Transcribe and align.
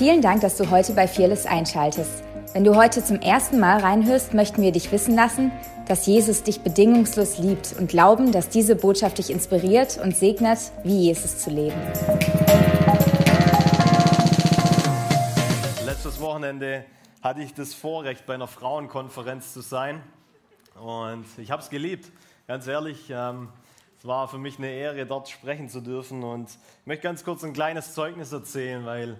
Vielen 0.00 0.22
Dank, 0.22 0.40
dass 0.40 0.56
du 0.56 0.70
heute 0.70 0.94
bei 0.94 1.06
Fearless 1.06 1.44
einschaltest. 1.44 2.24
Wenn 2.54 2.64
du 2.64 2.74
heute 2.74 3.04
zum 3.04 3.20
ersten 3.20 3.60
Mal 3.60 3.80
reinhörst, 3.80 4.32
möchten 4.32 4.62
wir 4.62 4.72
dich 4.72 4.90
wissen 4.92 5.14
lassen, 5.14 5.52
dass 5.88 6.06
Jesus 6.06 6.42
dich 6.42 6.62
bedingungslos 6.62 7.36
liebt 7.36 7.74
und 7.78 7.90
glauben, 7.90 8.32
dass 8.32 8.48
diese 8.48 8.76
Botschaft 8.76 9.18
dich 9.18 9.28
inspiriert 9.28 10.00
und 10.02 10.16
segnet, 10.16 10.58
wie 10.84 11.00
Jesus 11.00 11.40
zu 11.40 11.50
leben. 11.50 11.76
Letztes 15.84 16.18
Wochenende 16.18 16.86
hatte 17.22 17.42
ich 17.42 17.52
das 17.52 17.74
Vorrecht, 17.74 18.24
bei 18.24 18.32
einer 18.32 18.48
Frauenkonferenz 18.48 19.52
zu 19.52 19.60
sein 19.60 20.00
und 20.82 21.26
ich 21.36 21.50
habe 21.50 21.60
es 21.60 21.68
geliebt. 21.68 22.10
Ganz 22.48 22.66
ehrlich, 22.66 23.10
ähm, 23.10 23.50
es 23.98 24.06
war 24.06 24.28
für 24.28 24.38
mich 24.38 24.56
eine 24.56 24.70
Ehre, 24.70 25.04
dort 25.04 25.28
sprechen 25.28 25.68
zu 25.68 25.82
dürfen 25.82 26.22
und 26.22 26.48
ich 26.48 26.86
möchte 26.86 27.02
ganz 27.02 27.22
kurz 27.22 27.44
ein 27.44 27.52
kleines 27.52 27.92
Zeugnis 27.92 28.32
erzählen, 28.32 28.86
weil 28.86 29.18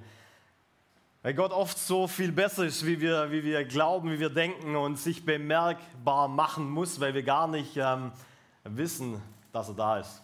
weil 1.22 1.34
Gott 1.34 1.52
oft 1.52 1.78
so 1.78 2.06
viel 2.06 2.32
besser 2.32 2.64
ist, 2.64 2.86
wie 2.86 3.00
wir, 3.00 3.30
wie 3.30 3.44
wir 3.44 3.64
glauben, 3.64 4.10
wie 4.10 4.20
wir 4.20 4.30
denken 4.30 4.74
und 4.74 4.98
sich 4.98 5.24
bemerkbar 5.26 6.28
machen 6.28 6.70
muss, 6.70 6.98
weil 6.98 7.12
wir 7.12 7.22
gar 7.22 7.46
nicht 7.46 7.76
ähm, 7.76 8.10
wissen, 8.64 9.20
dass 9.52 9.68
er 9.68 9.74
da 9.74 9.98
ist. 9.98 10.22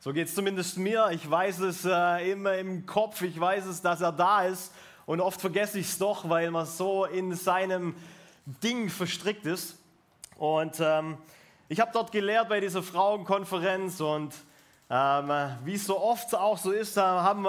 So 0.00 0.12
geht 0.12 0.28
es 0.28 0.34
zumindest 0.34 0.78
mir. 0.78 1.10
Ich 1.10 1.28
weiß 1.30 1.58
es 1.60 1.84
äh, 1.84 2.32
immer 2.32 2.54
im 2.54 2.86
Kopf, 2.86 3.20
ich 3.20 3.38
weiß 3.38 3.66
es, 3.66 3.82
dass 3.82 4.00
er 4.00 4.12
da 4.12 4.44
ist 4.44 4.72
und 5.04 5.20
oft 5.20 5.38
vergesse 5.38 5.80
ich 5.80 5.88
es 5.88 5.98
doch, 5.98 6.28
weil 6.30 6.50
man 6.50 6.64
so 6.64 7.04
in 7.04 7.34
seinem 7.34 7.94
Ding 8.46 8.88
verstrickt 8.88 9.44
ist. 9.44 9.76
Und 10.38 10.80
ähm, 10.80 11.18
ich 11.68 11.80
habe 11.80 11.90
dort 11.92 12.10
gelehrt 12.10 12.48
bei 12.48 12.60
dieser 12.60 12.82
Frauenkonferenz 12.82 14.00
und 14.00 14.32
ähm, 14.88 15.30
wie 15.64 15.74
es 15.74 15.84
so 15.84 16.00
oft 16.00 16.34
auch 16.34 16.56
so 16.56 16.70
ist, 16.70 16.96
haben 16.96 17.46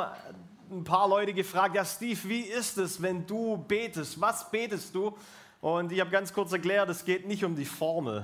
ein 0.72 0.84
paar 0.84 1.08
Leute 1.08 1.34
gefragt, 1.34 1.76
ja 1.76 1.84
Steve, 1.84 2.20
wie 2.26 2.42
ist 2.42 2.78
es, 2.78 3.02
wenn 3.02 3.26
du 3.26 3.58
betest? 3.58 4.22
Was 4.22 4.50
betest 4.52 4.94
du? 4.94 5.18
Und 5.62 5.92
ich 5.92 6.00
habe 6.00 6.10
ganz 6.12 6.32
kurz 6.32 6.52
erklärt, 6.52 6.90
es 6.90 7.04
geht 7.04 7.28
nicht 7.28 7.44
um 7.44 7.56
die 7.56 7.66
Formel, 7.66 8.24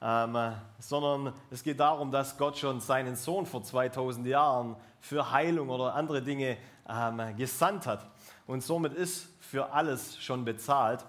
ähm, 0.00 0.54
sondern 0.78 1.34
es 1.50 1.62
geht 1.62 1.78
darum, 1.78 2.10
dass 2.10 2.36
Gott 2.38 2.56
schon 2.56 2.80
seinen 2.80 3.16
Sohn 3.16 3.44
vor 3.46 3.62
2000 3.62 4.26
Jahren 4.26 4.76
für 5.00 5.30
Heilung 5.30 5.68
oder 5.68 5.94
andere 5.94 6.22
Dinge 6.22 6.56
ähm, 6.88 7.36
gesandt 7.36 7.86
hat. 7.86 8.06
Und 8.46 8.62
somit 8.62 8.94
ist 8.94 9.28
für 9.40 9.72
alles 9.72 10.16
schon 10.22 10.44
bezahlt. 10.44 11.04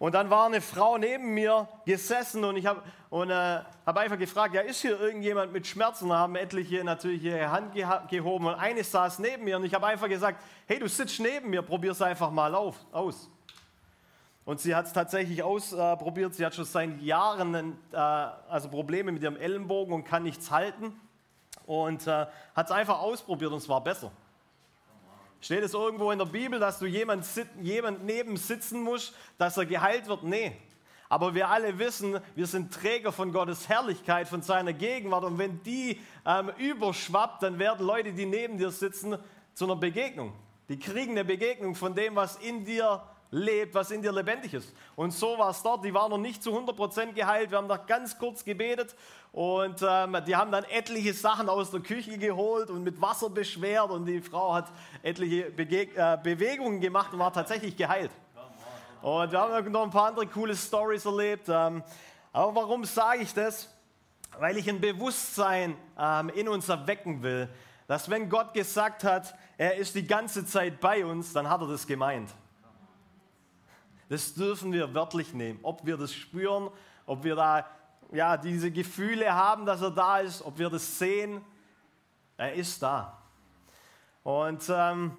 Und 0.00 0.14
dann 0.14 0.30
war 0.30 0.46
eine 0.46 0.62
Frau 0.62 0.96
neben 0.96 1.34
mir 1.34 1.68
gesessen 1.84 2.42
und 2.42 2.56
ich 2.56 2.64
habe 2.64 2.80
äh, 3.12 3.60
hab 3.84 3.98
einfach 3.98 4.16
gefragt, 4.16 4.54
ja, 4.54 4.62
ist 4.62 4.80
hier 4.80 4.98
irgendjemand 4.98 5.52
mit 5.52 5.66
Schmerzen? 5.66 6.08
Da 6.08 6.16
haben 6.16 6.36
etliche 6.36 6.82
natürlich 6.82 7.22
ihre 7.22 7.50
Hand 7.50 7.74
gehoben 8.08 8.46
und 8.46 8.54
eine 8.54 8.82
saß 8.82 9.18
neben 9.18 9.44
mir 9.44 9.58
und 9.58 9.64
ich 9.66 9.74
habe 9.74 9.86
einfach 9.86 10.08
gesagt, 10.08 10.42
hey, 10.66 10.78
du 10.78 10.88
sitzt 10.88 11.20
neben 11.20 11.50
mir, 11.50 11.60
probier 11.60 11.92
es 11.92 12.00
einfach 12.00 12.30
mal 12.30 12.54
auf, 12.54 12.76
aus. 12.92 13.28
Und 14.46 14.58
sie 14.58 14.74
hat 14.74 14.86
es 14.86 14.94
tatsächlich 14.94 15.42
ausprobiert. 15.42 16.32
Äh, 16.32 16.34
sie 16.34 16.46
hat 16.46 16.54
schon 16.54 16.64
seit 16.64 16.98
Jahren 17.02 17.76
äh, 17.92 17.96
also 17.96 18.70
Probleme 18.70 19.12
mit 19.12 19.22
ihrem 19.22 19.36
Ellenbogen 19.36 19.92
und 19.92 20.04
kann 20.04 20.22
nichts 20.22 20.50
halten. 20.50 20.98
Und 21.66 22.06
äh, 22.06 22.24
hat 22.56 22.66
es 22.66 22.72
einfach 22.72 23.00
ausprobiert 23.00 23.52
und 23.52 23.58
es 23.58 23.68
war 23.68 23.84
besser. 23.84 24.10
Steht 25.40 25.62
es 25.62 25.72
irgendwo 25.72 26.10
in 26.10 26.18
der 26.18 26.26
Bibel, 26.26 26.60
dass 26.60 26.78
du 26.78 26.86
jemand, 26.86 27.24
jemand 27.62 28.04
neben 28.04 28.36
sitzen 28.36 28.82
musst, 28.82 29.14
dass 29.38 29.56
er 29.56 29.66
geheilt 29.66 30.06
wird? 30.06 30.22
Nee. 30.22 30.56
Aber 31.08 31.34
wir 31.34 31.48
alle 31.48 31.78
wissen, 31.78 32.20
wir 32.36 32.46
sind 32.46 32.72
Träger 32.72 33.10
von 33.10 33.32
Gottes 33.32 33.68
Herrlichkeit, 33.68 34.28
von 34.28 34.42
seiner 34.42 34.72
Gegenwart. 34.72 35.24
Und 35.24 35.38
wenn 35.38 35.62
die 35.62 35.98
ähm, 36.24 36.52
überschwappt, 36.58 37.42
dann 37.42 37.58
werden 37.58 37.84
Leute, 37.84 38.12
die 38.12 38.26
neben 38.26 38.58
dir 38.58 38.70
sitzen, 38.70 39.16
zu 39.54 39.64
einer 39.64 39.76
Begegnung. 39.76 40.32
Die 40.68 40.78
kriegen 40.78 41.12
eine 41.12 41.24
Begegnung 41.24 41.74
von 41.74 41.94
dem, 41.94 42.14
was 42.14 42.36
in 42.36 42.64
dir 42.64 43.02
lebt, 43.32 43.74
was 43.74 43.90
in 43.90 44.02
dir 44.02 44.12
lebendig 44.12 44.54
ist. 44.54 44.72
Und 44.94 45.12
so 45.12 45.38
war 45.38 45.50
es 45.50 45.62
dort. 45.62 45.84
Die 45.84 45.94
waren 45.94 46.10
noch 46.10 46.18
nicht 46.18 46.42
zu 46.42 46.56
100% 46.56 47.12
geheilt. 47.12 47.50
Wir 47.50 47.58
haben 47.58 47.66
noch 47.66 47.86
ganz 47.86 48.18
kurz 48.18 48.44
gebetet 48.44 48.94
und 49.32 49.80
ähm, 49.88 50.16
die 50.26 50.34
haben 50.34 50.50
dann 50.50 50.64
etliche 50.64 51.14
Sachen 51.14 51.48
aus 51.48 51.70
der 51.70 51.80
Küche 51.80 52.18
geholt 52.18 52.68
und 52.68 52.82
mit 52.82 53.00
Wasser 53.00 53.30
beschwert 53.30 53.90
und 53.90 54.06
die 54.06 54.20
Frau 54.20 54.54
hat 54.54 54.66
etliche 55.02 55.50
Bege 55.50 55.88
äh, 55.94 56.18
Bewegungen 56.20 56.80
gemacht 56.80 57.12
und 57.12 57.20
war 57.20 57.32
tatsächlich 57.32 57.76
geheilt. 57.76 58.10
Und 59.02 59.30
wir 59.30 59.40
haben 59.40 59.70
noch 59.70 59.84
ein 59.84 59.90
paar 59.90 60.08
andere 60.08 60.26
coole 60.26 60.54
Stories 60.54 61.04
erlebt. 61.04 61.48
Ähm, 61.48 61.82
aber 62.32 62.54
warum 62.56 62.84
sage 62.84 63.22
ich 63.22 63.32
das? 63.32 63.72
Weil 64.38 64.56
ich 64.56 64.68
ein 64.68 64.80
Bewusstsein 64.80 65.76
ähm, 65.98 66.28
in 66.30 66.48
uns 66.48 66.68
erwecken 66.68 67.22
will, 67.22 67.48
dass 67.86 68.10
wenn 68.10 68.28
Gott 68.28 68.52
gesagt 68.52 69.04
hat, 69.04 69.34
er 69.56 69.76
ist 69.76 69.94
die 69.94 70.06
ganze 70.06 70.44
Zeit 70.44 70.80
bei 70.80 71.04
uns, 71.04 71.32
dann 71.32 71.48
hat 71.48 71.60
er 71.60 71.68
das 71.68 71.86
gemeint. 71.86 72.30
Das 74.08 74.34
dürfen 74.34 74.72
wir 74.72 74.92
wörtlich 74.92 75.32
nehmen. 75.34 75.60
Ob 75.62 75.86
wir 75.86 75.96
das 75.96 76.12
spüren, 76.12 76.68
ob 77.06 77.24
wir 77.24 77.36
da 77.36 77.66
ja, 78.12 78.36
diese 78.36 78.70
Gefühle 78.70 79.34
haben, 79.34 79.66
dass 79.66 79.82
er 79.82 79.90
da 79.90 80.18
ist, 80.18 80.42
ob 80.42 80.58
wir 80.58 80.70
das 80.70 80.98
sehen, 80.98 81.44
er 82.36 82.54
ist 82.54 82.82
da. 82.82 83.18
Und 84.22 84.62
ähm, 84.68 85.16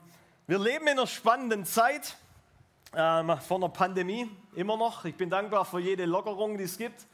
wir 0.47 0.59
leben 0.59 0.87
in 0.87 0.99
einer 0.99 1.07
spannenden 1.07 1.65
Zeit 1.65 2.17
ähm, 2.95 3.37
von 3.47 3.61
der 3.61 3.69
Pandemie, 3.69 4.29
immer 4.55 4.77
noch. 4.77 5.05
Ich 5.05 5.15
bin 5.15 5.29
dankbar 5.29 5.65
für 5.65 5.79
jede 5.79 6.05
Lockerung, 6.05 6.57
die 6.57 6.65
es 6.65 6.77
gibt, 6.77 7.05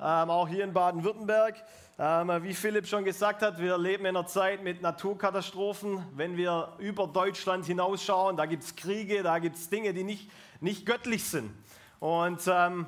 ähm, 0.00 0.30
auch 0.30 0.48
hier 0.48 0.64
in 0.64 0.72
Baden-Württemberg. 0.72 1.62
Ähm, 1.98 2.42
wie 2.42 2.54
Philipp 2.54 2.86
schon 2.86 3.04
gesagt 3.04 3.42
hat, 3.42 3.58
wir 3.58 3.78
leben 3.78 4.04
in 4.04 4.16
einer 4.16 4.26
Zeit 4.26 4.62
mit 4.62 4.82
Naturkatastrophen. 4.82 6.04
Wenn 6.14 6.36
wir 6.36 6.72
über 6.78 7.06
Deutschland 7.06 7.66
hinausschauen, 7.66 8.36
da 8.36 8.46
gibt 8.46 8.64
es 8.64 8.74
Kriege, 8.74 9.22
da 9.22 9.38
gibt 9.38 9.56
es 9.56 9.68
Dinge, 9.68 9.94
die 9.94 10.04
nicht 10.04 10.28
nicht 10.64 10.86
göttlich 10.86 11.24
sind. 11.24 11.52
Und 12.00 12.42
ähm, 12.48 12.86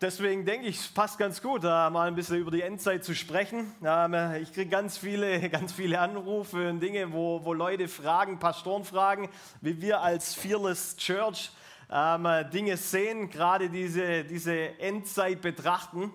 deswegen 0.00 0.44
denke 0.44 0.66
ich, 0.66 0.78
es 0.78 0.88
passt 0.88 1.18
ganz 1.18 1.42
gut, 1.42 1.64
äh, 1.64 1.66
mal 1.66 2.08
ein 2.08 2.14
bisschen 2.14 2.36
über 2.36 2.50
die 2.50 2.62
Endzeit 2.62 3.04
zu 3.04 3.14
sprechen. 3.14 3.72
Ähm, 3.84 4.14
ich 4.42 4.52
kriege 4.52 4.70
ganz 4.70 4.98
viele, 4.98 5.48
ganz 5.50 5.72
viele 5.72 6.00
Anrufe 6.00 6.68
und 6.68 6.80
Dinge, 6.80 7.12
wo, 7.12 7.44
wo 7.44 7.52
Leute 7.52 7.88
fragen, 7.88 8.38
Pastoren 8.38 8.84
fragen, 8.84 9.28
wie 9.60 9.80
wir 9.80 10.00
als 10.00 10.34
Fearless 10.34 10.96
Church 10.96 11.50
ähm, 11.90 12.28
Dinge 12.52 12.76
sehen, 12.76 13.30
gerade 13.30 13.70
diese, 13.70 14.24
diese 14.24 14.78
Endzeit 14.78 15.40
betrachten. 15.40 16.12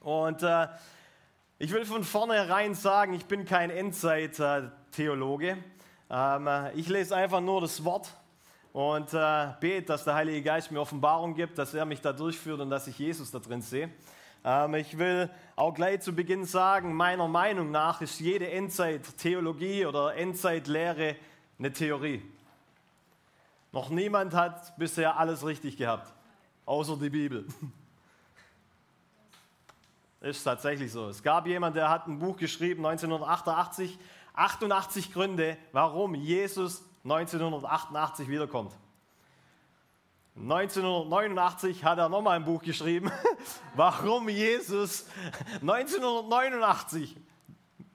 Und 0.00 0.42
äh, 0.42 0.68
ich 1.58 1.72
will 1.72 1.84
von 1.84 2.04
vornherein 2.04 2.74
sagen, 2.74 3.14
ich 3.14 3.26
bin 3.26 3.44
kein 3.44 3.70
Endzeit-Theologe. 3.70 5.58
Ähm, 6.10 6.48
ich 6.74 6.88
lese 6.88 7.16
einfach 7.16 7.40
nur 7.40 7.60
das 7.60 7.84
Wort 7.84 8.08
und 8.72 9.12
äh, 9.12 9.48
bete, 9.60 9.86
dass 9.86 10.04
der 10.04 10.14
Heilige 10.14 10.42
Geist 10.42 10.70
mir 10.70 10.80
Offenbarung 10.80 11.34
gibt, 11.34 11.58
dass 11.58 11.74
er 11.74 11.84
mich 11.84 12.00
da 12.00 12.12
durchführt 12.12 12.60
und 12.60 12.70
dass 12.70 12.86
ich 12.86 12.98
Jesus 12.98 13.30
da 13.30 13.38
drin 13.38 13.60
sehe. 13.60 13.90
Ähm, 14.44 14.74
ich 14.74 14.96
will 14.96 15.30
auch 15.56 15.74
gleich 15.74 16.00
zu 16.00 16.14
Beginn 16.14 16.44
sagen, 16.44 16.94
meiner 16.94 17.28
Meinung 17.28 17.70
nach 17.70 18.00
ist 18.00 18.18
jede 18.20 18.50
Endzeit-Theologie 18.50 19.86
oder 19.86 20.16
Endzeitlehre 20.16 21.16
eine 21.58 21.72
Theorie. 21.72 22.22
Noch 23.72 23.90
niemand 23.90 24.34
hat 24.34 24.76
bisher 24.76 25.18
alles 25.18 25.46
richtig 25.46 25.76
gehabt, 25.76 26.12
außer 26.66 26.96
die 26.96 27.10
Bibel. 27.10 27.46
Ist 30.20 30.44
tatsächlich 30.44 30.92
so. 30.92 31.08
Es 31.08 31.20
gab 31.20 31.48
jemanden, 31.48 31.78
der 31.78 31.90
hat 31.90 32.06
ein 32.06 32.20
Buch 32.20 32.36
geschrieben, 32.36 32.86
1988, 32.86 33.98
88 34.34 35.12
Gründe, 35.12 35.56
warum 35.72 36.14
Jesus 36.14 36.84
1988 37.04 38.28
wiederkommt. 38.28 38.72
1989 40.36 41.84
hat 41.84 41.98
er 41.98 42.08
nochmal 42.08 42.36
ein 42.36 42.44
Buch 42.44 42.62
geschrieben, 42.62 43.10
warum 43.74 44.28
Jesus 44.28 45.06
1989, 45.60 47.16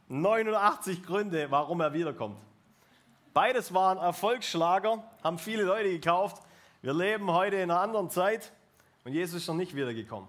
89 0.08 1.04
Gründe, 1.04 1.50
warum 1.50 1.82
er 1.82 1.94
wiederkommt. 1.94 2.38
Beides 3.34 3.74
waren 3.74 3.98
Erfolgsschlager, 3.98 5.04
haben 5.24 5.40
viele 5.40 5.64
Leute 5.64 5.90
gekauft. 5.90 6.44
Wir 6.82 6.94
leben 6.94 7.32
heute 7.32 7.56
in 7.56 7.72
einer 7.72 7.80
anderen 7.80 8.10
Zeit 8.10 8.52
und 9.04 9.14
Jesus 9.14 9.42
ist 9.42 9.48
noch 9.48 9.56
nicht 9.56 9.76
wiedergekommen. 9.76 10.28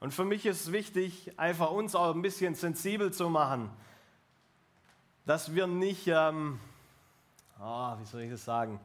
Und 0.00 0.12
für 0.12 0.24
mich 0.24 0.46
ist 0.46 0.60
es 0.60 0.72
wichtig, 0.72 1.32
einfach 1.38 1.70
uns 1.70 1.94
auch 1.94 2.14
ein 2.14 2.22
bisschen 2.22 2.54
sensibel 2.54 3.12
zu 3.12 3.30
machen, 3.30 3.70
dass 5.26 5.54
wir 5.54 5.66
nicht 5.66 6.06
ähm, 6.06 6.60
ah, 7.64 7.96
wie 7.98 8.04
soll 8.04 8.22
ich 8.22 8.30
das 8.30 8.44
sagen, 8.44 8.78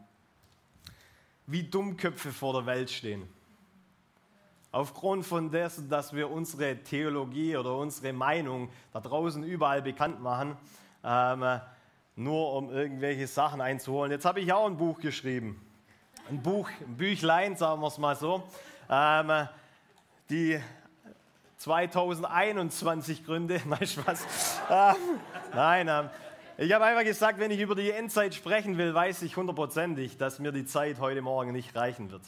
wie 1.48 1.64
Dummköpfe 1.64 2.32
vor 2.32 2.54
der 2.54 2.66
Welt 2.66 2.90
stehen. 2.90 3.28
Aufgrund 4.72 5.26
von 5.26 5.50
dessen, 5.50 5.90
dass 5.90 6.14
wir 6.14 6.30
unsere 6.30 6.78
Theologie 6.78 7.58
oder 7.58 7.76
unsere 7.76 8.14
Meinung 8.14 8.70
da 8.94 9.00
draußen 9.00 9.44
überall 9.44 9.82
bekannt 9.82 10.22
machen, 10.22 10.56
ähm, 11.04 11.60
nur 12.16 12.54
um 12.54 12.70
irgendwelche 12.72 13.26
Sachen 13.26 13.62
einzuholen. 13.62 14.12
Jetzt 14.12 14.26
habe 14.26 14.42
ich 14.42 14.54
auch 14.54 14.68
ein 14.68 14.78
Buch 14.78 15.00
geschrieben. 15.00 15.60
Ein 16.30 16.42
Buch, 16.42 16.70
ein 16.80 16.96
Büchlein, 16.96 17.56
sagen 17.56 17.82
wir 17.82 17.88
es 17.88 17.98
mal 17.98 18.16
so. 18.16 18.44
Ähm, 18.90 19.48
die 20.30 20.60
2021 21.58 23.26
Gründe, 23.26 23.60
nein, 23.66 23.88
Spaß. 23.88 24.62
Ähm, 24.70 24.96
nein, 25.54 25.88
ähm, 25.88 26.10
Ich 26.62 26.74
habe 26.74 26.84
einfach 26.84 27.06
gesagt, 27.06 27.40
wenn 27.40 27.52
ich 27.52 27.62
über 27.62 27.74
die 27.74 27.90
Endzeit 27.90 28.36
sprechen 28.36 28.78
will, 28.78 28.94
weiß 28.94 29.22
ich 29.22 29.38
hundertprozentig, 29.38 30.18
dass 30.18 30.40
mir 30.40 30.52
die 30.52 30.66
Zeit 30.66 31.00
heute 31.00 31.22
Morgen 31.22 31.54
nicht 31.54 31.74
reichen 31.74 32.12
wird. 32.12 32.24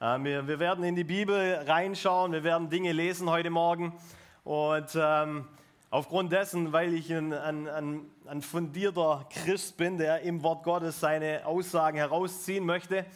Ähm, 0.00 0.24
wir, 0.24 0.48
wir, 0.48 0.58
werden 0.58 0.82
in 0.82 0.96
die 0.96 1.04
Bibel 1.04 1.54
reinschauen, 1.64 2.32
wir 2.32 2.42
werden 2.42 2.70
Dinge 2.70 2.90
lesen 2.90 3.30
heute 3.30 3.50
Morgen. 3.50 3.96
Und 4.42 4.88
ähm, 4.96 5.46
aufgrund 5.90 6.32
dessen, 6.32 6.72
weil 6.72 6.92
ich 6.92 7.14
ein, 7.14 7.32
ein, 7.32 7.68
ein, 7.68 8.00
ein, 8.26 8.42
fundierter 8.42 9.28
Christ 9.32 9.76
bin, 9.76 9.96
der 9.96 10.22
im 10.22 10.42
Wort 10.42 10.64
Gottes 10.64 10.98
seine 10.98 11.46
Aussagen 11.46 11.98
herausziehen 11.98 12.66
möchte, 12.66 13.06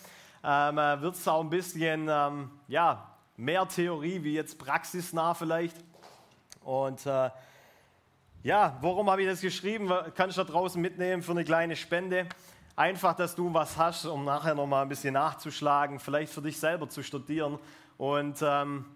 ähm, 0.44 0.78
äh, 0.78 1.00
wird 1.00 1.16
es 1.16 1.26
auch 1.26 1.40
ein 1.40 1.50
bisschen 1.50 2.06
ähm, 2.08 2.52
ja, 2.68 3.10
mehr 3.36 3.66
Theorie 3.66 4.22
wie 4.22 4.34
jetzt 4.34 4.60
praxisnah 4.60 5.34
vielleicht. 5.34 5.76
Und 6.62 7.04
äh, 7.04 7.30
ja, 8.42 8.76
warum 8.80 9.08
habe 9.08 9.22
ich 9.22 9.28
das 9.28 9.40
geschrieben? 9.40 9.88
Kannst 10.14 10.36
du 10.36 10.42
da 10.42 10.50
draußen 10.50 10.80
mitnehmen 10.80 11.22
für 11.22 11.30
eine 11.30 11.44
kleine 11.44 11.76
Spende? 11.76 12.26
Einfach, 12.74 13.14
dass 13.14 13.36
du 13.36 13.54
was 13.54 13.76
hast, 13.76 14.04
um 14.06 14.24
nachher 14.24 14.54
nochmal 14.54 14.82
ein 14.82 14.88
bisschen 14.88 15.14
nachzuschlagen, 15.14 16.00
vielleicht 16.00 16.32
für 16.32 16.42
dich 16.42 16.58
selber 16.58 16.88
zu 16.88 17.04
studieren. 17.04 17.58
Und 17.98 18.38
ähm, 18.42 18.86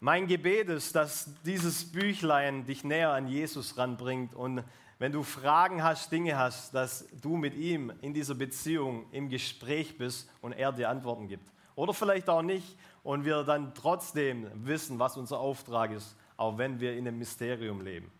mein 0.00 0.26
Gebet 0.26 0.68
ist, 0.68 0.94
dass 0.94 1.30
dieses 1.42 1.90
Büchlein 1.90 2.66
dich 2.66 2.84
näher 2.84 3.12
an 3.12 3.28
Jesus 3.28 3.78
ranbringt 3.78 4.34
und 4.34 4.62
wenn 4.98 5.12
du 5.12 5.22
Fragen 5.22 5.82
hast, 5.82 6.12
Dinge 6.12 6.36
hast, 6.36 6.74
dass 6.74 7.08
du 7.22 7.38
mit 7.38 7.54
ihm 7.54 7.90
in 8.02 8.12
dieser 8.12 8.34
Beziehung 8.34 9.06
im 9.12 9.30
Gespräch 9.30 9.96
bist 9.96 10.28
und 10.42 10.52
er 10.52 10.72
dir 10.72 10.90
Antworten 10.90 11.26
gibt. 11.26 11.50
Oder 11.74 11.94
vielleicht 11.94 12.28
auch 12.28 12.42
nicht 12.42 12.76
und 13.02 13.24
wir 13.24 13.42
dann 13.44 13.72
trotzdem 13.72 14.50
wissen, 14.52 14.98
was 14.98 15.16
unser 15.16 15.38
Auftrag 15.38 15.92
ist, 15.92 16.14
auch 16.36 16.58
wenn 16.58 16.80
wir 16.80 16.92
in 16.92 17.08
einem 17.08 17.16
Mysterium 17.16 17.80
leben. 17.80 18.12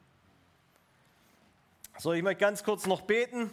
So, 2.02 2.14
ich 2.14 2.22
möchte 2.22 2.40
ganz 2.40 2.64
kurz 2.64 2.86
noch 2.86 3.02
beten 3.02 3.50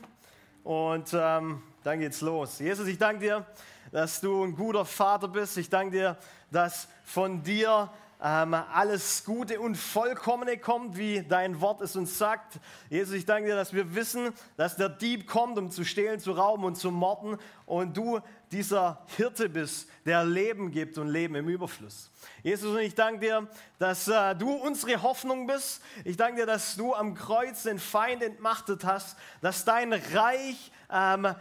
und 0.64 1.14
ähm, 1.14 1.62
dann 1.84 2.00
geht's 2.00 2.22
los. 2.22 2.60
Jesus, 2.60 2.88
ich 2.88 2.98
danke 2.98 3.20
dir, 3.20 3.46
dass 3.92 4.22
du 4.22 4.42
ein 4.42 4.56
guter 4.56 4.86
Vater 4.86 5.28
bist. 5.28 5.58
Ich 5.58 5.70
danke 5.70 5.98
dir, 5.98 6.18
dass 6.50 6.88
von 7.04 7.44
dir 7.44 7.92
ähm, 8.24 8.54
alles 8.54 9.26
Gute 9.26 9.60
und 9.60 9.76
Vollkommene 9.76 10.58
kommt, 10.58 10.98
wie 10.98 11.24
dein 11.24 11.60
Wort 11.60 11.82
es 11.82 11.98
uns 11.98 12.18
sagt. 12.18 12.58
Jesus, 12.90 13.16
ich 13.16 13.26
danke 13.26 13.50
dir, 13.50 13.56
dass 13.58 13.74
wir 13.74 13.96
wissen, 13.96 14.34
dass 14.56 14.78
der 14.78 14.88
Dieb 14.88 15.28
kommt, 15.28 15.58
um 15.58 15.70
zu 15.70 15.84
stehlen, 15.84 16.22
zu 16.22 16.32
rauben 16.32 16.64
und 16.64 16.78
zu 16.78 16.90
morden 16.90 17.38
und 17.66 17.98
du 17.98 18.22
dieser 18.52 19.04
Hirte 19.16 19.50
bist, 19.50 19.90
der 20.06 20.24
Leben 20.24 20.72
gibt 20.72 20.98
und 20.98 21.08
Leben 21.08 21.36
im 21.36 21.50
Überfluss. 21.50 22.10
Jesus, 22.44 22.76
und 22.76 22.80
ich 22.80 22.96
danke 22.96 23.20
dir, 23.20 23.48
dass 23.80 24.08
äh, 24.08 24.36
du 24.36 24.52
unsere 24.52 25.02
Hoffnung 25.02 25.48
bist. 25.48 25.82
Ich 26.04 26.18
danke 26.18 26.42
dir, 26.42 26.46
dass 26.46 26.76
du 26.76 26.94
am 26.94 27.14
Kreuz 27.14 27.64
den 27.64 27.80
Feind 27.80 28.24
entmachtet 28.24 28.84
hast, 28.86 29.18
dass 29.42 29.66
dein 29.66 29.94
Reich 29.94 30.72
ähm, 30.92 31.34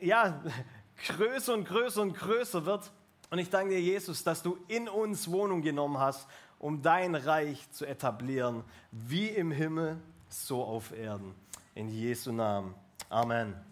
ja, 0.00 0.42
größer 1.06 1.54
und 1.54 1.64
größer 1.64 2.02
und 2.02 2.14
größer 2.14 2.66
wird 2.66 2.90
und 3.30 3.38
ich 3.38 3.48
danke 3.48 3.74
dir, 3.74 3.80
Jesus, 3.80 4.24
dass 4.24 4.42
du 4.42 4.58
in 4.66 4.88
uns 4.88 5.30
Wohnung 5.30 5.62
genommen 5.62 5.98
hast, 5.98 6.26
um 6.58 6.82
dein 6.82 7.14
Reich 7.14 7.70
zu 7.70 7.86
etablieren, 7.86 8.64
wie 8.90 9.28
im 9.28 9.52
Himmel, 9.52 9.98
so 10.28 10.62
auf 10.64 10.92
Erden. 10.92 11.34
In 11.74 11.88
Jesu 11.88 12.32
Namen. 12.32 12.74
Amen. 13.08 13.69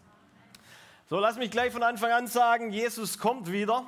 So, 1.10 1.18
lass 1.18 1.38
mich 1.38 1.50
gleich 1.50 1.72
von 1.72 1.82
Anfang 1.82 2.12
an 2.12 2.26
sagen, 2.26 2.70
Jesus 2.70 3.18
kommt 3.18 3.50
wieder. 3.50 3.86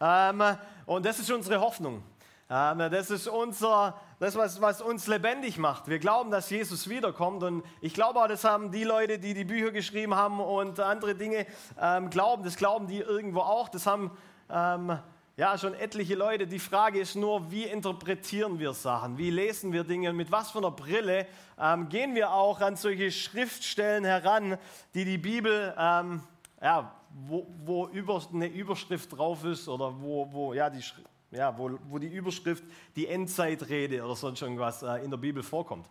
Ähm, 0.00 0.42
und 0.84 1.06
das 1.06 1.20
ist 1.20 1.30
unsere 1.30 1.60
Hoffnung. 1.60 2.02
Ähm, 2.50 2.78
das 2.90 3.08
ist 3.12 3.28
unser, 3.28 4.00
das, 4.18 4.34
was, 4.34 4.60
was 4.60 4.82
uns 4.82 5.06
lebendig 5.06 5.58
macht. 5.58 5.86
Wir 5.86 6.00
glauben, 6.00 6.32
dass 6.32 6.50
Jesus 6.50 6.88
wiederkommt. 6.88 7.44
Und 7.44 7.62
ich 7.80 7.94
glaube 7.94 8.18
auch, 8.18 8.26
das 8.26 8.42
haben 8.42 8.72
die 8.72 8.82
Leute, 8.82 9.20
die 9.20 9.32
die 9.32 9.44
Bücher 9.44 9.70
geschrieben 9.70 10.16
haben 10.16 10.40
und 10.40 10.80
andere 10.80 11.14
Dinge 11.14 11.46
ähm, 11.80 12.10
glauben. 12.10 12.42
Das 12.42 12.56
glauben 12.56 12.88
die 12.88 12.98
irgendwo 12.98 13.42
auch. 13.42 13.68
Das 13.68 13.86
haben 13.86 14.10
ähm, 14.50 14.98
ja, 15.36 15.56
schon 15.58 15.74
etliche 15.74 16.16
Leute. 16.16 16.48
Die 16.48 16.58
Frage 16.58 16.98
ist 16.98 17.14
nur, 17.14 17.48
wie 17.52 17.62
interpretieren 17.62 18.58
wir 18.58 18.72
Sachen? 18.72 19.18
Wie 19.18 19.30
lesen 19.30 19.72
wir 19.72 19.84
Dinge? 19.84 20.10
Und 20.10 20.16
mit 20.16 20.32
was 20.32 20.50
für 20.50 20.58
einer 20.58 20.72
Brille 20.72 21.28
ähm, 21.60 21.88
gehen 21.88 22.16
wir 22.16 22.32
auch 22.32 22.60
an 22.60 22.74
solche 22.74 23.12
Schriftstellen 23.12 24.04
heran, 24.04 24.58
die 24.94 25.04
die 25.04 25.18
Bibel, 25.18 25.72
ähm, 25.78 26.22
ja, 26.60 26.94
wo, 27.10 27.46
wo 27.64 27.86
über, 27.88 28.22
eine 28.32 28.46
Überschrift 28.46 29.16
drauf 29.16 29.44
ist 29.44 29.68
oder 29.68 29.94
wo, 30.00 30.30
wo, 30.30 30.54
ja, 30.54 30.70
die, 30.70 30.82
ja, 31.30 31.56
wo, 31.56 31.78
wo 31.88 31.98
die 31.98 32.08
Überschrift 32.08 32.64
die 32.94 33.06
Endzeitrede 33.06 34.04
oder 34.04 34.16
sonst 34.16 34.42
irgendwas 34.42 34.82
äh, 34.82 35.04
in 35.04 35.10
der 35.10 35.18
Bibel 35.18 35.42
vorkommt. 35.42 35.86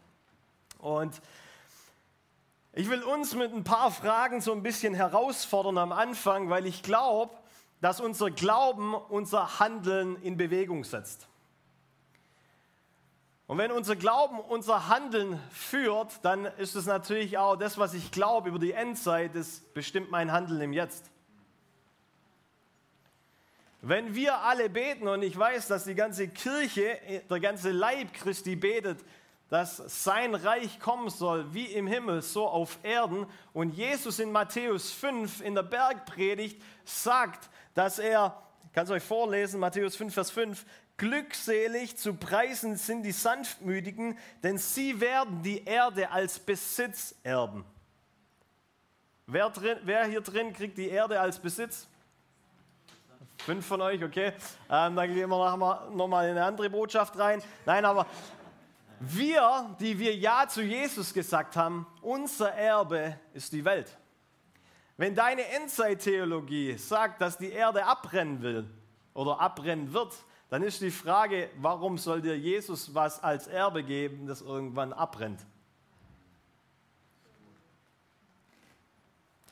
Und 0.79 1.21
ich 2.73 2.89
will 2.89 3.03
uns 3.03 3.33
mit 3.35 3.53
ein 3.53 3.63
paar 3.63 3.91
Fragen 3.91 4.41
so 4.41 4.51
ein 4.51 4.61
bisschen 4.61 4.93
herausfordern 4.93 5.77
am 5.77 5.91
Anfang, 5.91 6.49
weil 6.49 6.65
ich 6.65 6.83
glaube, 6.83 7.33
dass 7.81 8.01
unser 8.01 8.31
Glauben 8.31 8.93
unser 8.93 9.59
Handeln 9.59 10.15
in 10.21 10.37
Bewegung 10.37 10.83
setzt. 10.83 11.27
Und 13.47 13.59
wenn 13.59 13.71
unser 13.71 13.95
Glauben 13.95 14.39
unser 14.39 14.87
Handeln 14.87 15.39
führt, 15.51 16.23
dann 16.23 16.45
ist 16.45 16.75
es 16.75 16.87
natürlich 16.87 17.37
auch 17.37 17.55
das, 17.55 17.77
was 17.77 17.93
ich 17.93 18.11
glaube 18.11 18.49
über 18.49 18.57
die 18.57 18.71
Endzeit, 18.71 19.35
das 19.35 19.59
bestimmt 19.73 20.09
mein 20.09 20.31
Handeln 20.31 20.61
im 20.61 20.73
Jetzt. 20.73 21.11
Wenn 23.81 24.15
wir 24.15 24.39
alle 24.39 24.67
beten, 24.67 25.07
und 25.07 25.21
ich 25.21 25.37
weiß, 25.37 25.67
dass 25.67 25.83
die 25.83 25.93
ganze 25.93 26.27
Kirche, 26.27 26.99
der 27.29 27.39
ganze 27.39 27.69
Leib 27.69 28.13
Christi 28.13 28.55
betet, 28.55 28.97
dass 29.49 29.77
sein 30.03 30.33
Reich 30.33 30.79
kommen 30.79 31.11
soll, 31.11 31.53
wie 31.53 31.65
im 31.65 31.85
Himmel, 31.85 32.23
so 32.23 32.47
auf 32.47 32.79
Erden. 32.81 33.27
Und 33.53 33.75
Jesus 33.75 34.17
in 34.17 34.31
Matthäus 34.31 34.91
5 34.91 35.41
in 35.41 35.53
der 35.53 35.61
Bergpredigt 35.61 36.59
sagt, 36.83 37.47
dass 37.75 37.99
er, 37.99 38.41
ich 38.65 38.73
kann 38.73 38.85
es 38.85 38.91
euch 38.91 39.03
vorlesen, 39.03 39.59
Matthäus 39.59 39.95
5, 39.95 40.11
Vers 40.11 40.31
5, 40.31 40.65
glückselig 40.97 41.97
zu 41.97 42.13
preisen 42.13 42.77
sind 42.77 43.03
die 43.03 43.11
Sanftmütigen, 43.11 44.17
denn 44.43 44.57
sie 44.57 44.99
werden 45.01 45.41
die 45.41 45.63
Erde 45.63 46.09
als 46.11 46.39
Besitz 46.39 47.15
erben. 47.23 47.65
Wer, 49.27 49.49
drin, 49.49 49.77
wer 49.83 50.05
hier 50.05 50.21
drin 50.21 50.53
kriegt 50.53 50.77
die 50.77 50.89
Erde 50.89 51.19
als 51.19 51.39
Besitz? 51.39 51.87
Fünf 53.39 53.65
von 53.65 53.81
euch, 53.81 54.03
okay. 54.03 54.33
Ähm, 54.69 54.95
dann 54.95 55.13
gehen 55.13 55.29
wir 55.29 55.57
nochmal 55.91 56.25
in 56.25 56.31
eine 56.31 56.45
andere 56.45 56.69
Botschaft 56.69 57.17
rein. 57.17 57.43
Nein, 57.65 57.85
aber 57.85 58.07
wir, 58.99 59.75
die 59.79 59.99
wir 59.99 60.15
Ja 60.15 60.47
zu 60.47 60.61
Jesus 60.61 61.13
gesagt 61.13 61.55
haben, 61.55 61.85
unser 62.01 62.53
Erbe 62.53 63.19
ist 63.33 63.51
die 63.51 63.65
Welt. 63.65 63.97
Wenn 64.97 65.13
deine 65.13 65.45
Endzeittheologie 65.47 66.77
sagt, 66.77 67.21
dass 67.21 67.37
die 67.37 67.51
Erde 67.51 67.85
abbrennen 67.85 68.41
will 68.41 68.69
oder 69.13 69.41
abbrennen 69.41 69.91
wird, 69.91 70.13
dann 70.49 70.63
ist 70.63 70.81
die 70.81 70.91
Frage, 70.91 71.49
warum 71.57 71.97
soll 71.97 72.21
dir 72.21 72.37
Jesus 72.37 72.93
was 72.93 73.23
als 73.23 73.47
Erbe 73.47 73.83
geben, 73.83 74.27
das 74.27 74.41
irgendwann 74.41 74.93
abbrennt? 74.93 75.39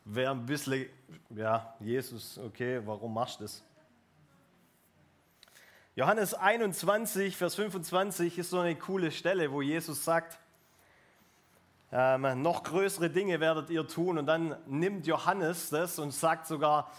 Wäre 0.05 0.31
ein 0.31 0.45
bisschen, 0.45 0.87
ja, 1.29 1.73
Jesus, 1.79 2.37
okay, 2.37 2.81
warum 2.85 3.13
machst 3.13 3.39
du 3.39 3.45
das? 3.45 3.63
Johannes 5.95 6.33
21, 6.33 7.37
Vers 7.37 7.55
25 7.55 8.37
ist 8.39 8.49
so 8.49 8.59
eine 8.59 8.75
coole 8.75 9.11
Stelle, 9.11 9.51
wo 9.51 9.61
Jesus 9.61 10.03
sagt, 10.03 10.39
ähm, 11.91 12.41
noch 12.41 12.63
größere 12.63 13.11
Dinge 13.11 13.39
werdet 13.39 13.69
ihr 13.69 13.87
tun. 13.87 14.17
Und 14.17 14.25
dann 14.25 14.57
nimmt 14.65 15.05
Johannes 15.05 15.69
das 15.69 15.99
und 15.99 16.09
sagt 16.11 16.47
sogar, 16.47 16.91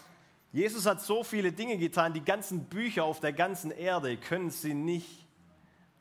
Jesus 0.55 0.85
hat 0.85 1.01
so 1.01 1.21
viele 1.21 1.51
Dinge 1.51 1.77
getan, 1.77 2.13
die 2.13 2.23
ganzen 2.23 2.63
Bücher 2.63 3.03
auf 3.03 3.19
der 3.19 3.33
ganzen 3.33 3.71
Erde 3.71 4.15
können 4.15 4.51
sie 4.51 4.73
nicht 4.73 5.27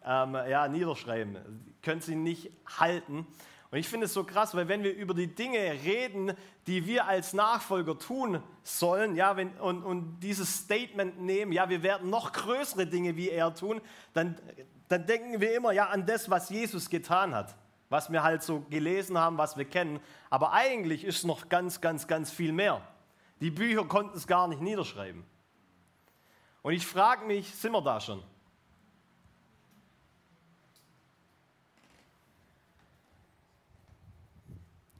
ähm, 0.04 0.34
ja, 0.34 0.68
niederschreiben, 0.68 1.74
können 1.82 2.00
sie 2.00 2.14
nicht 2.14 2.52
halten. 2.78 3.26
Und 3.72 3.78
ich 3.78 3.88
finde 3.88 4.06
es 4.06 4.14
so 4.14 4.22
krass, 4.22 4.54
weil 4.54 4.68
wenn 4.68 4.84
wir 4.84 4.94
über 4.94 5.12
die 5.12 5.26
Dinge 5.26 5.58
reden, 5.58 6.34
die 6.68 6.86
wir 6.86 7.08
als 7.08 7.32
Nachfolger 7.32 7.98
tun 7.98 8.40
sollen, 8.62 9.16
ja, 9.16 9.36
wenn, 9.36 9.50
und, 9.58 9.82
und 9.82 10.20
dieses 10.20 10.58
Statement 10.58 11.20
nehmen, 11.20 11.50
ja, 11.50 11.68
wir 11.68 11.82
werden 11.82 12.08
noch 12.08 12.32
größere 12.32 12.86
Dinge 12.86 13.16
wie 13.16 13.30
er 13.30 13.56
tun, 13.56 13.80
dann, 14.12 14.38
dann 14.86 15.04
denken 15.04 15.40
wir 15.40 15.56
immer 15.56 15.72
ja 15.72 15.88
an 15.88 16.06
das, 16.06 16.30
was 16.30 16.48
Jesus 16.48 16.88
getan 16.88 17.34
hat 17.34 17.56
was 17.90 18.10
wir 18.10 18.24
halt 18.24 18.42
so 18.42 18.60
gelesen 18.70 19.16
haben, 19.18 19.38
was 19.38 19.56
wir 19.56 19.66
kennen. 19.66 20.00
Aber 20.28 20.52
eigentlich 20.52 21.04
ist 21.04 21.22
noch 21.24 21.48
ganz, 21.48 21.80
ganz, 21.80 22.08
ganz 22.08 22.32
viel 22.32 22.50
mehr. 22.50 22.82
Die 23.44 23.50
Bücher 23.50 23.84
konnten 23.84 24.16
es 24.16 24.26
gar 24.26 24.48
nicht 24.48 24.62
niederschreiben. 24.62 25.22
Und 26.62 26.72
ich 26.72 26.86
frage 26.86 27.26
mich, 27.26 27.54
sind 27.54 27.72
wir 27.72 27.82
da 27.82 28.00
schon? 28.00 28.22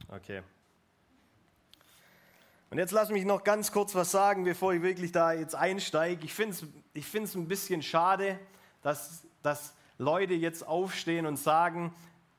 Okay. 0.09 0.43
Und 2.69 2.77
jetzt 2.77 2.91
lass 2.91 3.09
mich 3.09 3.25
noch 3.25 3.43
ganz 3.43 3.71
kurz 3.71 3.95
was 3.95 4.11
sagen, 4.11 4.43
bevor 4.43 4.75
ich 4.75 4.83
wirklich 4.83 5.11
da 5.11 5.33
jetzt 5.33 5.55
einsteige. 5.55 6.23
Ich 6.23 6.35
finde 6.35 6.51
es 6.51 6.67
ich 6.93 7.35
ein 7.35 7.47
bisschen 7.47 7.81
schade, 7.81 8.39
dass, 8.83 9.23
dass 9.41 9.73
Leute 9.97 10.35
jetzt 10.35 10.67
aufstehen 10.67 11.25
und 11.25 11.37
sagen, 11.37 11.95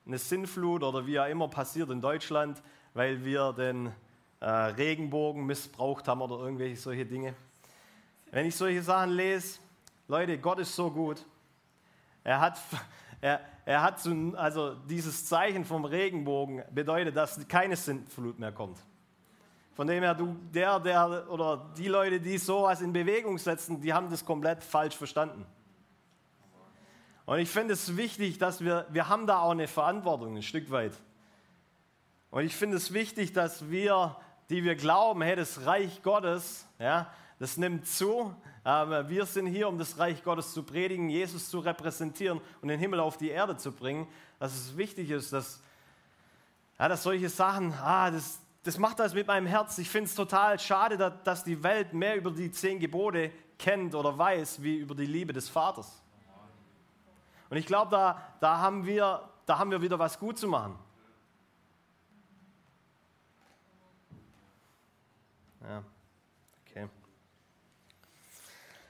eine 0.07 0.19
Sinnflut 0.19 0.85
oder 0.85 1.05
wie 1.09 1.15
ja 1.15 1.27
immer 1.27 1.49
passiert 1.49 1.91
in 1.91 2.01
Deutschland, 2.01 2.63
weil 2.95 3.25
wir 3.25 3.53
den 3.53 3.93
äh, 4.41 4.49
Regenbogen 4.49 5.47
missbraucht 5.47 6.09
haben 6.09 6.21
oder 6.21 6.39
irgendwelche 6.39 6.77
solche 6.77 7.07
Dinge. 7.07 7.35
Wenn 8.31 8.47
ich 8.47 8.57
solche 8.57 8.83
Sachen 8.83 9.11
lese, 9.11 9.59
Leute, 10.09 10.39
Gott 10.39 10.59
ist 10.59 10.75
so 10.75 10.91
gut. 10.91 11.25
Er 12.23 12.41
hat, 12.41 12.59
er, 13.21 13.41
er 13.65 13.83
hat 13.83 14.01
so, 14.01 14.13
also 14.37 14.75
dieses 14.75 15.27
Zeichen 15.27 15.65
vom 15.65 15.85
Regenbogen 15.85 16.63
bedeutet, 16.71 17.17
dass 17.17 17.47
keine 17.49 17.77
Sintflut 17.77 18.39
mehr 18.39 18.53
kommt. 18.53 18.79
Von 19.75 19.87
dem 19.87 20.03
her, 20.03 20.15
du, 20.15 20.35
der, 20.55 20.81
der 20.81 21.31
oder 21.31 21.71
die 21.77 21.89
Leute, 21.89 22.19
die 22.19 22.39
sowas 22.39 22.81
in 22.81 22.93
Bewegung 22.93 23.37
setzen, 23.37 23.81
die 23.81 23.93
haben 23.93 24.09
das 24.09 24.25
komplett 24.25 24.65
falsch 24.65 24.97
verstanden. 24.97 25.45
Und 27.27 27.41
ich 27.41 27.51
finde 27.51 27.75
es 27.75 27.97
wichtig, 27.97 28.39
dass 28.39 28.65
wir, 28.65 28.87
wir 28.91 29.09
haben 29.09 29.27
da 29.27 29.41
auch 29.41 29.51
eine 29.51 29.67
Verantwortung, 29.67 30.37
ein 30.37 30.43
Stück 30.43 30.71
weit. 30.71 30.93
Und 32.31 32.45
ich 32.45 32.55
finde 32.55 32.77
es 32.77 32.93
wichtig, 32.93 33.33
dass 33.33 33.69
wir, 33.69 34.17
die 34.51 34.65
wir 34.65 34.77
glauben, 34.77 35.23
hey, 35.23 35.37
das 35.37 35.67
Reich 35.67 36.03
Gottes, 36.03 36.67
ja, 36.79 37.11
das 37.39 37.57
nimmt 37.57 37.87
zu. 37.87 38.35
Ähm, 38.65 39.09
wir 39.09 39.27
sind 39.27 39.47
hier, 39.47 39.69
um 39.69 39.79
das 39.79 39.99
Reich 39.99 40.23
Gottes 40.23 40.53
zu 40.53 40.63
predigen, 40.63 41.09
Jesus 41.09 41.51
zu 41.51 41.59
repräsentieren 41.59 42.41
und 42.63 42.69
den 42.69 42.81
Himmel 42.81 43.01
auf 43.01 43.17
die 43.17 43.29
Erde 43.29 43.57
zu 43.57 43.73
bringen. 43.73 44.07
Dass 44.39 44.55
es 44.55 44.77
wichtig 44.77 45.11
ist, 45.11 45.33
dass, 45.33 45.61
ja, 46.79 46.89
dass 46.89 47.03
solche 47.03 47.29
Sachen, 47.29 47.73
ah, 47.75 48.11
das, 48.11 48.41
das 48.63 48.79
macht 48.79 48.99
das 48.99 49.15
mit 49.15 49.27
meinem 49.27 49.47
Herz. 49.47 49.79
Ich 49.79 49.89
finde 49.89 50.09
es 50.09 50.15
total 50.15 50.59
schade, 50.59 51.13
dass, 51.25 51.45
die 51.45 51.63
Welt 51.63 51.93
mehr 51.93 52.17
über 52.17 52.31
die 52.31 52.51
zehn 52.51 52.81
Gebote 52.81 53.31
kennt 53.59 53.95
oder 53.95 54.17
weiß, 54.17 54.63
wie 54.63 54.77
über 54.77 54.95
die 54.95 55.07
Liebe 55.07 55.33
des 55.33 55.49
Vaters. 55.49 56.03
Und 57.49 57.57
ich 57.57 57.67
glaube, 57.67 57.91
da, 57.91 58.21
da, 58.41 58.59
haben 58.59 58.85
wir, 58.85 59.29
da 59.47 59.59
haben 59.59 59.71
wir 59.71 59.81
wieder 59.81 59.99
was 59.99 60.19
gut 60.19 60.39
zu 60.39 60.49
machen. 60.49 60.77
Ja, 65.63 65.83
okay. 66.65 66.89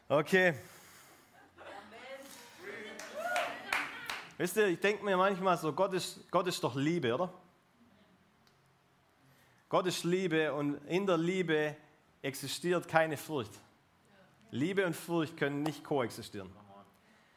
Okay. 0.09 0.55
Wisst 4.39 4.57
ihr, 4.57 4.69
ich 4.69 4.79
denke 4.79 5.05
mir 5.05 5.17
manchmal 5.17 5.57
so, 5.59 5.73
Gott 5.73 5.95
ist, 5.95 6.31
Gott 6.31 6.47
ist 6.47 6.63
doch 6.63 6.77
Liebe, 6.77 7.13
oder? 7.13 7.33
Gott 9.69 9.87
ist 9.87 10.05
Liebe 10.05 10.53
und 10.55 10.77
in 10.87 11.07
der 11.07 11.17
Liebe 11.17 11.75
existiert 12.23 12.87
keine 12.87 13.17
Furcht. 13.17 13.51
Liebe 14.53 14.87
und 14.87 14.95
Furcht 14.95 15.37
können 15.37 15.65
nicht 15.65 15.83
koexistieren. 15.83 16.53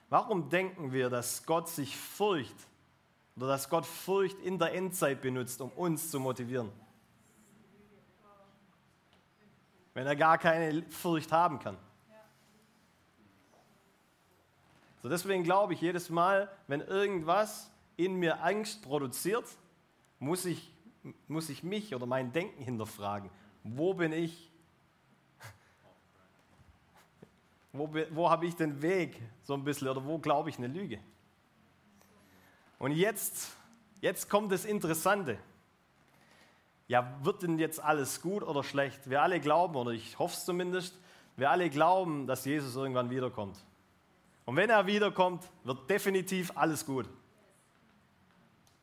Warum 0.10 0.50
denken 0.50 0.92
wir, 0.92 1.10
dass 1.10 1.46
Gott 1.46 1.70
sich 1.70 1.98
Furcht 1.98 2.56
oder 3.36 3.48
dass 3.48 3.68
Gott 3.70 3.86
Furcht 3.86 4.38
in 4.42 4.60
der 4.60 4.74
Endzeit 4.74 5.22
benutzt, 5.22 5.60
um 5.62 5.72
uns 5.72 6.12
zu 6.12 6.20
motivieren? 6.20 6.72
Wenn 9.96 10.06
er 10.06 10.16
gar 10.16 10.38
keine 10.38 10.84
Furcht 10.92 11.32
haben 11.32 11.58
kann. 11.58 11.78
So 15.01 15.10
deswegen 15.10 15.44
glaube 15.44 15.74
ich, 15.74 15.82
jedes 15.82 16.10
Mal, 16.10 16.51
wenn 16.68 16.82
irgendwas 16.82 17.72
in 17.96 18.15
mir 18.15 18.44
Angst 18.44 18.82
produziert, 18.82 19.46
muss 20.20 20.46
ich, 20.46 20.74
muss 21.27 21.50
ich 21.50 21.63
mich 21.63 21.96
oder 21.96 22.06
mein 22.06 22.32
Denken 22.32 22.63
hinterfragen. 22.63 23.29
Wo 23.63 23.94
bin 23.94 24.12
ich? 24.12 24.51
Wo, 27.72 27.89
wo 28.12 28.29
habe 28.29 28.46
ich 28.46 28.56
den 28.56 28.82
Weg 28.82 29.22
so 29.44 29.53
ein 29.53 29.63
bisschen 29.63 29.88
oder 29.88 30.06
wo 30.06 30.18
glaube 30.18 30.50
ich 30.50 30.58
eine 30.58 30.68
Lüge? 30.68 31.00
Und 32.79 32.94
jetzt, 32.94 33.56
jetzt 34.01 34.29
kommt 34.29 34.51
das 34.51 34.65
Interessante. 34.65 35.38
Ja, 36.88 37.20
wird 37.22 37.44
denn 37.44 37.60
jetzt 37.60 37.79
alles 37.79 38.22
gut 38.22 38.41
oder 38.41 38.63
schlecht? 38.63 39.10
Wir 39.10 39.22
alle 39.22 39.39
glauben, 39.39 39.75
oder 39.75 39.91
ich 39.91 40.18
hoffe 40.18 40.36
es 40.36 40.46
zumindest, 40.46 40.98
wir 41.38 41.51
alle 41.51 41.70
glauben, 41.70 42.25
dass 42.25 42.46
Jesus 42.46 42.75
irgendwann 42.75 43.10
wiederkommt. 43.10 43.63
Und 44.50 44.56
wenn 44.56 44.72
er 44.72 44.84
wiederkommt, 44.88 45.44
wird 45.63 45.88
definitiv 45.88 46.51
alles 46.56 46.84
gut. 46.84 47.08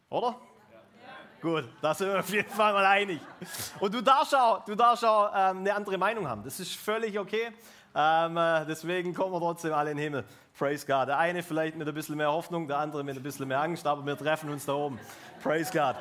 Oder? 0.08 0.28
Ja. 0.28 0.36
Gut, 1.40 1.64
da 1.82 1.92
sind 1.92 2.06
wir 2.06 2.20
auf 2.20 2.28
jeden 2.30 2.48
Fall 2.48 2.72
mal 2.72 2.86
einig. 2.86 3.20
Und 3.80 3.92
du 3.92 4.00
darfst 4.00 4.32
auch, 4.32 4.64
du 4.64 4.76
darfst 4.76 5.04
auch 5.04 5.32
ähm, 5.34 5.58
eine 5.58 5.74
andere 5.74 5.98
Meinung 5.98 6.28
haben. 6.28 6.44
Das 6.44 6.60
ist 6.60 6.76
völlig 6.76 7.18
okay. 7.18 7.50
Ähm, 7.96 8.36
äh, 8.36 8.64
deswegen 8.64 9.12
kommen 9.12 9.32
wir 9.32 9.40
trotzdem 9.40 9.72
alle 9.72 9.90
in 9.90 9.96
den 9.96 10.04
Himmel. 10.04 10.24
Praise 10.56 10.86
God. 10.86 11.08
Der 11.08 11.18
eine 11.18 11.42
vielleicht 11.42 11.74
mit 11.74 11.88
ein 11.88 11.94
bisschen 11.94 12.16
mehr 12.16 12.30
Hoffnung, 12.30 12.68
der 12.68 12.78
andere 12.78 13.02
mit 13.02 13.16
ein 13.16 13.22
bisschen 13.24 13.48
mehr 13.48 13.60
Angst, 13.60 13.88
aber 13.88 14.06
wir 14.06 14.16
treffen 14.16 14.48
uns 14.50 14.66
da 14.66 14.74
oben. 14.74 15.00
Praise 15.42 15.72
God. 15.72 15.96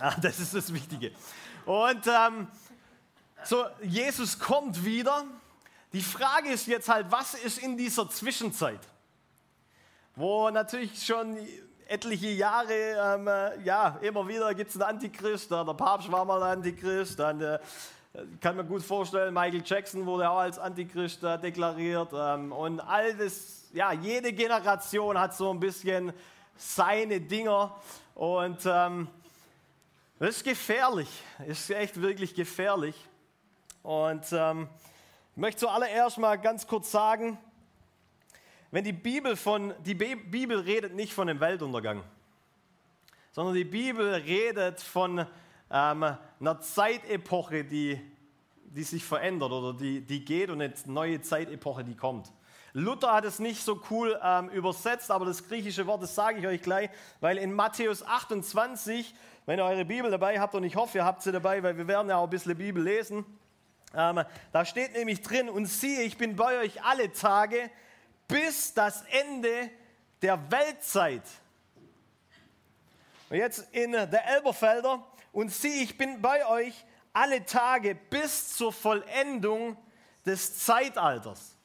Ah, 0.00 0.16
das 0.20 0.38
ist 0.38 0.54
das 0.54 0.70
Wichtige. 0.74 1.12
Und 1.64 2.06
ähm, 2.06 2.46
so, 3.42 3.64
Jesus 3.80 4.38
kommt 4.38 4.84
wieder 4.84 5.24
die 5.92 6.02
Frage 6.02 6.48
ist 6.50 6.66
jetzt 6.66 6.88
halt, 6.88 7.06
was 7.10 7.34
ist 7.34 7.58
in 7.58 7.76
dieser 7.76 8.08
Zwischenzeit? 8.08 8.80
Wo 10.14 10.50
natürlich 10.50 11.04
schon 11.04 11.36
etliche 11.86 12.28
Jahre, 12.28 12.72
ähm, 12.72 13.28
äh, 13.28 13.62
ja, 13.62 13.98
immer 14.00 14.26
wieder 14.26 14.54
gibt 14.54 14.70
es 14.70 14.76
einen 14.76 14.96
Antichrist, 14.96 15.50
der 15.50 15.64
Papst 15.74 16.10
war 16.10 16.24
mal 16.24 16.42
ein 16.42 16.58
Antichrist, 16.58 17.18
dann 17.18 17.40
äh, 17.40 17.58
kann 18.40 18.56
man 18.56 18.66
gut 18.66 18.82
vorstellen, 18.82 19.34
Michael 19.34 19.62
Jackson 19.64 20.06
wurde 20.06 20.28
auch 20.28 20.38
als 20.38 20.58
Antichrist 20.58 21.22
äh, 21.22 21.38
deklariert 21.38 22.10
ähm, 22.14 22.52
und 22.52 22.80
all 22.80 23.14
das, 23.14 23.64
ja, 23.74 23.92
jede 23.92 24.32
Generation 24.32 25.18
hat 25.18 25.34
so 25.34 25.50
ein 25.50 25.60
bisschen 25.60 26.12
seine 26.56 27.20
Dinger 27.20 27.74
und 28.14 28.58
ähm, 28.64 29.08
das 30.18 30.36
ist 30.36 30.44
gefährlich, 30.44 31.08
ist 31.46 31.68
echt 31.70 32.00
wirklich 32.00 32.34
gefährlich 32.34 32.94
und 33.82 34.24
ähm, 34.32 34.68
ich 35.34 35.38
möchte 35.38 35.60
zuallererst 35.60 36.18
mal 36.18 36.36
ganz 36.36 36.66
kurz 36.66 36.90
sagen, 36.90 37.38
wenn 38.70 38.84
die 38.84 38.92
Bibel 38.92 39.34
von, 39.34 39.72
die 39.82 39.94
Bibel 39.94 40.58
redet 40.58 40.94
nicht 40.94 41.14
von 41.14 41.26
dem 41.26 41.40
Weltuntergang, 41.40 42.02
sondern 43.30 43.54
die 43.54 43.64
Bibel 43.64 44.12
redet 44.12 44.78
von 44.80 45.20
ähm, 45.70 46.16
einer 46.38 46.60
Zeitepoche, 46.60 47.64
die, 47.64 47.98
die 48.64 48.82
sich 48.82 49.04
verändert 49.04 49.52
oder 49.52 49.72
die, 49.72 50.02
die 50.02 50.22
geht 50.22 50.50
und 50.50 50.60
eine 50.60 50.74
neue 50.84 51.22
Zeitepoche, 51.22 51.82
die 51.82 51.96
kommt. 51.96 52.30
Luther 52.74 53.14
hat 53.14 53.24
es 53.24 53.38
nicht 53.38 53.62
so 53.62 53.80
cool 53.90 54.20
ähm, 54.22 54.50
übersetzt, 54.50 55.10
aber 55.10 55.24
das 55.24 55.48
griechische 55.48 55.86
Wort, 55.86 56.02
das 56.02 56.14
sage 56.14 56.40
ich 56.40 56.46
euch 56.46 56.60
gleich, 56.60 56.90
weil 57.20 57.38
in 57.38 57.54
Matthäus 57.54 58.02
28, 58.02 59.14
wenn 59.46 59.58
ihr 59.58 59.64
eure 59.64 59.86
Bibel 59.86 60.10
dabei 60.10 60.38
habt, 60.38 60.54
und 60.54 60.64
ich 60.64 60.76
hoffe, 60.76 60.98
ihr 60.98 61.06
habt 61.06 61.22
sie 61.22 61.32
dabei, 61.32 61.62
weil 61.62 61.78
wir 61.78 61.88
werden 61.88 62.10
ja 62.10 62.18
auch 62.18 62.24
ein 62.24 62.30
bisschen 62.30 62.54
Bibel 62.54 62.82
lesen, 62.82 63.24
ähm, 63.94 64.24
da 64.52 64.64
steht 64.64 64.92
nämlich 64.92 65.22
drin, 65.22 65.48
und 65.48 65.66
siehe, 65.66 66.02
ich 66.02 66.16
bin 66.16 66.36
bei 66.36 66.58
euch 66.58 66.82
alle 66.82 67.12
Tage 67.12 67.70
bis 68.28 68.72
das 68.72 69.02
Ende 69.02 69.70
der 70.22 70.50
Weltzeit. 70.50 71.22
Und 73.28 73.36
jetzt 73.36 73.66
in 73.72 73.92
der 73.92 74.26
Elberfelder, 74.26 75.06
und 75.32 75.50
siehe, 75.52 75.82
ich 75.82 75.98
bin 75.98 76.20
bei 76.22 76.46
euch 76.46 76.84
alle 77.12 77.44
Tage 77.44 77.94
bis 77.94 78.54
zur 78.56 78.72
Vollendung 78.72 79.76
des 80.24 80.58
Zeitalters. 80.58 81.56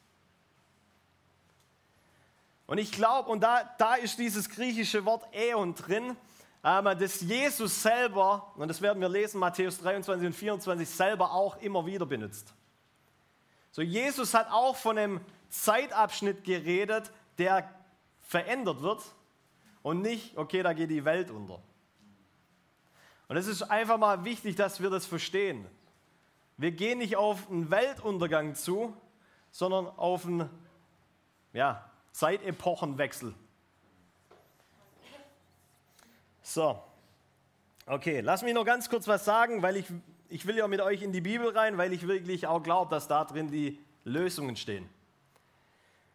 Und 2.66 2.76
ich 2.78 2.92
glaube, 2.92 3.30
und 3.30 3.40
da, 3.40 3.64
da 3.78 3.94
ist 3.94 4.18
dieses 4.18 4.50
griechische 4.50 5.04
Wort 5.06 5.24
Äon 5.34 5.74
drin, 5.74 6.16
dass 6.62 7.20
Jesus 7.20 7.82
selber, 7.82 8.52
und 8.56 8.68
das 8.68 8.82
werden 8.82 9.00
wir 9.00 9.08
lesen, 9.08 9.38
Matthäus 9.38 9.78
23 9.78 10.26
und 10.26 10.32
24, 10.32 10.88
selber 10.88 11.32
auch 11.32 11.56
immer 11.62 11.86
wieder 11.86 12.06
benutzt. 12.06 12.52
So, 13.70 13.82
Jesus 13.82 14.34
hat 14.34 14.50
auch 14.50 14.76
von 14.76 14.98
einem 14.98 15.20
Zeitabschnitt 15.48 16.44
geredet, 16.44 17.10
der 17.38 17.72
verändert 18.22 18.82
wird 18.82 19.02
und 19.82 20.02
nicht, 20.02 20.36
okay, 20.36 20.62
da 20.62 20.72
geht 20.72 20.90
die 20.90 21.04
Welt 21.04 21.30
unter. 21.30 21.62
Und 23.28 23.36
es 23.36 23.46
ist 23.46 23.62
einfach 23.62 23.98
mal 23.98 24.24
wichtig, 24.24 24.56
dass 24.56 24.82
wir 24.82 24.90
das 24.90 25.06
verstehen. 25.06 25.66
Wir 26.56 26.72
gehen 26.72 26.98
nicht 26.98 27.16
auf 27.16 27.48
einen 27.50 27.70
Weltuntergang 27.70 28.54
zu, 28.54 28.96
sondern 29.50 29.86
auf 29.86 30.26
einen 30.26 30.50
ja, 31.52 31.88
Zeitepochenwechsel. 32.12 33.34
So, 36.50 36.82
okay, 37.84 38.20
lass 38.20 38.40
mich 38.40 38.54
noch 38.54 38.64
ganz 38.64 38.88
kurz 38.88 39.06
was 39.06 39.26
sagen, 39.26 39.60
weil 39.60 39.76
ich, 39.76 39.84
ich 40.30 40.46
will 40.46 40.56
ja 40.56 40.66
mit 40.66 40.80
euch 40.80 41.02
in 41.02 41.12
die 41.12 41.20
Bibel 41.20 41.50
rein, 41.50 41.76
weil 41.76 41.92
ich 41.92 42.08
wirklich 42.08 42.46
auch 42.46 42.62
glaube, 42.62 42.90
dass 42.90 43.06
da 43.06 43.22
drin 43.26 43.50
die 43.50 43.78
Lösungen 44.04 44.56
stehen. 44.56 44.88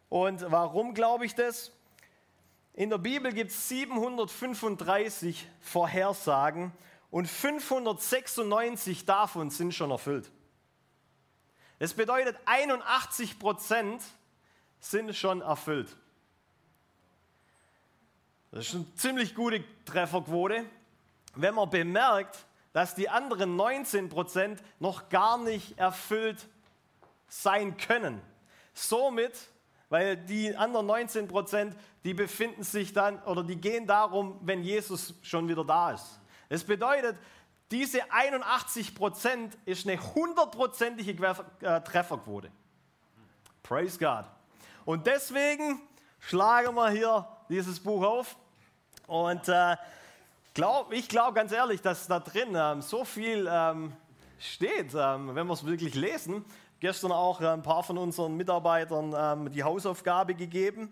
Und 0.10 0.44
warum 0.50 0.96
glaube 0.96 1.28
ich 1.28 1.36
das? 1.36 1.72
In 2.74 2.90
der 2.90 2.98
Bibel 2.98 3.32
gibt 3.32 3.52
es 3.52 3.70
735 3.70 5.48
Vorhersagen 5.62 6.72
und 7.12 7.28
596 7.28 9.06
davon 9.06 9.52
sind 9.52 9.76
schon 9.76 9.92
erfüllt. 9.92 10.32
Das 11.78 11.94
bedeutet, 11.94 12.38
81 12.46 13.38
Prozent 13.38 14.02
sind 14.80 15.16
schon 15.16 15.42
erfüllt. 15.42 15.96
Das 18.54 18.68
ist 18.68 18.76
eine 18.76 18.94
ziemlich 18.94 19.34
gute 19.34 19.64
Trefferquote, 19.84 20.64
wenn 21.34 21.56
man 21.56 21.72
bemerkt, 21.72 22.46
dass 22.72 22.94
die 22.94 23.10
anderen 23.10 23.56
19 23.56 24.10
Prozent 24.10 24.62
noch 24.80 25.10
gar 25.10 25.40
nicht 25.40 25.80
erfüllt 25.80 26.48
sein 27.28 27.78
können. 27.78 28.22
Somit, 28.76 29.34
weil 29.90 30.18
die 30.18 30.56
anderen 30.56 30.86
19 30.86 31.28
Prozent, 31.28 31.76
die 32.04 32.14
befinden 32.14 32.62
sich 32.62 32.94
dann 32.94 33.20
oder 33.24 33.44
die 33.44 33.56
gehen 33.56 33.88
darum, 33.88 34.40
wenn 34.44 34.62
Jesus 34.62 35.16
schon 35.24 35.48
wieder 35.48 35.66
da 35.66 35.94
ist. 35.94 36.20
Das 36.50 36.64
bedeutet, 36.64 37.18
diese 37.72 38.12
81 38.12 38.94
Prozent 38.94 39.58
ist 39.66 39.88
eine 39.88 40.00
hundertprozentige 40.14 41.36
äh, 41.62 41.82
Trefferquote. 41.82 42.52
Praise 43.64 43.98
God. 43.98 44.26
Und 44.86 45.08
deswegen 45.08 45.82
schlagen 46.20 46.76
wir 46.76 46.92
hier 46.92 47.28
dieses 47.50 47.80
Buch 47.80 48.04
auf 48.04 48.36
und 49.08 49.48
äh, 49.50 49.76
glaub, 50.54 50.92
ich 50.94 51.08
glaube 51.08 51.34
ganz 51.34 51.52
ehrlich, 51.52 51.82
dass 51.82 52.08
da 52.08 52.20
drin 52.20 52.56
ähm, 52.56 52.82
so 52.82 53.04
viel 53.04 53.48
ähm, 53.50 53.94
steht, 54.40 54.94
ähm, 54.96 55.36
wenn 55.36 55.48
wir 55.48 55.54
es 55.54 55.66
wirklich 55.66 55.96
lesen. 55.96 56.46
Gestern 56.80 57.12
auch 57.12 57.42
äh, 57.42 57.48
ein 57.48 57.62
paar 57.62 57.84
von 57.84 57.98
unseren 57.98 58.36
Mitarbeitern 58.36 59.14
ähm, 59.18 59.52
die 59.52 59.64
Hausaufgabe 59.64 60.36
gegeben, 60.36 60.92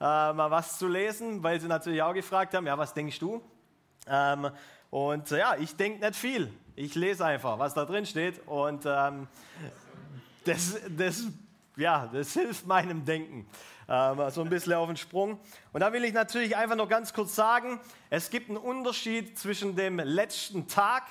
äh, 0.00 0.04
mal 0.04 0.50
was 0.50 0.78
zu 0.78 0.88
lesen, 0.88 1.42
weil 1.42 1.60
sie 1.60 1.68
natürlich 1.68 2.02
auch 2.02 2.14
gefragt 2.14 2.54
haben, 2.54 2.66
ja, 2.66 2.76
was 2.76 2.94
denkst 2.94 3.18
du? 3.18 3.42
Ähm, 4.06 4.50
und 4.90 5.30
ja, 5.30 5.56
ich 5.56 5.76
denke 5.76 6.04
nicht 6.04 6.16
viel. 6.16 6.52
Ich 6.74 6.94
lese 6.94 7.24
einfach, 7.24 7.58
was 7.58 7.74
da 7.74 7.84
drin 7.84 8.06
steht. 8.06 8.46
Und 8.46 8.84
das, 8.84 10.80
das, 10.88 11.26
ja, 11.76 12.08
das 12.12 12.32
hilft 12.34 12.66
meinem 12.66 13.04
Denken. 13.04 13.46
Ähm, 13.92 14.30
so 14.30 14.42
ein 14.42 14.48
bisschen 14.48 14.74
auf 14.74 14.86
den 14.86 14.96
Sprung. 14.96 15.40
Und 15.72 15.80
da 15.80 15.92
will 15.92 16.04
ich 16.04 16.12
natürlich 16.12 16.56
einfach 16.56 16.76
noch 16.76 16.88
ganz 16.88 17.12
kurz 17.12 17.34
sagen, 17.34 17.80
es 18.08 18.30
gibt 18.30 18.48
einen 18.48 18.56
Unterschied 18.56 19.36
zwischen 19.36 19.74
dem 19.74 19.98
letzten 19.98 20.68
Tag 20.68 21.02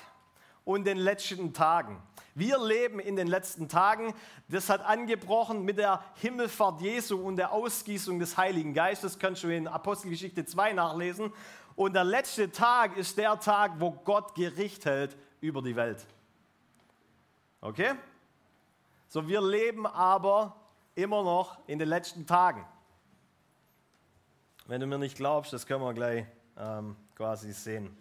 und 0.64 0.86
den 0.86 0.98
letzten 0.98 1.54
Tagen. 1.54 2.02
Wir 2.36 2.58
leben 2.58 3.02
in 3.02 3.18
den 3.18 3.28
letzten 3.28 3.68
Tagen. 3.68 4.14
Das 4.48 4.70
hat 4.70 4.80
angebrochen 4.86 5.66
mit 5.66 5.78
der 5.78 6.02
Himmelfahrt 6.22 6.80
Jesu 6.80 7.18
und 7.18 7.36
der 7.36 7.52
Ausgießung 7.52 8.18
des 8.18 8.38
Heiligen 8.38 8.74
Geistes. 8.74 9.20
Kannst 9.20 9.44
du 9.44 9.54
in 9.54 9.68
Apostelgeschichte 9.68 10.46
2 10.46 10.72
nachlesen. 10.72 11.34
Und 11.76 11.96
der 11.96 12.06
letzte 12.06 12.50
Tag 12.50 12.96
ist 12.96 13.18
der 13.18 13.38
Tag, 13.42 13.74
wo 13.80 13.92
Gott 13.92 14.36
Gericht 14.36 14.86
hält 14.86 15.18
über 15.42 15.62
die 15.62 15.76
Welt. 15.76 16.06
Okay? 17.60 17.92
So, 19.10 19.28
wir 19.28 19.42
leben 19.42 19.86
aber 19.86 20.56
immer 21.04 21.24
noch 21.24 21.60
in 21.68 21.80
den 21.80 21.88
letzten 21.88 22.26
Tagen. 22.26 22.66
Wenn 24.66 24.82
du 24.82 24.88
mir 24.88 24.98
nicht 24.98 25.18
glaubst, 25.18 25.54
das 25.54 25.66
können 25.66 25.82
wir 25.82 25.94
gleich 25.94 26.26
ähm, 26.58 26.96
quasi 27.16 27.54
sehen. 27.54 27.96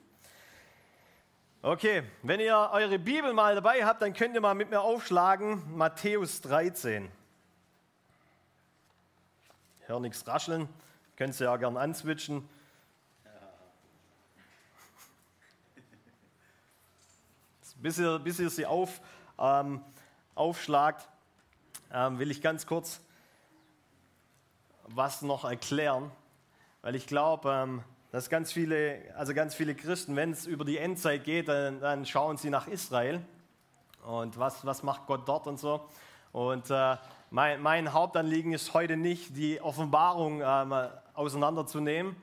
Okay, 1.62 2.02
wenn 2.23 2.40
ihr 2.40 2.71
eure 2.73 2.99
Bibel 2.99 3.33
mal 3.33 3.55
dabei 3.55 3.85
habt, 3.85 4.02
dann 4.02 4.12
könnt 4.12 4.35
ihr 4.35 4.40
mal 4.40 4.55
mit 4.55 4.71
mir 4.71 4.81
aufschlagen, 4.81 5.76
Matthäus 5.76 6.40
13. 6.43 7.11
Hör 9.81 9.99
nichts 9.99 10.26
rascheln, 10.26 10.69
könnt 11.17 11.38
ihr 11.40 11.47
ja 11.47 11.57
gern 11.57 11.76
answitchen. 11.76 12.49
bis 17.76 17.99
ihr, 17.99 18.19
bis 18.19 18.38
ihr 18.38 18.50
sie 18.50 18.67
auf, 18.67 19.00
ähm, 19.38 19.83
aufschlagt, 20.35 21.09
ähm, 21.92 22.18
will 22.18 22.30
ich 22.30 22.42
ganz 22.42 22.66
kurz 22.66 23.00
was 24.88 25.23
noch 25.23 25.45
erklären, 25.45 26.11
weil 26.83 26.95
ich 26.95 27.07
glaube, 27.07 27.50
ähm, 27.50 27.83
dass 28.11 28.30
ganz 28.30 28.52
viele, 28.52 29.02
also 29.16 29.35
ganz 29.35 29.54
viele 29.54 29.75
Christen, 29.75 30.16
wenn 30.16 30.30
es 30.30 30.47
über 30.47 30.64
die 30.64 30.78
Endzeit 30.78 31.25
geht, 31.25 31.49
dann, 31.49 31.80
dann, 31.80 32.07
schauen 32.07 32.38
sie 32.38 32.49
nach 32.50 32.66
Israel 32.66 33.21
und 34.07 34.38
was, 34.38 34.64
was 34.64 34.83
macht 34.83 35.07
Gott 35.07 35.28
dort 35.28 35.47
und 35.47 35.59
so. 35.59 35.87
Und 36.33 36.71
äh, 36.71 36.97
mein, 37.30 37.61
mein, 37.61 37.92
Hauptanliegen 37.92 38.52
ist 38.52 38.72
heute 38.72 38.96
nicht, 38.96 39.37
die 39.37 39.61
Offenbarung 39.61 40.40
ähm, 40.42 40.74
auseinanderzunehmen, 41.14 42.16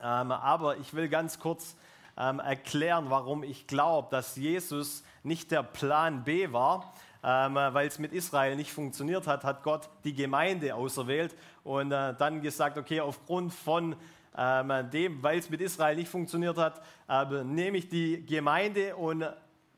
ähm, 0.00 0.32
aber 0.32 0.76
ich 0.76 0.92
will 0.92 1.08
ganz 1.08 1.38
kurz 1.38 1.76
ähm, 2.18 2.38
erklären, 2.40 3.06
warum 3.08 3.42
ich 3.42 3.66
glaube, 3.66 4.08
dass 4.10 4.36
Jesus 4.36 5.02
nicht 5.22 5.50
der 5.50 5.62
Plan 5.62 6.24
B 6.24 6.52
war, 6.52 6.92
ähm, 7.24 7.54
weil 7.54 7.88
es 7.88 7.98
mit 7.98 8.12
Israel 8.12 8.54
nicht 8.54 8.70
funktioniert 8.70 9.26
hat, 9.26 9.44
hat 9.44 9.62
Gott 9.62 9.88
die 10.04 10.12
Gemeinde 10.12 10.74
auserwählt 10.74 11.34
und 11.62 11.90
äh, 11.90 12.14
dann 12.14 12.42
gesagt, 12.42 12.76
okay, 12.76 13.00
aufgrund 13.00 13.54
von 13.54 13.96
ähm, 14.36 14.90
dem, 14.90 15.22
weil 15.22 15.38
es 15.38 15.48
mit 15.48 15.62
Israel 15.62 15.96
nicht 15.96 16.08
funktioniert 16.08 16.58
hat, 16.58 16.82
äh, 17.08 17.44
nehme 17.44 17.78
ich 17.78 17.88
die 17.88 18.26
Gemeinde 18.26 18.94
und 18.96 19.24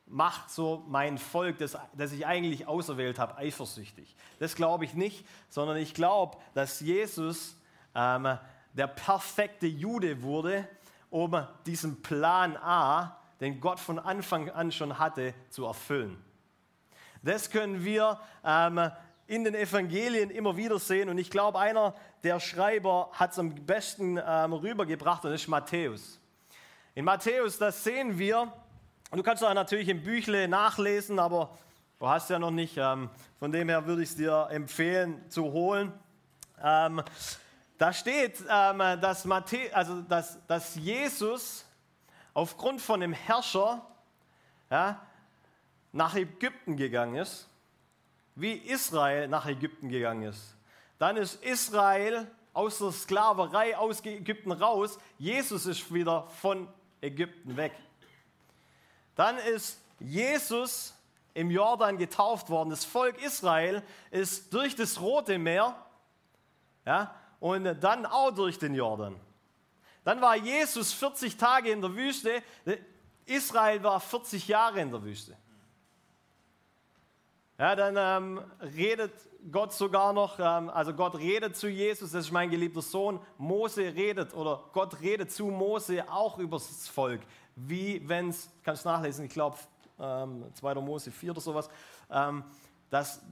mache 0.06 0.48
so 0.48 0.84
mein 0.88 1.18
Volk, 1.18 1.58
das, 1.58 1.78
das 1.96 2.12
ich 2.12 2.26
eigentlich 2.26 2.66
auserwählt 2.66 3.20
habe, 3.20 3.36
eifersüchtig. 3.36 4.16
Das 4.40 4.56
glaube 4.56 4.84
ich 4.84 4.94
nicht, 4.94 5.24
sondern 5.48 5.76
ich 5.76 5.94
glaube, 5.94 6.38
dass 6.54 6.80
Jesus 6.80 7.56
ähm, 7.94 8.38
der 8.72 8.86
perfekte 8.88 9.66
Jude 9.66 10.22
wurde, 10.22 10.66
um 11.10 11.46
diesen 11.64 12.02
Plan 12.02 12.56
A, 12.56 13.16
den 13.40 13.60
Gott 13.60 13.78
von 13.78 13.98
Anfang 14.00 14.50
an 14.50 14.72
schon 14.72 14.98
hatte, 14.98 15.32
zu 15.50 15.64
erfüllen. 15.64 16.25
Das 17.22 17.50
können 17.50 17.84
wir 17.84 18.20
ähm, 18.44 18.90
in 19.26 19.44
den 19.44 19.54
Evangelien 19.54 20.30
immer 20.30 20.56
wieder 20.56 20.78
sehen. 20.78 21.08
Und 21.08 21.18
ich 21.18 21.30
glaube, 21.30 21.58
einer 21.58 21.94
der 22.22 22.40
Schreiber 22.40 23.10
hat 23.12 23.32
es 23.32 23.38
am 23.38 23.54
besten 23.54 24.20
ähm, 24.24 24.52
rübergebracht 24.52 25.24
und 25.24 25.32
das 25.32 25.42
ist 25.42 25.48
Matthäus. 25.48 26.20
In 26.94 27.04
Matthäus, 27.04 27.58
das 27.58 27.82
sehen 27.84 28.18
wir, 28.18 28.52
und 29.10 29.18
du 29.18 29.22
kannst 29.22 29.44
auch 29.44 29.54
natürlich 29.54 29.88
im 29.88 30.02
Büchle 30.02 30.48
nachlesen, 30.48 31.18
aber 31.18 31.56
du 31.98 32.08
hast 32.08 32.28
ja 32.30 32.38
noch 32.38 32.50
nicht. 32.50 32.76
Ähm, 32.76 33.08
von 33.38 33.52
dem 33.52 33.68
her 33.68 33.86
würde 33.86 34.02
ich 34.02 34.10
es 34.10 34.16
dir 34.16 34.48
empfehlen 34.50 35.28
zu 35.30 35.44
holen. 35.44 35.92
Ähm, 36.62 37.02
da 37.78 37.92
steht, 37.92 38.42
ähm, 38.48 38.78
dass, 39.00 39.24
Matthä 39.24 39.70
also 39.72 40.00
dass, 40.02 40.44
dass 40.46 40.74
Jesus 40.74 41.66
aufgrund 42.34 42.80
von 42.80 43.00
dem 43.00 43.12
Herrscher 43.12 43.86
ja, 44.70 45.00
nach 45.96 46.14
Ägypten 46.14 46.76
gegangen 46.76 47.16
ist, 47.16 47.48
wie 48.34 48.52
Israel 48.52 49.28
nach 49.28 49.46
Ägypten 49.46 49.88
gegangen 49.88 50.22
ist. 50.24 50.54
Dann 50.98 51.16
ist 51.16 51.42
Israel 51.42 52.30
aus 52.52 52.78
der 52.78 52.92
Sklaverei 52.92 53.76
aus 53.76 54.04
Ägypten 54.04 54.52
raus. 54.52 54.98
Jesus 55.18 55.64
ist 55.64 55.92
wieder 55.92 56.26
von 56.28 56.68
Ägypten 57.00 57.56
weg. 57.56 57.72
Dann 59.14 59.38
ist 59.38 59.80
Jesus 59.98 60.94
im 61.32 61.50
Jordan 61.50 61.96
getauft 61.96 62.50
worden. 62.50 62.70
Das 62.70 62.84
Volk 62.84 63.22
Israel 63.22 63.82
ist 64.10 64.52
durch 64.52 64.76
das 64.76 65.00
Rote 65.00 65.38
Meer 65.38 65.74
ja, 66.84 67.14
und 67.40 67.64
dann 67.82 68.04
auch 68.04 68.30
durch 68.32 68.58
den 68.58 68.74
Jordan. 68.74 69.18
Dann 70.04 70.20
war 70.20 70.36
Jesus 70.36 70.92
40 70.92 71.36
Tage 71.36 71.70
in 71.70 71.80
der 71.80 71.94
Wüste. 71.94 72.42
Israel 73.24 73.82
war 73.82 73.98
40 73.98 74.46
Jahre 74.46 74.80
in 74.80 74.90
der 74.90 75.02
Wüste. 75.02 75.36
Ja, 77.58 77.74
dann 77.74 77.96
ähm, 77.96 78.40
redet 78.60 79.12
Gott 79.50 79.72
sogar 79.72 80.12
noch, 80.12 80.38
ähm, 80.38 80.68
also 80.68 80.92
Gott 80.92 81.16
redet 81.16 81.56
zu 81.56 81.68
Jesus, 81.68 82.12
das 82.12 82.26
ist 82.26 82.32
mein 82.32 82.50
geliebter 82.50 82.82
Sohn. 82.82 83.18
Mose 83.38 83.94
redet 83.94 84.34
oder 84.34 84.64
Gott 84.72 85.00
redet 85.00 85.32
zu 85.32 85.46
Mose 85.46 86.04
auch 86.10 86.38
über 86.38 86.58
das 86.58 86.86
Volk. 86.88 87.22
Wie 87.54 88.06
wenn 88.06 88.28
es, 88.28 88.50
kannst 88.62 88.84
du 88.84 88.90
nachlesen, 88.90 89.24
ich 89.24 89.32
glaube 89.32 89.56
ähm, 89.98 90.44
2. 90.54 90.74
Mose 90.76 91.10
4 91.10 91.30
oder 91.30 91.40
sowas, 91.40 91.70
ähm, 92.10 92.44
dass 92.90 93.22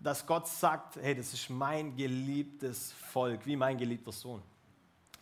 dass 0.00 0.24
Gott 0.26 0.46
sagt, 0.46 0.96
hey, 0.96 1.14
das 1.14 1.32
ist 1.32 1.50
mein 1.50 1.96
geliebtes 1.96 2.92
Volk, 2.92 3.44
wie 3.46 3.56
mein 3.56 3.76
geliebter 3.76 4.12
Sohn. 4.12 4.42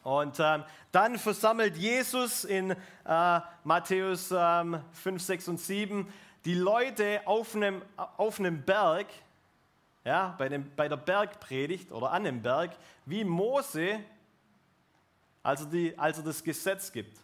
Und 0.02 0.38
ähm, 0.38 0.62
dann 0.92 1.18
versammelt 1.18 1.76
Jesus 1.76 2.44
in 2.44 2.70
äh, 2.70 3.40
Matthäus 3.64 4.32
ähm, 4.36 4.80
5, 4.92 5.22
6 5.22 5.48
und 5.48 5.60
7 5.60 6.06
die 6.46 6.54
Leute 6.54 7.20
auf 7.26 7.56
einem, 7.56 7.82
auf 7.96 8.38
einem 8.38 8.62
Berg, 8.62 9.08
ja, 10.04 10.36
bei, 10.38 10.48
dem, 10.48 10.70
bei 10.76 10.88
der 10.88 10.96
Bergpredigt 10.96 11.90
oder 11.90 12.12
an 12.12 12.22
dem 12.22 12.40
Berg, 12.40 12.70
wie 13.04 13.24
Mose, 13.24 13.98
als 15.42 15.68
die, 15.68 15.98
als 15.98 16.18
er 16.18 16.24
das 16.24 16.44
Gesetz 16.44 16.92
gibt. 16.92 17.18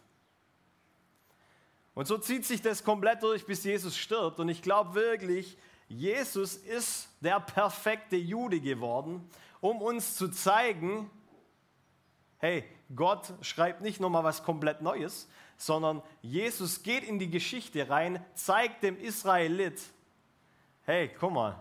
Und 1.93 2.05
so 2.05 2.17
zieht 2.17 2.45
sich 2.45 2.61
das 2.61 2.83
komplett 2.83 3.23
durch, 3.23 3.45
bis 3.45 3.63
Jesus 3.63 3.97
stirbt. 3.97 4.39
Und 4.39 4.49
ich 4.49 4.61
glaube 4.61 4.93
wirklich, 4.93 5.57
Jesus 5.87 6.55
ist 6.55 7.07
der 7.21 7.39
perfekte 7.39 8.17
Jude 8.17 8.59
geworden, 8.59 9.29
um 9.61 9.81
uns 9.81 10.17
zu 10.17 10.27
zeigen, 10.27 11.09
hey, 12.39 12.65
Gott 12.93 13.33
schreibt 13.39 13.79
nicht 13.79 14.01
nochmal 14.01 14.25
was 14.25 14.43
komplett 14.43 14.81
Neues, 14.81 15.29
sondern 15.57 16.01
Jesus 16.21 16.83
geht 16.83 17.03
in 17.03 17.19
die 17.19 17.29
Geschichte 17.29 17.89
rein, 17.89 18.23
zeigt 18.33 18.83
dem 18.83 18.99
Israelit, 18.99 19.81
hey, 20.83 21.09
guck 21.19 21.33
mal, 21.33 21.55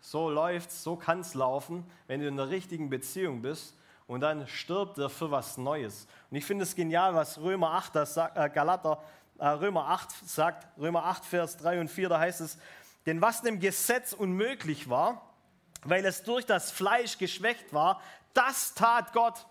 so 0.00 0.28
läuft's, 0.28 0.82
so 0.82 0.96
kann's 0.96 1.34
laufen, 1.34 1.84
wenn 2.06 2.20
du 2.20 2.28
in 2.28 2.36
der 2.36 2.50
richtigen 2.50 2.90
Beziehung 2.90 3.42
bist 3.42 3.76
und 4.06 4.20
dann 4.20 4.46
stirbt 4.46 4.98
er 4.98 5.08
für 5.08 5.30
was 5.30 5.56
Neues. 5.56 6.06
Und 6.30 6.36
ich 6.36 6.44
finde 6.44 6.64
es 6.64 6.74
genial, 6.74 7.14
was 7.14 7.38
Römer 7.38 7.72
8, 7.72 7.96
das 7.96 8.14
sagt, 8.14 8.36
äh, 8.36 8.50
Galater 8.50 9.02
äh, 9.38 9.48
Römer 9.48 9.88
8 9.88 10.28
sagt, 10.28 10.66
Römer 10.78 11.04
8, 11.04 11.24
Vers 11.24 11.56
3 11.56 11.80
und 11.80 11.90
4, 11.90 12.08
da 12.08 12.18
heißt 12.18 12.40
es, 12.40 12.58
denn 13.06 13.20
was 13.20 13.42
dem 13.42 13.60
Gesetz 13.60 14.12
unmöglich 14.12 14.88
war, 14.88 15.34
weil 15.84 16.04
es 16.04 16.22
durch 16.22 16.46
das 16.46 16.70
Fleisch 16.70 17.18
geschwächt 17.18 17.72
war, 17.72 18.00
das 18.32 18.74
tat 18.74 19.12
Gott. 19.12 19.46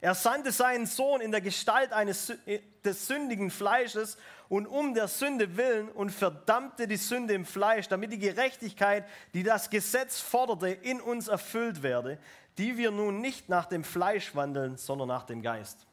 Er 0.00 0.14
sandte 0.14 0.50
seinen 0.50 0.86
Sohn 0.86 1.20
in 1.20 1.30
der 1.30 1.42
Gestalt 1.42 1.92
eines, 1.92 2.30
äh, 2.46 2.60
des 2.84 3.06
sündigen 3.06 3.50
Fleisches 3.50 4.16
und 4.48 4.66
um 4.66 4.94
der 4.94 5.08
Sünde 5.08 5.56
willen 5.56 5.88
und 5.90 6.10
verdammte 6.10 6.88
die 6.88 6.96
Sünde 6.96 7.34
im 7.34 7.44
Fleisch, 7.44 7.88
damit 7.88 8.12
die 8.12 8.18
Gerechtigkeit, 8.18 9.06
die 9.34 9.42
das 9.42 9.68
Gesetz 9.68 10.20
forderte, 10.20 10.68
in 10.68 11.00
uns 11.00 11.28
erfüllt 11.28 11.82
werde, 11.82 12.18
die 12.56 12.78
wir 12.78 12.90
nun 12.90 13.20
nicht 13.20 13.48
nach 13.48 13.66
dem 13.66 13.84
Fleisch 13.84 14.34
wandeln, 14.34 14.76
sondern 14.76 15.08
nach 15.08 15.24
dem 15.24 15.42
Geist. 15.42 15.86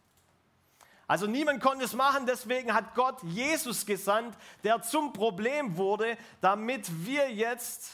Also 1.07 1.25
niemand 1.25 1.61
konnte 1.61 1.85
es 1.85 1.93
machen, 1.93 2.25
deswegen 2.25 2.73
hat 2.73 2.93
Gott 2.93 3.21
Jesus 3.23 3.85
gesandt, 3.85 4.37
der 4.63 4.81
zum 4.81 5.13
Problem 5.13 5.77
wurde, 5.77 6.17
damit 6.41 7.05
wir 7.05 7.31
jetzt 7.31 7.91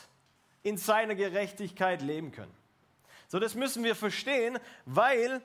in 0.63 0.78
seiner 0.78 1.13
Gerechtigkeit 1.13 2.02
leben 2.02 2.32
können. 2.32 2.54
So, 3.28 3.39
das 3.39 3.54
müssen 3.54 3.84
wir 3.84 3.95
verstehen, 3.95 4.58
weil, 4.86 5.41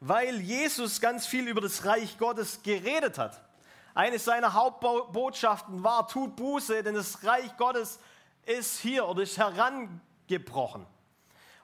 weil 0.00 0.40
Jesus 0.40 1.00
ganz 1.00 1.26
viel 1.26 1.48
über 1.48 1.60
das 1.60 1.84
Reich 1.84 2.18
Gottes 2.18 2.62
geredet 2.62 3.18
hat. 3.18 3.40
Eine 3.94 4.18
seiner 4.18 4.52
Hauptbotschaften 4.52 5.82
war, 5.82 6.06
tut 6.08 6.36
Buße, 6.36 6.82
denn 6.82 6.94
das 6.94 7.24
Reich 7.24 7.56
Gottes 7.56 7.98
ist 8.44 8.78
hier 8.78 9.06
oder 9.06 9.22
ist 9.22 9.38
herangebrochen. 9.38 10.86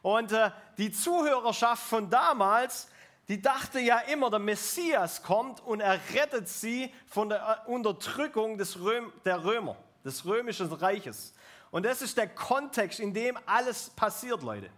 Und 0.00 0.32
äh, 0.32 0.50
die 0.78 0.90
Zuhörerschaft 0.90 1.82
von 1.84 2.10
damals 2.10 2.88
die 3.28 3.40
dachte 3.40 3.80
ja 3.80 3.98
immer, 3.98 4.30
der 4.30 4.40
Messias 4.40 5.22
kommt 5.22 5.60
und 5.60 5.80
er 5.80 5.98
rettet 6.12 6.48
sie 6.48 6.92
von 7.06 7.28
der 7.28 7.62
Unterdrückung 7.66 8.58
des 8.58 8.80
Röm, 8.80 9.12
der 9.24 9.44
Römer, 9.44 9.76
des 10.04 10.24
römischen 10.24 10.70
Reiches. 10.72 11.32
Und 11.70 11.84
das 11.86 12.02
ist 12.02 12.16
der 12.16 12.28
Kontext, 12.28 13.00
in 13.00 13.14
dem 13.14 13.38
alles 13.46 13.90
passiert, 13.90 14.42
Leute. 14.42 14.68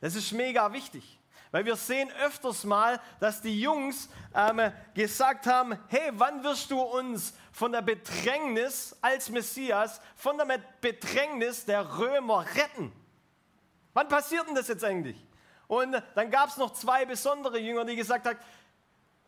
Das 0.00 0.14
ist 0.14 0.32
mega 0.32 0.72
wichtig. 0.72 1.18
Weil 1.50 1.64
wir 1.64 1.76
sehen 1.76 2.10
öfters 2.22 2.64
mal, 2.64 3.00
dass 3.20 3.40
die 3.40 3.60
Jungs 3.60 4.08
ähm, 4.34 4.72
gesagt 4.94 5.46
haben, 5.46 5.78
hey, 5.88 6.10
wann 6.12 6.42
wirst 6.44 6.70
du 6.70 6.80
uns 6.80 7.32
von 7.52 7.72
der 7.72 7.82
Bedrängnis 7.82 8.96
als 9.00 9.30
Messias, 9.30 10.00
von 10.14 10.36
der 10.36 10.60
Bedrängnis 10.80 11.64
der 11.64 11.98
Römer 11.98 12.44
retten? 12.54 12.92
Wann 13.94 14.08
passiert 14.08 14.46
denn 14.46 14.54
das 14.54 14.68
jetzt 14.68 14.84
eigentlich? 14.84 15.16
Und 15.66 16.02
dann 16.14 16.30
gab 16.30 16.48
es 16.48 16.56
noch 16.56 16.72
zwei 16.72 17.04
besondere 17.04 17.58
Jünger, 17.58 17.84
die 17.84 17.96
gesagt 17.96 18.26
haben, 18.26 18.38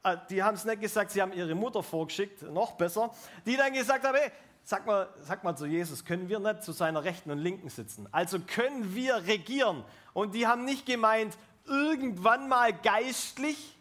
äh, 0.03 0.17
die 0.29 0.43
haben 0.43 0.55
es 0.55 0.65
nicht 0.65 0.81
gesagt, 0.81 1.11
sie 1.11 1.21
haben 1.23 1.33
ihre 1.33 1.55
Mutter 1.55 1.83
vorgeschickt, 1.83 2.43
noch 2.43 2.73
besser, 2.73 3.15
die 3.47 3.57
dann 3.57 3.73
gesagt 3.73 4.05
haben, 4.05 4.17
hey, 4.17 4.31
sag 4.65 4.87
mal, 4.87 5.09
sag 5.21 5.45
mal 5.45 5.57
zu 5.57 5.67
Jesus, 5.67 6.05
können 6.05 6.29
wir 6.29 6.39
nicht 6.39 6.63
zu 6.63 6.73
seiner 6.73 7.05
Rechten 7.05 7.31
und 7.31 7.39
Linken 7.39 7.69
sitzen? 7.69 8.09
Also 8.13 8.39
können 8.41 8.95
wir 8.95 9.27
regieren? 9.27 9.85
Und 10.13 10.35
die 10.35 10.47
haben 10.47 10.65
nicht 10.65 10.87
gemeint, 10.87 11.37
irgendwann 11.71 12.49
mal 12.49 12.73
geistlich, 12.73 13.79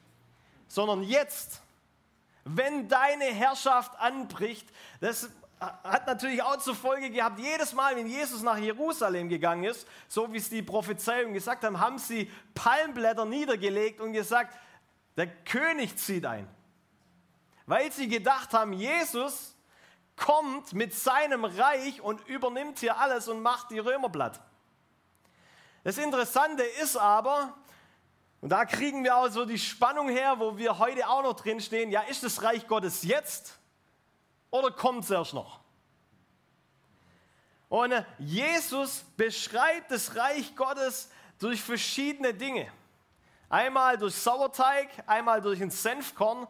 sondern 0.68 1.04
jetzt. 1.04 1.62
Wenn 2.46 2.88
deine 2.88 3.26
Herrschaft 3.26 4.00
anbricht, 4.00 4.68
das 5.02 5.30
hat 5.60 6.08
natürlich 6.08 6.42
auch 6.42 6.58
zur 6.58 6.76
Folge 6.76 7.10
gehabt, 7.10 7.40
jedes 7.40 7.74
Mal, 7.74 7.96
wenn 7.96 8.08
Jesus 8.08 8.42
nach 8.42 8.58
Jerusalem 8.58 9.28
gegangen 9.28 9.66
ist, 9.66 9.88
so 10.08 10.32
wie 10.32 10.38
es 10.38 10.50
die 10.50 10.62
Prophezeiungen 10.62 11.34
gesagt 11.34 11.64
haben, 11.66 11.80
haben 11.80 11.98
sie 11.98 12.32
Palmblätter 12.56 13.26
niedergelegt 13.26 14.00
und 14.00 14.14
gesagt, 14.14 14.58
der 15.18 15.28
König 15.28 15.98
zieht 15.98 16.26
ein. 16.26 16.48
Weil 17.66 17.92
sie 17.92 18.08
gedacht 18.08 18.54
haben, 18.54 18.72
Jesus 18.72 19.56
kommt 20.16 20.74
mit 20.74 20.94
seinem 20.94 21.46
Reich 21.46 22.02
und 22.02 22.26
übernimmt 22.28 22.80
hier 22.80 22.98
alles 22.98 23.28
und 23.28 23.42
macht 23.42 23.72
die 23.72 23.80
Römer 23.80 24.10
platt. 24.10 24.40
Das 25.84 25.98
Interessante 25.98 26.64
ist 26.64 26.98
aber, 26.98 27.54
und 28.42 28.50
da 28.50 28.66
kriegen 28.66 29.04
wir 29.04 29.18
auch 29.18 29.30
so 29.30 29.46
die 29.46 29.60
Spannung 29.60 30.10
her, 30.10 30.36
wo 30.40 30.58
wir 30.58 30.80
heute 30.80 31.08
auch 31.08 31.24
noch 31.24 31.34
drin 31.34 31.60
stehen, 31.60 31.92
ja, 31.92 32.02
ist 32.02 32.24
das 32.24 32.42
Reich 32.42 32.68
Gottes 32.68 33.04
jetzt 33.04 33.58
oder 34.50 34.72
kommt 34.72 35.04
es 35.04 35.12
erst 35.12 35.34
noch? 35.34 35.60
Und 37.68 37.92
äh, 37.92 38.04
Jesus 38.18 39.04
beschreibt 39.16 39.92
das 39.92 40.16
Reich 40.16 40.56
Gottes 40.56 41.10
durch 41.38 41.62
verschiedene 41.62 42.34
Dinge. 42.34 42.72
Einmal 43.48 43.98
durch 43.98 44.16
Sauerteig, 44.16 44.90
einmal 45.06 45.42
durch 45.42 45.62
ein 45.62 45.70
Senfkorn. 45.70 46.48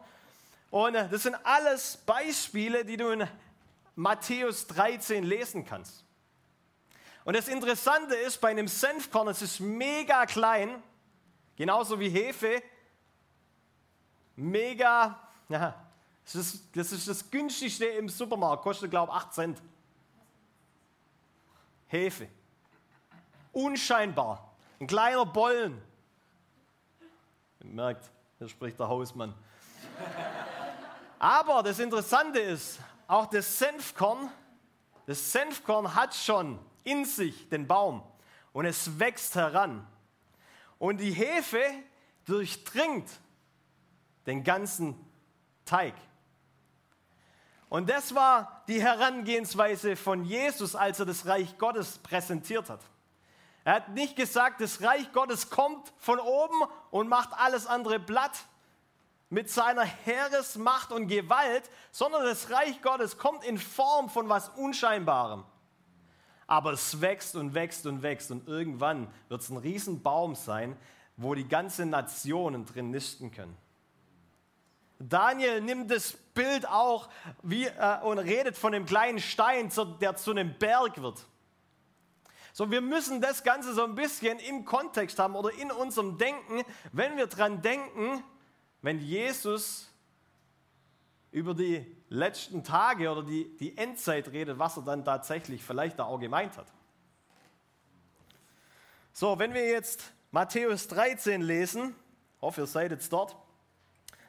Und 0.70 0.94
äh, 0.94 1.08
das 1.08 1.24
sind 1.24 1.34
alles 1.44 1.98
Beispiele, 1.98 2.84
die 2.84 2.96
du 2.96 3.10
in 3.10 3.28
Matthäus 3.96 4.66
13 4.68 5.24
lesen 5.24 5.66
kannst. 5.66 6.04
Und 7.24 7.36
das 7.36 7.48
Interessante 7.48 8.14
ist, 8.14 8.40
bei 8.40 8.48
einem 8.48 8.66
Senfkorn, 8.68 9.28
es 9.28 9.42
ist 9.42 9.60
mega 9.60 10.24
klein, 10.24 10.82
genauso 11.60 12.00
wie 12.00 12.08
Hefe, 12.08 12.62
mega, 14.34 15.28
ja, 15.46 15.74
das 16.24 16.34
ist, 16.34 16.74
das 16.74 16.90
ist 16.90 17.06
das 17.06 17.30
günstigste 17.30 17.84
im 17.84 18.08
Supermarkt, 18.08 18.62
kostet 18.62 18.90
glaube 18.90 19.12
ich 19.12 19.18
8 19.18 19.34
Cent. 19.34 19.62
Hefe. 21.88 22.28
Unscheinbar. 23.52 24.54
Ein 24.80 24.86
kleiner 24.86 25.26
Bollen. 25.26 25.82
Ihr 27.62 27.66
merkt, 27.66 28.10
hier 28.38 28.48
spricht 28.48 28.80
der 28.80 28.88
Hausmann. 28.88 29.34
Aber 31.18 31.62
das 31.62 31.78
Interessante 31.78 32.38
ist, 32.38 32.78
auch 33.06 33.26
das 33.26 33.58
Senfkorn, 33.58 34.30
das 35.04 35.30
Senfkorn 35.30 35.94
hat 35.94 36.14
schon 36.14 36.58
in 36.84 37.04
sich 37.04 37.50
den 37.50 37.66
Baum 37.66 38.02
und 38.54 38.64
es 38.64 38.98
wächst 38.98 39.34
heran. 39.34 39.86
Und 40.80 40.96
die 40.96 41.12
Hefe 41.12 41.62
durchdringt 42.24 43.08
den 44.26 44.42
ganzen 44.42 44.96
Teig. 45.66 45.94
Und 47.68 47.88
das 47.88 48.14
war 48.14 48.64
die 48.66 48.82
Herangehensweise 48.82 49.94
von 49.94 50.24
Jesus, 50.24 50.74
als 50.74 50.98
er 50.98 51.06
das 51.06 51.26
Reich 51.26 51.58
Gottes 51.58 51.98
präsentiert 51.98 52.70
hat. 52.70 52.80
Er 53.62 53.74
hat 53.74 53.90
nicht 53.90 54.16
gesagt, 54.16 54.62
das 54.62 54.80
Reich 54.80 55.12
Gottes 55.12 55.50
kommt 55.50 55.92
von 55.98 56.18
oben 56.18 56.62
und 56.90 57.08
macht 57.08 57.34
alles 57.34 57.66
andere 57.66 58.00
platt 58.00 58.46
mit 59.28 59.50
seiner 59.50 59.84
Heeresmacht 59.84 60.92
und 60.92 61.08
Gewalt, 61.08 61.70
sondern 61.92 62.24
das 62.24 62.50
Reich 62.50 62.80
Gottes 62.80 63.18
kommt 63.18 63.44
in 63.44 63.58
Form 63.58 64.08
von 64.08 64.30
was 64.30 64.48
Unscheinbarem. 64.48 65.44
Aber 66.50 66.72
es 66.72 67.00
wächst 67.00 67.36
und 67.36 67.54
wächst 67.54 67.86
und 67.86 68.02
wächst 68.02 68.32
und 68.32 68.48
irgendwann 68.48 69.06
wird 69.28 69.40
es 69.40 69.50
ein 69.50 69.56
Riesenbaum 69.56 70.34
sein, 70.34 70.76
wo 71.16 71.36
die 71.36 71.46
ganzen 71.46 71.90
Nationen 71.90 72.66
drin 72.66 72.90
nisten 72.90 73.30
können. 73.30 73.56
Daniel 74.98 75.60
nimmt 75.60 75.92
das 75.92 76.14
Bild 76.34 76.66
auch 76.68 77.08
wie, 77.44 77.66
äh, 77.66 78.00
und 78.02 78.18
redet 78.18 78.58
von 78.58 78.72
dem 78.72 78.84
kleinen 78.84 79.20
Stein, 79.20 79.70
der 80.00 80.16
zu 80.16 80.32
einem 80.32 80.58
Berg 80.58 81.00
wird. 81.00 81.24
So, 82.52 82.68
wir 82.68 82.80
müssen 82.80 83.20
das 83.20 83.44
Ganze 83.44 83.72
so 83.72 83.84
ein 83.84 83.94
bisschen 83.94 84.40
im 84.40 84.64
Kontext 84.64 85.20
haben 85.20 85.36
oder 85.36 85.52
in 85.52 85.70
unserem 85.70 86.18
Denken, 86.18 86.64
wenn 86.90 87.16
wir 87.16 87.28
dran 87.28 87.62
denken, 87.62 88.24
wenn 88.82 88.98
Jesus 88.98 89.89
über 91.32 91.54
die 91.54 91.86
letzten 92.08 92.64
Tage 92.64 93.10
oder 93.10 93.22
die, 93.22 93.56
die 93.58 93.76
Endzeit 93.76 94.28
redet, 94.32 94.58
was 94.58 94.76
er 94.76 94.82
dann 94.82 95.04
tatsächlich 95.04 95.62
vielleicht 95.62 95.98
da 95.98 96.04
auch 96.04 96.18
gemeint 96.18 96.56
hat. 96.56 96.66
So, 99.12 99.38
wenn 99.38 99.54
wir 99.54 99.68
jetzt 99.68 100.12
Matthäus 100.30 100.88
13 100.88 101.42
lesen, 101.42 101.94
hoffe, 102.40 102.62
ihr 102.62 102.66
seid 102.66 102.90
jetzt 102.90 103.12
dort. 103.12 103.36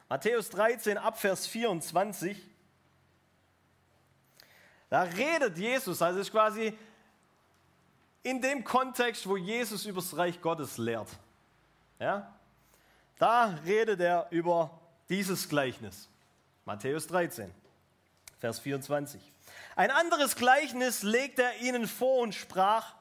Matthäus 0.10 0.50
13 0.50 0.98
Abvers 0.98 1.48
24. 1.48 2.38
Da 4.90 5.04
redet 5.04 5.58
Jesus, 5.58 6.02
also 6.02 6.20
ist 6.20 6.32
quasi 6.32 6.78
in 8.24 8.42
dem 8.42 8.64
Kontext, 8.64 9.28
wo 9.28 9.38
Jesus 9.38 9.86
über 9.86 10.02
das 10.02 10.16
Reich 10.18 10.42
Gottes 10.42 10.78
lehrt. 10.78 11.10
Ja? 12.00 12.36
Da 13.18 13.58
redet 13.66 14.02
er 14.02 14.28
über 14.32 14.80
dieses 15.08 15.48
Gleichnis. 15.48 16.11
Matthäus 16.71 17.05
13, 17.07 17.53
Vers 18.39 18.60
24. 18.62 19.21
Ein 19.75 19.91
anderes 19.91 20.38
Gleichnis 20.38 21.03
legt 21.03 21.38
er 21.38 21.60
ihnen 21.60 21.86
vor 21.86 22.21
und 22.21 22.34
sprach, 22.34 22.95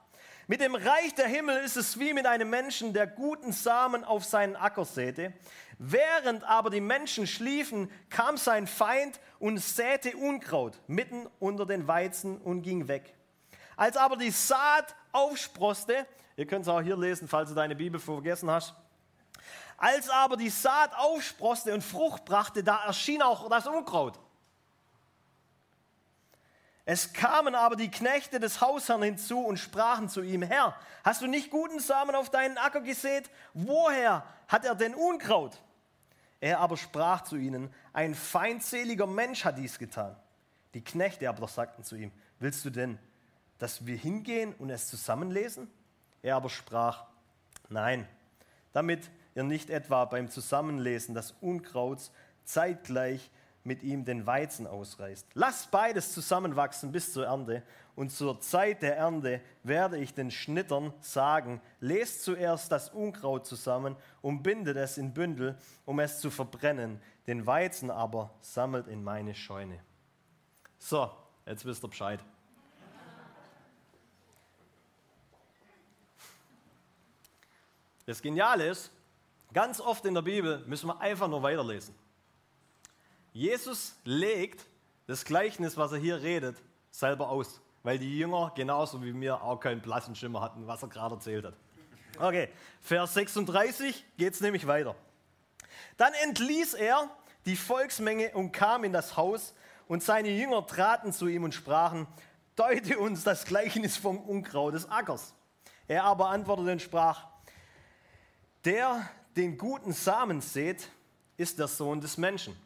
mit 0.49 0.61
dem 0.61 0.75
Reich 0.75 1.15
der 1.15 1.29
Himmel 1.29 1.57
ist 1.59 1.77
es 1.77 1.97
wie 2.01 2.13
mit 2.13 2.27
einem 2.27 2.51
Menschen, 2.51 2.93
der 2.93 3.07
guten 3.07 3.53
Samen 3.53 4.03
auf 4.03 4.25
seinen 4.25 4.57
Acker 4.57 4.85
säte. 4.85 5.33
Während 5.79 6.43
aber 6.43 6.71
die 6.71 6.81
Menschen 6.81 7.29
schliefen, 7.29 7.93
kam 8.09 8.39
sein 8.39 8.67
Feind 8.67 9.21
und 9.39 9.59
säte 9.59 10.17
Unkraut 10.17 10.81
mitten 10.89 11.29
unter 11.39 11.65
den 11.65 11.87
Weizen 11.87 12.39
und 12.39 12.63
ging 12.63 12.89
weg. 12.89 13.15
Als 13.77 13.97
aber 13.97 14.17
die 14.17 14.33
Saat 14.33 14.97
aufsproste, 15.13 16.09
ihr 16.37 16.47
könnt 16.49 16.63
es 16.63 16.69
auch 16.69 16.83
hier 16.83 16.97
lesen, 16.97 17.29
falls 17.29 17.51
du 17.51 17.55
deine 17.55 17.77
Bibel 17.77 18.01
vergessen 18.01 18.51
hast, 18.51 18.75
Als 19.81 20.11
aber 20.11 20.37
die 20.37 20.51
Saat 20.51 20.95
aufsproste 20.95 21.73
und 21.73 21.83
Frucht 21.83 22.27
brachte, 22.27 22.63
da 22.63 22.85
erschien 22.85 23.23
auch 23.23 23.49
das 23.49 23.67
Unkraut. 23.67 24.21
Es 26.85 27.15
kamen 27.15 27.55
aber 27.55 27.77
die 27.77 27.91
Knechte 27.91 28.41
des 28.41 28.61
Hausherrn 28.61 29.03
hinzu 29.03 29.41
und 29.41 29.57
sprachen 29.57 30.11
zu 30.11 30.21
ihm, 30.21 30.43
Herr, 30.43 30.77
hast 31.03 31.23
du 31.23 31.27
nicht 31.27 31.51
guten 31.51 31.81
Samen 31.81 32.15
auf 32.15 32.29
deinen 32.29 32.59
Acker 32.59 32.83
gesät? 32.83 33.31
Woher 33.55 34.27
hat 34.49 34.67
er 34.67 34.75
denn 34.75 34.95
Unkraut? 34.95 35.57
Er 36.41 36.61
aber 36.61 36.77
sprach 36.77 37.23
zu 37.23 37.37
ihnen, 37.37 37.73
ein 37.95 38.15
feindseliger 38.15 39.07
Mensch 39.07 39.47
hat 39.47 39.57
dies 39.57 39.79
getan. 39.79 40.15
Die 40.75 40.85
Knechte 40.85 41.27
aber 41.27 41.49
sagten 41.49 41.85
zu 41.85 41.97
ihm, 41.97 42.13
willst 42.39 42.67
du 42.67 42.71
denn, 42.71 42.99
dass 43.59 43.87
wir 43.87 43.97
hingehen 43.97 44.55
und 44.59 44.69
es 44.69 44.89
zusammenlesen? 44.89 45.71
Er 46.21 46.37
aber 46.37 46.51
sprach, 46.51 47.07
nein, 47.71 48.07
damit 48.75 49.11
ihr 49.35 49.43
nicht 49.43 49.71
etwa 49.71 50.05
beim 50.05 50.29
Zusammenlesen 50.29 51.15
des 51.15 51.35
Unkrauts 51.41 52.13
zeitgleich 52.45 53.31
mit 53.63 53.83
ihm 53.83 54.05
den 54.05 54.27
Weizen 54.27 54.67
ausreißt. 54.67 55.27
Lasst 55.35 55.71
beides 55.71 56.13
zusammenwachsen 56.13 56.93
bis 56.93 57.13
zur 57.13 57.27
Ernte. 57.27 57.63
Und 57.95 58.11
zur 58.11 58.41
Zeit 58.41 58.83
der 58.83 58.97
Ernte 58.97 59.41
werde 59.63 59.99
ich 59.99 60.15
den 60.15 60.31
Schnittern 60.31 60.95
sagen, 61.01 61.61
lest 61.81 62.25
zuerst 62.25 62.73
das 62.73 62.89
Unkraut 62.89 63.47
zusammen 63.47 63.97
und 64.23 64.43
bindet 64.43 64.77
es 64.77 64.97
in 64.97 65.13
Bündel, 65.13 65.59
um 65.85 66.01
es 66.01 66.21
zu 66.21 66.31
verbrennen. 66.31 67.01
Den 67.27 67.47
Weizen 67.47 67.91
aber 67.91 68.31
sammelt 68.41 68.87
in 68.87 69.05
meine 69.05 69.35
Scheune. 69.35 69.81
So, 70.79 71.11
jetzt 71.45 71.67
wisst 71.67 71.85
ihr 71.85 71.89
Bescheid. 71.89 72.21
Das 78.07 78.23
Geniale 78.23 78.67
ist, 78.67 78.91
ganz 79.53 79.81
oft 79.81 80.05
in 80.05 80.15
der 80.15 80.23
Bibel 80.23 80.65
müssen 80.67 80.89
wir 80.89 81.01
einfach 81.01 81.29
nur 81.29 81.43
weiterlesen. 81.43 81.95
Jesus 83.33 83.97
legt 84.05 84.67
das 85.07 85.25
Gleichnis, 85.25 85.77
was 85.77 85.93
er 85.93 85.99
hier 85.99 86.23
redet, 86.23 86.57
selber 86.91 87.31
aus, 87.31 87.61
weil 87.83 87.99
die 87.99 88.19
Jünger 88.19 88.53
genauso 88.55 89.03
wie 89.03 89.13
mir 89.13 89.43
auch 89.43 89.59
keinen 89.59 89.81
blassen 89.81 90.15
Schimmer 90.15 90.41
hatten, 90.41 90.67
was 90.67 90.83
er 90.83 90.89
gerade 90.89 91.15
erzählt 91.15 91.45
hat. 91.45 91.55
Okay, 92.19 92.49
Vers 92.81 93.15
36 93.15 94.05
geht 94.17 94.35
es 94.35 94.41
nämlich 94.41 94.67
weiter. 94.67 94.95
Dann 95.97 96.13
entließ 96.25 96.75
er 96.75 97.09
die 97.47 97.57
Volksmenge 97.57 98.33
und 98.33 98.53
kam 98.53 98.85
in 98.85 98.93
das 98.93 99.17
Haus 99.17 99.55
und 99.89 100.03
seine 100.03 100.31
Jünger 100.31 100.67
traten 100.67 101.13
zu 101.13 101.27
ihm 101.27 101.45
und 101.45 101.55
sprachen, 101.55 102.07
deute 102.57 102.99
uns 102.99 103.25
das 103.25 103.45
Gleichnis 103.45 103.97
vom 103.97 104.19
Unkraut 104.19 104.75
des 104.75 104.89
Ackers. 104.91 105.35
Er 105.89 106.05
aber 106.05 106.29
antwortete 106.29 106.73
und 106.73 106.83
sprach, 106.83 107.27
der 108.65 109.09
den 109.37 109.57
guten 109.57 109.93
Samen 109.93 110.41
sät, 110.41 110.89
ist 111.37 111.59
der 111.59 111.69
Sohn 111.69 112.01
des 112.01 112.19
Menschen. 112.19 112.57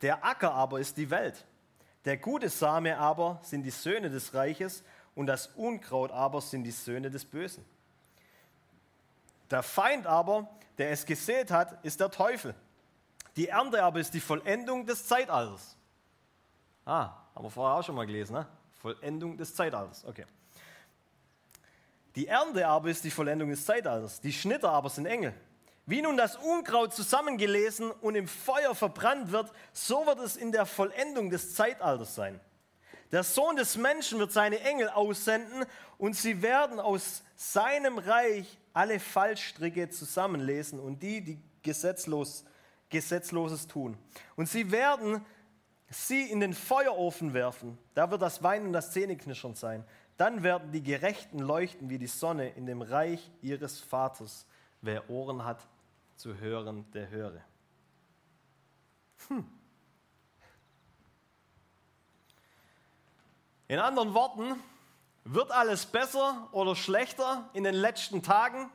Der 0.00 0.24
Acker 0.24 0.52
aber 0.52 0.80
ist 0.80 0.96
die 0.96 1.10
Welt. 1.10 1.44
Der 2.04 2.16
gute 2.16 2.48
Same 2.48 2.98
aber 2.98 3.38
sind 3.42 3.62
die 3.62 3.70
Söhne 3.70 4.10
des 4.10 4.34
Reiches 4.34 4.82
und 5.14 5.26
das 5.26 5.48
Unkraut 5.48 6.10
aber 6.10 6.40
sind 6.40 6.64
die 6.64 6.72
Söhne 6.72 7.10
des 7.10 7.24
Bösen. 7.24 7.64
Der 9.50 9.62
Feind 9.62 10.06
aber, 10.06 10.48
der 10.78 10.90
es 10.90 11.06
gesät 11.06 11.50
hat, 11.50 11.84
ist 11.84 12.00
der 12.00 12.10
Teufel. 12.10 12.54
Die 13.36 13.48
Ernte 13.48 13.82
aber 13.82 14.00
ist 14.00 14.12
die 14.14 14.20
Vollendung 14.20 14.86
des 14.86 15.06
Zeitalters. 15.06 15.76
Ah, 16.84 17.10
haben 17.34 17.44
wir 17.44 17.50
vorher 17.50 17.78
auch 17.78 17.84
schon 17.84 17.94
mal 17.94 18.06
gelesen, 18.06 18.32
ne? 18.32 18.46
Vollendung 18.80 19.36
des 19.36 19.54
Zeitalters, 19.54 20.04
okay. 20.04 20.26
Die 22.14 22.26
Ernte 22.26 22.66
aber 22.66 22.90
ist 22.90 23.04
die 23.04 23.10
Vollendung 23.10 23.50
des 23.50 23.64
Zeitalters. 23.64 24.20
Die 24.20 24.32
Schnitter 24.32 24.70
aber 24.70 24.90
sind 24.90 25.06
Engel. 25.06 25.34
Wie 25.86 26.02
nun 26.02 26.16
das 26.16 26.36
Unkraut 26.36 26.94
zusammengelesen 26.94 27.90
und 27.90 28.14
im 28.14 28.28
Feuer 28.28 28.74
verbrannt 28.74 29.32
wird, 29.32 29.50
so 29.72 30.06
wird 30.06 30.20
es 30.20 30.36
in 30.36 30.52
der 30.52 30.66
Vollendung 30.66 31.30
des 31.30 31.54
Zeitalters 31.54 32.14
sein. 32.14 32.40
Der 33.10 33.24
Sohn 33.24 33.56
des 33.56 33.76
Menschen 33.76 34.18
wird 34.18 34.32
seine 34.32 34.60
Engel 34.60 34.88
aussenden 34.88 35.66
und 35.98 36.16
sie 36.16 36.40
werden 36.40 36.80
aus 36.80 37.22
seinem 37.36 37.98
Reich 37.98 38.58
alle 38.72 39.00
Fallstricke 39.00 39.90
zusammenlesen 39.90 40.80
und 40.80 41.02
die, 41.02 41.20
die 41.20 41.38
gesetzlos, 41.62 42.44
Gesetzloses 42.88 43.66
tun. 43.66 43.98
Und 44.36 44.48
sie 44.48 44.70
werden 44.70 45.24
sie 45.90 46.22
in 46.30 46.40
den 46.40 46.54
Feuerofen 46.54 47.34
werfen. 47.34 47.76
Da 47.94 48.10
wird 48.10 48.22
das 48.22 48.42
Weinen 48.42 48.66
und 48.66 48.72
das 48.72 48.92
Zähneknirschern 48.92 49.54
sein. 49.54 49.84
Dann 50.22 50.44
werden 50.44 50.70
die 50.70 50.84
Gerechten 50.84 51.40
leuchten 51.40 51.90
wie 51.90 51.98
die 51.98 52.06
Sonne 52.06 52.50
in 52.50 52.64
dem 52.64 52.80
Reich 52.80 53.28
ihres 53.40 53.80
Vaters. 53.80 54.46
Wer 54.80 55.10
Ohren 55.10 55.44
hat, 55.44 55.66
zu 56.14 56.36
hören, 56.36 56.88
der 56.92 57.10
höre. 57.10 57.40
Hm. 59.26 59.44
In 63.66 63.80
anderen 63.80 64.14
Worten, 64.14 64.62
wird 65.24 65.50
alles 65.50 65.86
besser 65.86 66.48
oder 66.52 66.76
schlechter 66.76 67.50
in 67.52 67.64
den 67.64 67.74
letzten 67.74 68.22
Tagen? 68.22 68.70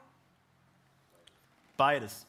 Beides. 1.78 2.28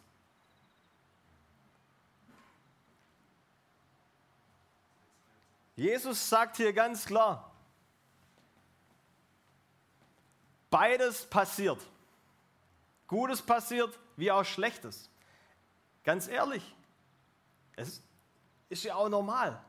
Jesus 5.75 6.29
sagt 6.29 6.59
hier 6.59 6.73
ganz 6.73 7.05
klar, 7.05 7.48
beides 10.71 11.27
passiert. 11.27 11.79
Gutes 13.07 13.43
passiert 13.43 13.99
wie 14.17 14.31
auch 14.31 14.45
Schlechtes. 14.45 15.11
Ganz 16.05 16.29
ehrlich, 16.29 16.63
es 17.77 18.03
ist 18.69 18.85
ja 18.85 18.95
auch 18.97 19.09
normal. 19.09 19.61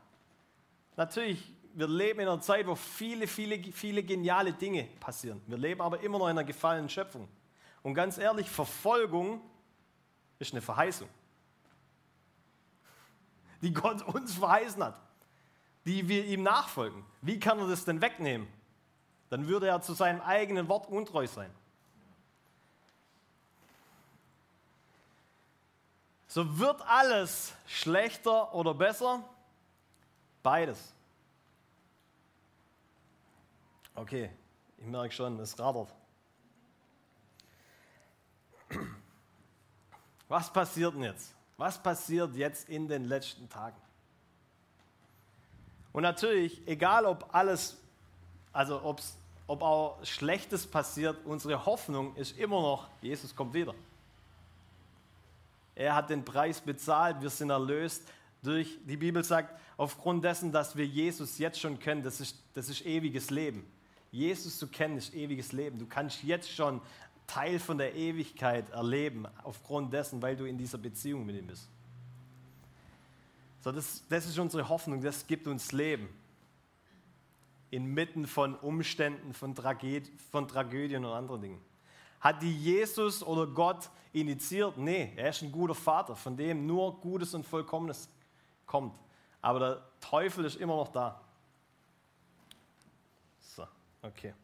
Natürlich, 0.96 1.52
wir 1.74 1.88
leben 1.88 2.20
in 2.20 2.28
einer 2.28 2.40
Zeit, 2.40 2.66
wo 2.66 2.74
viele, 2.74 3.26
viele, 3.26 3.62
viele 3.72 4.02
geniale 4.02 4.52
Dinge 4.52 4.84
passieren. 5.00 5.40
Wir 5.46 5.56
leben 5.56 5.80
aber 5.80 6.00
immer 6.00 6.18
noch 6.18 6.26
in 6.26 6.32
einer 6.32 6.44
gefallenen 6.44 6.88
Schöpfung. 6.88 7.28
Und 7.82 7.94
ganz 7.94 8.18
ehrlich, 8.18 8.48
Verfolgung 8.48 9.40
ist 10.38 10.52
eine 10.52 10.60
Verheißung, 10.60 11.08
die 13.62 13.72
Gott 13.72 14.02
uns 14.02 14.34
verheißen 14.34 14.82
hat, 14.82 15.00
die 15.84 16.08
wir 16.08 16.24
ihm 16.26 16.42
nachfolgen. 16.42 17.04
Wie 17.22 17.38
kann 17.38 17.58
er 17.58 17.68
das 17.68 17.84
denn 17.84 18.00
wegnehmen? 18.00 18.46
Dann 19.30 19.46
würde 19.48 19.68
er 19.68 19.80
zu 19.80 19.94
seinem 19.94 20.20
eigenen 20.20 20.68
Wort 20.68 20.88
untreu 20.88 21.26
sein. 21.26 21.50
So 26.26 26.58
wird 26.58 26.80
alles 26.82 27.52
schlechter 27.66 28.54
oder 28.54 28.74
besser? 28.74 29.24
Beides. 30.42 30.92
Okay, 33.94 34.30
ich 34.78 34.86
merke 34.86 35.12
schon, 35.12 35.38
es 35.40 35.58
radert. 35.58 35.92
Was 40.28 40.52
passiert 40.52 40.94
denn 40.94 41.02
jetzt? 41.02 41.34
Was 41.56 41.82
passiert 41.82 42.34
jetzt 42.36 42.68
in 42.68 42.86
den 42.86 43.04
letzten 43.06 43.48
Tagen? 43.48 43.76
Und 45.92 46.04
natürlich, 46.04 46.66
egal 46.66 47.04
ob 47.04 47.34
alles, 47.34 47.76
also 48.52 48.80
ob's, 48.84 49.16
ob 49.50 49.62
auch 49.62 50.04
Schlechtes 50.04 50.64
passiert, 50.64 51.16
unsere 51.24 51.66
Hoffnung 51.66 52.14
ist 52.14 52.38
immer 52.38 52.62
noch, 52.62 52.86
Jesus 53.02 53.34
kommt 53.34 53.52
wieder. 53.52 53.74
Er 55.74 55.96
hat 55.96 56.08
den 56.08 56.24
Preis 56.24 56.60
bezahlt, 56.60 57.20
wir 57.20 57.30
sind 57.30 57.50
erlöst 57.50 58.04
durch, 58.44 58.78
die 58.86 58.96
Bibel 58.96 59.24
sagt, 59.24 59.58
aufgrund 59.76 60.22
dessen, 60.22 60.52
dass 60.52 60.76
wir 60.76 60.86
Jesus 60.86 61.38
jetzt 61.38 61.58
schon 61.58 61.80
kennen, 61.80 62.04
das 62.04 62.20
ist, 62.20 62.36
das 62.54 62.68
ist 62.68 62.86
ewiges 62.86 63.30
Leben. 63.30 63.66
Jesus 64.12 64.56
zu 64.56 64.68
kennen 64.68 64.96
ist 64.96 65.14
ewiges 65.14 65.50
Leben. 65.50 65.80
Du 65.80 65.86
kannst 65.86 66.22
jetzt 66.22 66.52
schon 66.52 66.80
Teil 67.26 67.58
von 67.58 67.76
der 67.76 67.96
Ewigkeit 67.96 68.70
erleben, 68.70 69.26
aufgrund 69.42 69.92
dessen, 69.92 70.22
weil 70.22 70.36
du 70.36 70.44
in 70.44 70.58
dieser 70.58 70.78
Beziehung 70.78 71.26
mit 71.26 71.34
ihm 71.34 71.48
bist. 71.48 71.66
So, 73.62 73.72
das, 73.72 74.04
das 74.08 74.26
ist 74.26 74.38
unsere 74.38 74.68
Hoffnung, 74.68 75.02
das 75.02 75.26
gibt 75.26 75.48
uns 75.48 75.72
Leben. 75.72 76.08
Inmitten 77.70 78.26
von 78.26 78.56
Umständen, 78.56 79.32
von, 79.32 79.54
Traged 79.54 80.10
von 80.30 80.48
Tragödien 80.48 81.04
und 81.04 81.12
anderen 81.12 81.40
Dingen. 81.40 81.60
Hat 82.20 82.42
die 82.42 82.54
Jesus 82.54 83.22
oder 83.22 83.46
Gott 83.46 83.88
initiiert? 84.12 84.76
Nee, 84.76 85.12
er 85.16 85.30
ist 85.30 85.42
ein 85.42 85.52
guter 85.52 85.74
Vater, 85.74 86.16
von 86.16 86.36
dem 86.36 86.66
nur 86.66 87.00
Gutes 87.00 87.32
und 87.34 87.46
Vollkommenes 87.46 88.08
kommt. 88.66 88.98
Aber 89.40 89.58
der 89.58 89.82
Teufel 90.00 90.44
ist 90.44 90.56
immer 90.56 90.76
noch 90.76 90.88
da. 90.88 91.20
So, 93.40 93.66
okay. 94.02 94.34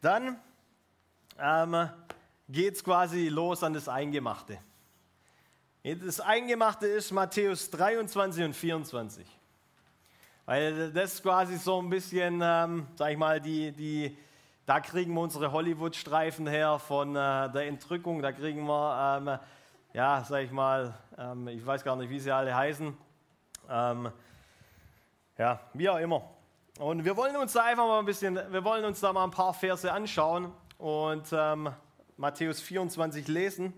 Dann 0.00 0.40
ähm, 1.38 1.90
geht 2.48 2.74
es 2.74 2.84
quasi 2.84 3.28
los 3.28 3.62
an 3.62 3.74
das 3.74 3.88
Eingemachte. 3.88 4.58
Das 5.82 6.20
Eingemachte 6.20 6.86
ist 6.86 7.12
Matthäus 7.12 7.70
23 7.70 8.44
und 8.44 8.54
24. 8.54 9.26
Weil 10.46 10.92
das 10.92 11.20
quasi 11.20 11.56
so 11.56 11.82
ein 11.82 11.90
bisschen, 11.90 12.40
ähm, 12.40 12.86
sag 12.94 13.10
ich 13.10 13.18
mal, 13.18 13.40
die, 13.40 13.72
die 13.72 14.16
Da 14.64 14.78
kriegen 14.78 15.12
wir 15.12 15.20
unsere 15.22 15.50
Hollywood-Streifen 15.50 16.46
her 16.46 16.78
von 16.78 17.16
äh, 17.16 17.50
der 17.50 17.66
Entrückung. 17.66 18.22
Da 18.22 18.30
kriegen 18.30 18.64
wir, 18.64 19.18
ähm, 19.18 19.38
ja, 19.92 20.22
sag 20.22 20.44
ich 20.44 20.52
mal, 20.52 20.94
ähm, 21.18 21.48
ich 21.48 21.66
weiß 21.66 21.82
gar 21.82 21.96
nicht, 21.96 22.10
wie 22.10 22.20
sie 22.20 22.30
alle 22.30 22.54
heißen. 22.54 22.96
Ähm, 23.68 24.12
ja, 25.36 25.58
wie 25.74 25.88
auch 25.88 25.98
immer. 25.98 26.22
Und 26.78 27.04
wir 27.04 27.16
wollen 27.16 27.34
uns 27.36 27.54
da 27.54 27.64
einfach 27.64 27.88
mal 27.88 27.98
ein 27.98 28.04
bisschen, 28.04 28.36
wir 28.36 28.62
wollen 28.62 28.84
uns 28.84 29.00
da 29.00 29.12
mal 29.12 29.24
ein 29.24 29.32
paar 29.32 29.52
Verse 29.52 29.92
anschauen 29.92 30.52
und 30.78 31.26
ähm, 31.32 31.70
Matthäus 32.16 32.60
24 32.60 33.26
lesen. 33.26 33.72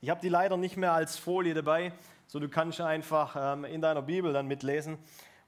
Ich 0.00 0.08
habe 0.08 0.20
die 0.20 0.28
leider 0.28 0.56
nicht 0.56 0.76
mehr 0.76 0.92
als 0.92 1.16
Folie 1.16 1.54
dabei, 1.54 1.92
so 2.28 2.38
du 2.38 2.48
kannst 2.48 2.80
einfach 2.80 3.34
ähm, 3.36 3.64
in 3.64 3.80
deiner 3.80 4.02
Bibel 4.02 4.32
dann 4.32 4.46
mitlesen. 4.46 4.98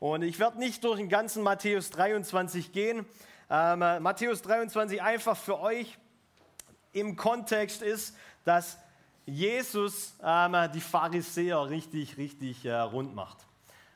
Und 0.04 0.20
ich 0.20 0.38
werde 0.38 0.58
nicht 0.58 0.84
durch 0.84 0.98
den 0.98 1.08
ganzen 1.08 1.42
Matthäus 1.42 1.88
23 1.88 2.72
gehen. 2.72 3.06
Ähm, 3.48 3.78
Matthäus 3.78 4.42
23 4.42 5.00
einfach 5.00 5.34
für 5.34 5.58
euch 5.60 5.96
im 6.92 7.16
Kontext 7.16 7.80
ist, 7.80 8.14
dass 8.44 8.76
Jesus 9.24 10.14
ähm, 10.22 10.54
die 10.74 10.82
Pharisäer 10.82 11.70
richtig, 11.70 12.18
richtig 12.18 12.66
äh, 12.66 12.74
rund 12.74 13.14
macht 13.14 13.38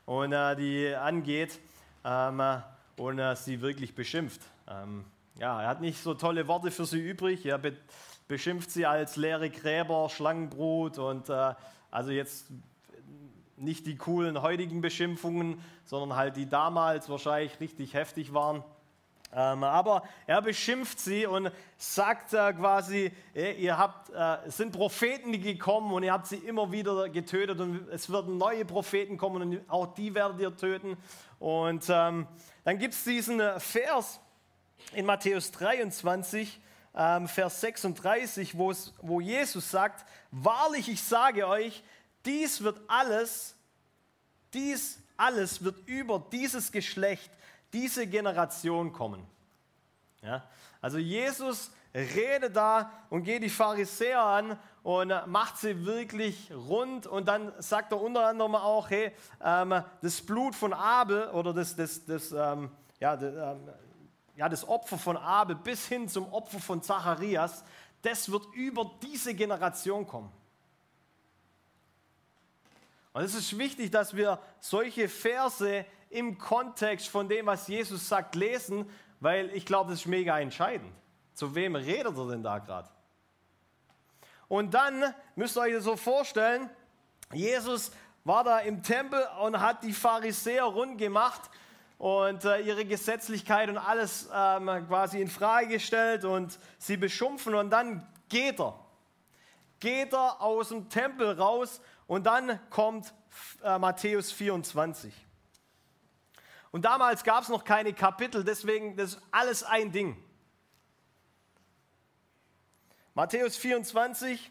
und 0.07 0.33
äh, 0.33 0.55
die 0.55 0.95
angeht 0.95 1.59
ähm, 2.03 2.41
und 2.97 3.19
äh, 3.19 3.35
sie 3.35 3.61
wirklich 3.61 3.93
beschimpft. 3.93 4.41
Ähm, 4.67 5.05
ja, 5.37 5.61
er 5.61 5.67
hat 5.67 5.79
nicht 5.79 6.01
so 6.01 6.15
tolle 6.15 6.47
Worte 6.47 6.71
für 6.71 6.87
sie 6.87 7.07
übrig. 7.07 7.45
Er 7.45 7.59
be 7.59 7.77
beschimpft 8.27 8.71
sie 8.71 8.87
als 8.87 9.15
leere 9.15 9.51
Gräber, 9.51 10.09
Schlangenbrut 10.09 10.97
und 10.97 11.29
äh, 11.29 11.53
also 11.91 12.09
jetzt 12.09 12.47
nicht 13.59 13.85
die 13.85 13.97
coolen 13.97 14.41
heutigen 14.41 14.81
Beschimpfungen, 14.81 15.61
sondern 15.85 16.17
halt 16.17 16.35
die 16.37 16.47
damals 16.47 17.09
wahrscheinlich 17.09 17.59
richtig 17.59 17.93
heftig 17.93 18.33
waren. 18.33 18.63
Ähm, 19.31 19.63
aber 19.63 20.03
er 20.25 20.41
beschimpft 20.41 20.99
sie 20.99 21.27
und 21.27 21.51
sagt 21.77 22.33
äh, 22.33 22.51
quasi, 22.53 23.11
ihr 23.35 23.77
habt, 23.77 24.09
äh, 24.09 24.47
es 24.47 24.57
sind 24.57 24.71
Propheten, 24.71 25.31
die 25.31 25.39
gekommen 25.39 25.93
und 25.93 26.01
ihr 26.01 26.11
habt 26.11 26.25
sie 26.25 26.37
immer 26.37 26.71
wieder 26.71 27.09
getötet 27.09 27.59
und 27.59 27.87
es 27.89 28.11
werden 28.11 28.39
neue 28.39 28.65
Propheten 28.65 29.17
kommen 29.17 29.41
und 29.43 29.69
auch 29.69 29.93
die 29.93 30.15
werdet 30.15 30.39
ihr 30.39 30.55
töten. 30.57 30.97
Und 31.37 31.85
ähm, 31.89 32.25
dann 32.63 32.79
gibt 32.79 32.95
es 32.95 33.03
diesen 33.03 33.39
äh, 33.39 33.59
Vers 33.59 34.19
in 34.93 35.05
Matthäus 35.05 35.51
23, 35.51 36.59
ähm, 36.95 37.27
Vers 37.27 37.61
36, 37.61 38.57
wo 38.57 39.21
Jesus 39.21 39.69
sagt, 39.69 40.07
wahrlich 40.31 40.89
ich 40.89 41.03
sage 41.03 41.47
euch, 41.47 41.83
dies 42.29 42.61
wird 42.61 42.79
alles, 42.87 43.55
dies 44.53 44.99
alles 45.17 45.63
wird 45.63 45.75
über 45.87 46.23
dieses 46.31 46.71
Geschlecht, 46.71 47.31
diese 47.73 48.05
Generation 48.05 48.93
kommen. 48.93 49.25
Ja? 50.21 50.43
Also 50.79 50.99
Jesus 50.99 51.71
redet 51.93 52.55
da 52.55 52.91
und 53.09 53.23
geht 53.23 53.41
die 53.41 53.49
Pharisäer 53.49 54.21
an 54.21 54.59
und 54.83 55.11
macht 55.25 55.57
sie 55.57 55.85
wirklich 55.85 56.51
rund. 56.51 57.07
Und 57.07 57.27
dann 57.27 57.51
sagt 57.57 57.91
er 57.91 57.99
unter 57.99 58.27
anderem 58.27 58.53
auch, 58.53 58.91
hey, 58.91 59.11
ähm, 59.43 59.83
das 60.03 60.21
Blut 60.21 60.53
von 60.53 60.71
Abel 60.71 61.29
oder 61.29 61.51
das, 61.51 61.75
das, 61.75 62.05
das, 62.05 62.31
ähm, 62.31 62.69
ja, 62.99 63.17
das, 63.17 63.33
ähm, 63.33 63.69
ja, 64.35 64.47
das 64.47 64.67
Opfer 64.67 64.99
von 64.99 65.17
Abel 65.17 65.55
bis 65.55 65.87
hin 65.87 66.07
zum 66.07 66.31
Opfer 66.31 66.59
von 66.59 66.83
Zacharias, 66.83 67.63
das 68.03 68.31
wird 68.31 68.45
über 68.53 68.91
diese 69.01 69.33
Generation 69.33 70.05
kommen. 70.05 70.31
Und 73.13 73.23
es 73.23 73.33
ist 73.33 73.57
wichtig, 73.57 73.91
dass 73.91 74.15
wir 74.15 74.39
solche 74.59 75.09
Verse 75.09 75.85
im 76.09 76.37
Kontext 76.37 77.07
von 77.07 77.27
dem, 77.27 77.47
was 77.47 77.67
Jesus 77.67 78.07
sagt, 78.07 78.35
lesen, 78.35 78.89
weil 79.19 79.49
ich 79.51 79.65
glaube, 79.65 79.91
das 79.91 80.01
ist 80.01 80.05
mega 80.05 80.39
entscheidend. 80.39 80.93
Zu 81.33 81.55
wem 81.55 81.75
redet 81.75 82.17
er 82.17 82.27
denn 82.27 82.43
da 82.43 82.59
gerade? 82.59 82.89
Und 84.47 84.73
dann 84.73 85.13
müsst 85.35 85.57
ihr 85.57 85.61
euch 85.61 85.73
das 85.73 85.83
so 85.83 85.95
vorstellen, 85.95 86.69
Jesus 87.33 87.91
war 88.23 88.43
da 88.43 88.59
im 88.59 88.81
Tempel 88.81 89.23
und 89.41 89.59
hat 89.59 89.83
die 89.83 89.93
Pharisäer 89.93 90.63
rund 90.63 90.97
gemacht 90.97 91.41
und 91.99 92.45
äh, 92.45 92.61
ihre 92.61 92.85
Gesetzlichkeit 92.85 93.69
und 93.69 93.77
alles 93.77 94.29
ähm, 94.33 94.65
quasi 94.87 95.21
in 95.21 95.27
Frage 95.27 95.67
gestellt 95.67 96.25
und 96.25 96.57
sie 96.77 96.97
beschumpfen 96.97 97.53
und 97.53 97.69
dann 97.69 98.07
geht 98.29 98.59
er. 98.59 98.79
Geht 99.79 100.13
er 100.13 100.41
aus 100.41 100.69
dem 100.69 100.89
Tempel 100.89 101.39
raus 101.39 101.81
und 102.09 102.25
dann 102.25 102.59
kommt 102.71 103.13
äh, 103.63 103.77
Matthäus 103.77 104.31
24. 104.31 105.13
Und 106.71 106.83
damals 106.83 107.23
gab 107.23 107.43
es 107.43 107.49
noch 107.49 107.63
keine 107.63 107.93
Kapitel, 107.93 108.43
deswegen 108.43 108.97
das 108.97 109.13
ist 109.13 109.21
alles 109.29 109.63
ein 109.63 109.91
Ding. 109.91 110.17
Matthäus 113.13 113.57
24. 113.57 114.49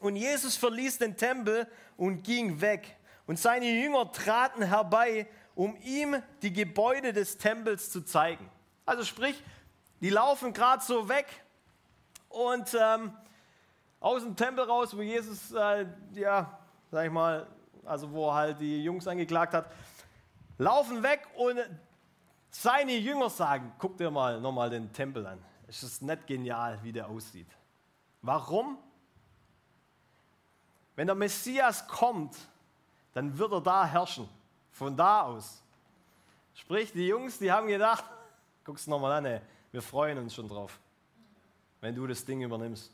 Und 0.00 0.14
Jesus 0.14 0.56
verließ 0.56 0.98
den 0.98 1.16
Tempel 1.16 1.66
und 1.96 2.22
ging 2.22 2.60
weg. 2.60 2.96
Und 3.26 3.40
seine 3.40 3.68
Jünger 3.68 4.12
traten 4.12 4.62
herbei, 4.62 5.26
um 5.56 5.76
ihm 5.82 6.22
die 6.42 6.52
Gebäude 6.52 7.12
des 7.12 7.36
Tempels 7.36 7.90
zu 7.90 8.02
zeigen. 8.02 8.48
Also 8.84 9.04
sprich, 9.04 9.42
die 10.00 10.10
laufen 10.10 10.52
gerade 10.52 10.84
so 10.84 11.08
weg 11.08 11.26
und 12.28 12.76
ähm, 12.80 13.12
aus 13.98 14.22
dem 14.22 14.36
Tempel 14.36 14.66
raus, 14.66 14.96
wo 14.96 15.02
Jesus 15.02 15.50
äh, 15.50 15.86
ja, 16.14 16.60
sag 16.90 17.06
ich 17.06 17.12
mal, 17.12 17.46
also 17.84 18.10
wo 18.10 18.28
er 18.28 18.34
halt 18.34 18.60
die 18.60 18.82
Jungs 18.82 19.06
angeklagt 19.06 19.54
hat, 19.54 19.70
laufen 20.58 21.02
weg 21.02 21.26
und 21.36 21.60
seine 22.50 22.96
Jünger 22.96 23.30
sagen, 23.30 23.72
guck 23.78 23.96
dir 23.96 24.10
mal 24.10 24.40
nochmal 24.40 24.70
den 24.70 24.92
Tempel 24.92 25.26
an. 25.26 25.38
Es 25.68 25.82
ist 25.82 26.02
nicht 26.02 26.26
genial, 26.26 26.78
wie 26.82 26.92
der 26.92 27.08
aussieht. 27.08 27.48
Warum? 28.22 28.78
Wenn 30.94 31.06
der 31.06 31.16
Messias 31.16 31.86
kommt, 31.86 32.36
dann 33.12 33.36
wird 33.36 33.52
er 33.52 33.60
da 33.60 33.86
herrschen. 33.86 34.28
Von 34.70 34.96
da 34.96 35.22
aus. 35.22 35.62
Sprich, 36.54 36.92
die 36.92 37.06
Jungs, 37.06 37.38
die 37.38 37.52
haben 37.52 37.66
gedacht, 37.66 38.04
guck's 38.64 38.86
nochmal 38.86 39.12
an, 39.12 39.26
ey, 39.26 39.40
wir 39.72 39.82
freuen 39.82 40.18
uns 40.18 40.34
schon 40.34 40.48
drauf, 40.48 40.78
wenn 41.80 41.94
du 41.94 42.06
das 42.06 42.24
Ding 42.24 42.42
übernimmst. 42.42 42.90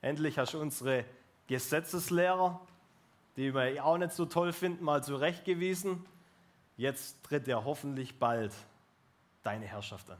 Endlich 0.00 0.38
hast 0.38 0.54
du 0.54 0.60
unsere 0.60 1.04
Gesetzeslehrer, 1.48 2.60
die 3.36 3.54
wir 3.54 3.84
auch 3.84 3.98
nicht 3.98 4.12
so 4.12 4.26
toll 4.26 4.52
finden, 4.52 4.84
mal 4.84 5.02
zurechtgewiesen. 5.02 6.06
Jetzt 6.76 7.24
tritt 7.24 7.48
er 7.48 7.64
hoffentlich 7.64 8.18
bald 8.18 8.52
deine 9.42 9.66
Herrschaft 9.66 10.10
an. 10.10 10.18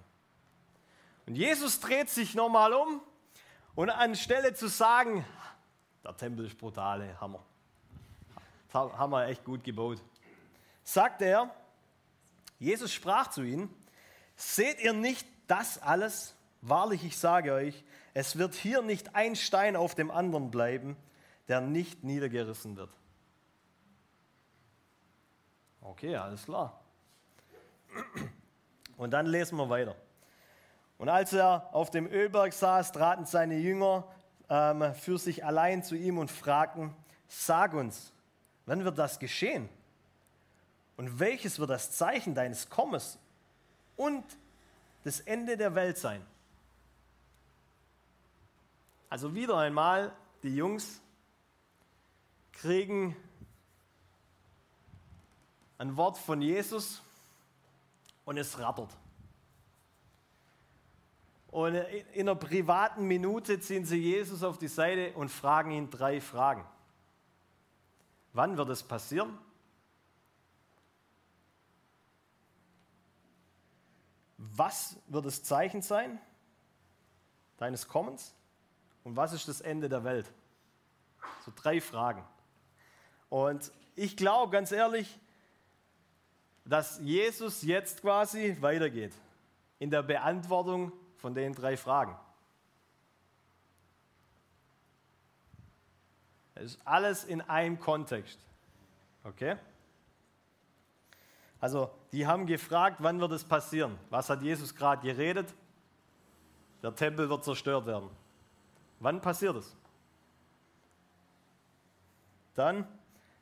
Und 1.26 1.36
Jesus 1.36 1.80
dreht 1.80 2.08
sich 2.08 2.34
nochmal 2.34 2.72
um 2.72 3.00
und 3.74 3.90
anstelle 3.90 4.54
zu 4.54 4.68
sagen, 4.68 5.24
der 6.02 6.16
Tempel 6.16 6.46
ist 6.46 6.56
brutale 6.56 7.20
Hammer, 7.20 7.40
wir 8.72 9.26
echt 9.26 9.44
gut 9.44 9.62
gebaut, 9.62 10.02
sagt 10.82 11.20
er, 11.22 11.54
Jesus 12.58 12.92
sprach 12.92 13.28
zu 13.28 13.42
ihnen, 13.42 13.72
seht 14.36 14.80
ihr 14.80 14.94
nicht 14.94 15.26
das 15.46 15.80
alles? 15.80 16.34
Wahrlich, 16.62 17.04
ich 17.04 17.18
sage 17.18 17.52
euch, 17.52 17.84
es 18.14 18.36
wird 18.38 18.54
hier 18.54 18.82
nicht 18.82 19.14
ein 19.14 19.36
Stein 19.36 19.76
auf 19.76 19.94
dem 19.94 20.10
anderen 20.10 20.50
bleiben, 20.50 20.96
der 21.48 21.60
nicht 21.60 22.04
niedergerissen 22.04 22.76
wird. 22.76 22.90
Okay, 25.80 26.16
alles 26.16 26.44
klar. 26.44 26.78
Und 28.96 29.12
dann 29.12 29.26
lesen 29.26 29.56
wir 29.56 29.70
weiter. 29.70 29.96
Und 30.98 31.08
als 31.08 31.32
er 31.32 31.68
auf 31.72 31.90
dem 31.90 32.06
Ölberg 32.06 32.52
saß, 32.52 32.92
traten 32.92 33.24
seine 33.24 33.56
Jünger 33.56 34.04
ähm, 34.50 34.94
für 34.94 35.16
sich 35.18 35.44
allein 35.44 35.82
zu 35.82 35.94
ihm 35.94 36.18
und 36.18 36.30
fragten, 36.30 36.94
sag 37.28 37.72
uns, 37.72 38.12
wann 38.66 38.84
wird 38.84 38.98
das 38.98 39.18
geschehen? 39.18 39.68
Und 40.96 41.20
welches 41.20 41.60
wird 41.60 41.70
das 41.70 41.92
Zeichen 41.92 42.34
deines 42.34 42.68
Kommens 42.68 43.18
und 43.96 44.24
das 45.04 45.20
Ende 45.20 45.56
der 45.56 45.74
Welt 45.76 45.96
sein? 45.96 46.26
Also 49.08 49.34
wieder 49.34 49.56
einmal, 49.56 50.12
die 50.42 50.54
Jungs 50.54 51.00
kriegen 52.58 53.14
ein 55.78 55.96
Wort 55.96 56.18
von 56.18 56.42
Jesus 56.42 57.00
und 58.24 58.36
es 58.36 58.58
rattert. 58.58 58.96
Und 61.50 61.76
in 61.76 62.28
einer 62.28 62.34
privaten 62.34 63.06
Minute 63.06 63.60
ziehen 63.60 63.84
sie 63.84 63.98
Jesus 63.98 64.42
auf 64.42 64.58
die 64.58 64.68
Seite 64.68 65.12
und 65.14 65.30
fragen 65.30 65.70
ihn 65.70 65.88
drei 65.88 66.20
Fragen. 66.20 66.64
Wann 68.32 68.56
wird 68.56 68.68
es 68.70 68.82
passieren? 68.82 69.38
Was 74.36 74.96
wird 75.06 75.26
das 75.26 75.42
Zeichen 75.44 75.80
sein 75.80 76.20
deines 77.56 77.86
Kommens? 77.86 78.34
Und 79.04 79.16
was 79.16 79.32
ist 79.32 79.46
das 79.46 79.60
Ende 79.60 79.88
der 79.88 80.02
Welt? 80.02 80.30
So 81.44 81.52
drei 81.54 81.80
Fragen. 81.80 82.24
Und 83.28 83.72
ich 83.94 84.16
glaube 84.16 84.52
ganz 84.52 84.72
ehrlich, 84.72 85.18
dass 86.64 86.98
Jesus 87.00 87.62
jetzt 87.62 88.02
quasi 88.02 88.56
weitergeht. 88.60 89.14
in 89.78 89.90
der 89.90 90.02
Beantwortung 90.02 90.92
von 91.18 91.34
den 91.34 91.54
drei 91.54 91.76
Fragen. 91.76 92.16
Es 96.54 96.72
ist 96.72 96.80
alles 96.84 97.24
in 97.24 97.40
einem 97.42 97.78
Kontext. 97.78 98.38
Okay? 99.22 99.56
Also, 101.60 101.90
die 102.12 102.26
haben 102.26 102.46
gefragt, 102.46 102.96
wann 103.00 103.20
wird 103.20 103.32
es 103.32 103.44
passieren? 103.44 103.98
Was 104.10 104.28
hat 104.30 104.42
Jesus 104.42 104.74
gerade 104.74 105.02
geredet? 105.02 105.54
Der 106.82 106.94
Tempel 106.94 107.28
wird 107.28 107.44
zerstört 107.44 107.86
werden. 107.86 108.10
Wann 109.00 109.20
passiert 109.20 109.56
es? 109.56 109.76
Dann, 112.54 112.86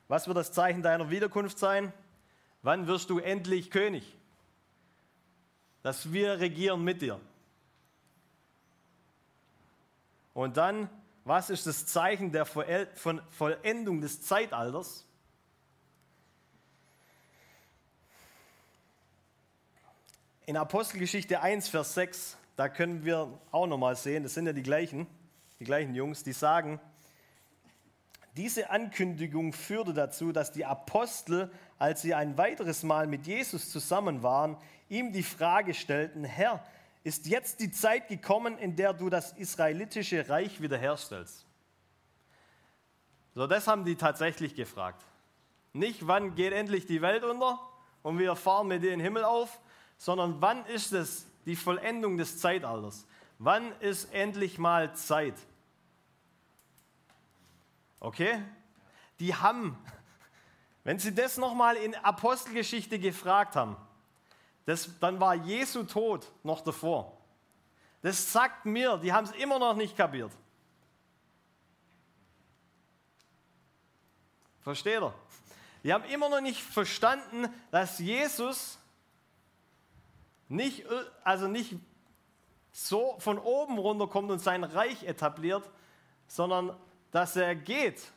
was 0.07 0.27
wird 0.27 0.37
das 0.37 0.51
Zeichen 0.51 0.81
deiner 0.81 1.09
Wiederkunft 1.09 1.59
sein? 1.59 1.91
Wann 2.61 2.87
wirst 2.87 3.09
du 3.09 3.19
endlich 3.19 3.71
König? 3.71 4.15
Dass 5.83 6.11
wir 6.11 6.39
regieren 6.39 6.83
mit 6.83 7.01
dir. 7.01 7.19
Und 10.33 10.57
dann, 10.57 10.89
was 11.23 11.49
ist 11.49 11.65
das 11.67 11.85
Zeichen 11.85 12.31
der 12.31 12.45
Vollendung 12.45 14.01
des 14.01 14.21
Zeitalters? 14.21 15.05
In 20.45 20.55
Apostelgeschichte 20.55 21.41
1, 21.41 21.67
Vers 21.67 21.93
6, 21.95 22.37
da 22.55 22.69
können 22.69 23.03
wir 23.03 23.37
auch 23.51 23.67
nochmal 23.67 23.97
sehen, 23.97 24.23
das 24.23 24.33
sind 24.33 24.45
ja 24.45 24.53
die 24.53 24.63
gleichen, 24.63 25.05
die 25.59 25.65
gleichen 25.65 25.93
Jungs, 25.93 26.23
die 26.23 26.31
sagen, 26.31 26.79
diese 28.37 28.69
Ankündigung 28.69 29.51
führte 29.51 29.93
dazu, 29.93 30.31
dass 30.31 30.51
die 30.51 30.63
Apostel, 30.63 31.51
als 31.79 32.03
sie 32.03 32.13
ein 32.13 32.37
weiteres 32.37 32.83
Mal 32.83 33.07
mit 33.07 33.25
Jesus 33.25 33.71
zusammen 33.71 34.23
waren, 34.23 34.55
ihm 34.89 35.11
die 35.11 35.23
Frage 35.23 35.73
stellten, 35.73 36.23
Herr, 36.23 36.63
ist 37.03 37.25
jetzt 37.25 37.59
die 37.59 37.71
Zeit 37.71 38.07
gekommen, 38.07 38.57
in 38.57 38.75
der 38.75 38.93
du 38.93 39.09
das 39.09 39.33
israelitische 39.33 40.29
Reich 40.29 40.61
wiederherstellst? 40.61 41.45
So, 43.33 43.47
das 43.47 43.67
haben 43.67 43.85
die 43.85 43.95
tatsächlich 43.95 44.55
gefragt. 44.55 45.03
Nicht, 45.73 46.07
wann 46.07 46.35
geht 46.35 46.53
endlich 46.53 46.85
die 46.85 47.01
Welt 47.01 47.23
unter 47.23 47.59
und 48.03 48.19
wir 48.19 48.35
fahren 48.35 48.67
mit 48.67 48.83
dir 48.83 48.93
in 48.93 48.99
den 48.99 49.03
Himmel 49.03 49.23
auf, 49.23 49.59
sondern 49.97 50.41
wann 50.41 50.65
ist 50.67 50.93
es 50.93 51.25
die 51.45 51.55
Vollendung 51.55 52.17
des 52.17 52.39
Zeitalters? 52.39 53.05
Wann 53.39 53.71
ist 53.79 54.13
endlich 54.13 54.57
mal 54.57 54.93
Zeit? 54.95 55.35
Okay? 57.99 58.43
Die 59.19 59.35
haben, 59.35 59.77
wenn 60.83 60.99
sie 60.99 61.13
das 61.13 61.37
nochmal 61.37 61.75
in 61.77 61.95
Apostelgeschichte 61.95 62.99
gefragt 62.99 63.55
haben, 63.55 63.75
das, 64.65 64.99
dann 64.99 65.19
war 65.19 65.33
Jesu 65.33 65.83
Tod 65.83 66.31
noch 66.43 66.61
davor. 66.61 67.17
Das 68.01 68.31
sagt 68.31 68.65
mir, 68.65 68.97
die 68.97 69.13
haben 69.13 69.25
es 69.25 69.31
immer 69.31 69.59
noch 69.59 69.75
nicht 69.75 69.95
kapiert. 69.95 70.31
Versteht 74.61 75.01
ihr? 75.01 75.13
Die 75.83 75.93
haben 75.93 76.03
immer 76.05 76.27
noch 76.27 76.41
nicht 76.41 76.61
verstanden, 76.61 77.47
dass 77.71 77.99
Jesus 77.99 78.77
nicht, 80.49 80.85
also 81.23 81.47
nicht 81.47 81.75
so 82.73 83.15
von 83.19 83.39
oben 83.39 83.77
runterkommt 83.77 84.29
und 84.29 84.39
sein 84.39 84.63
Reich 84.63 85.03
etabliert, 85.03 85.69
sondern 86.27 86.77
dass 87.11 87.35
er 87.35 87.55
geht 87.55 88.11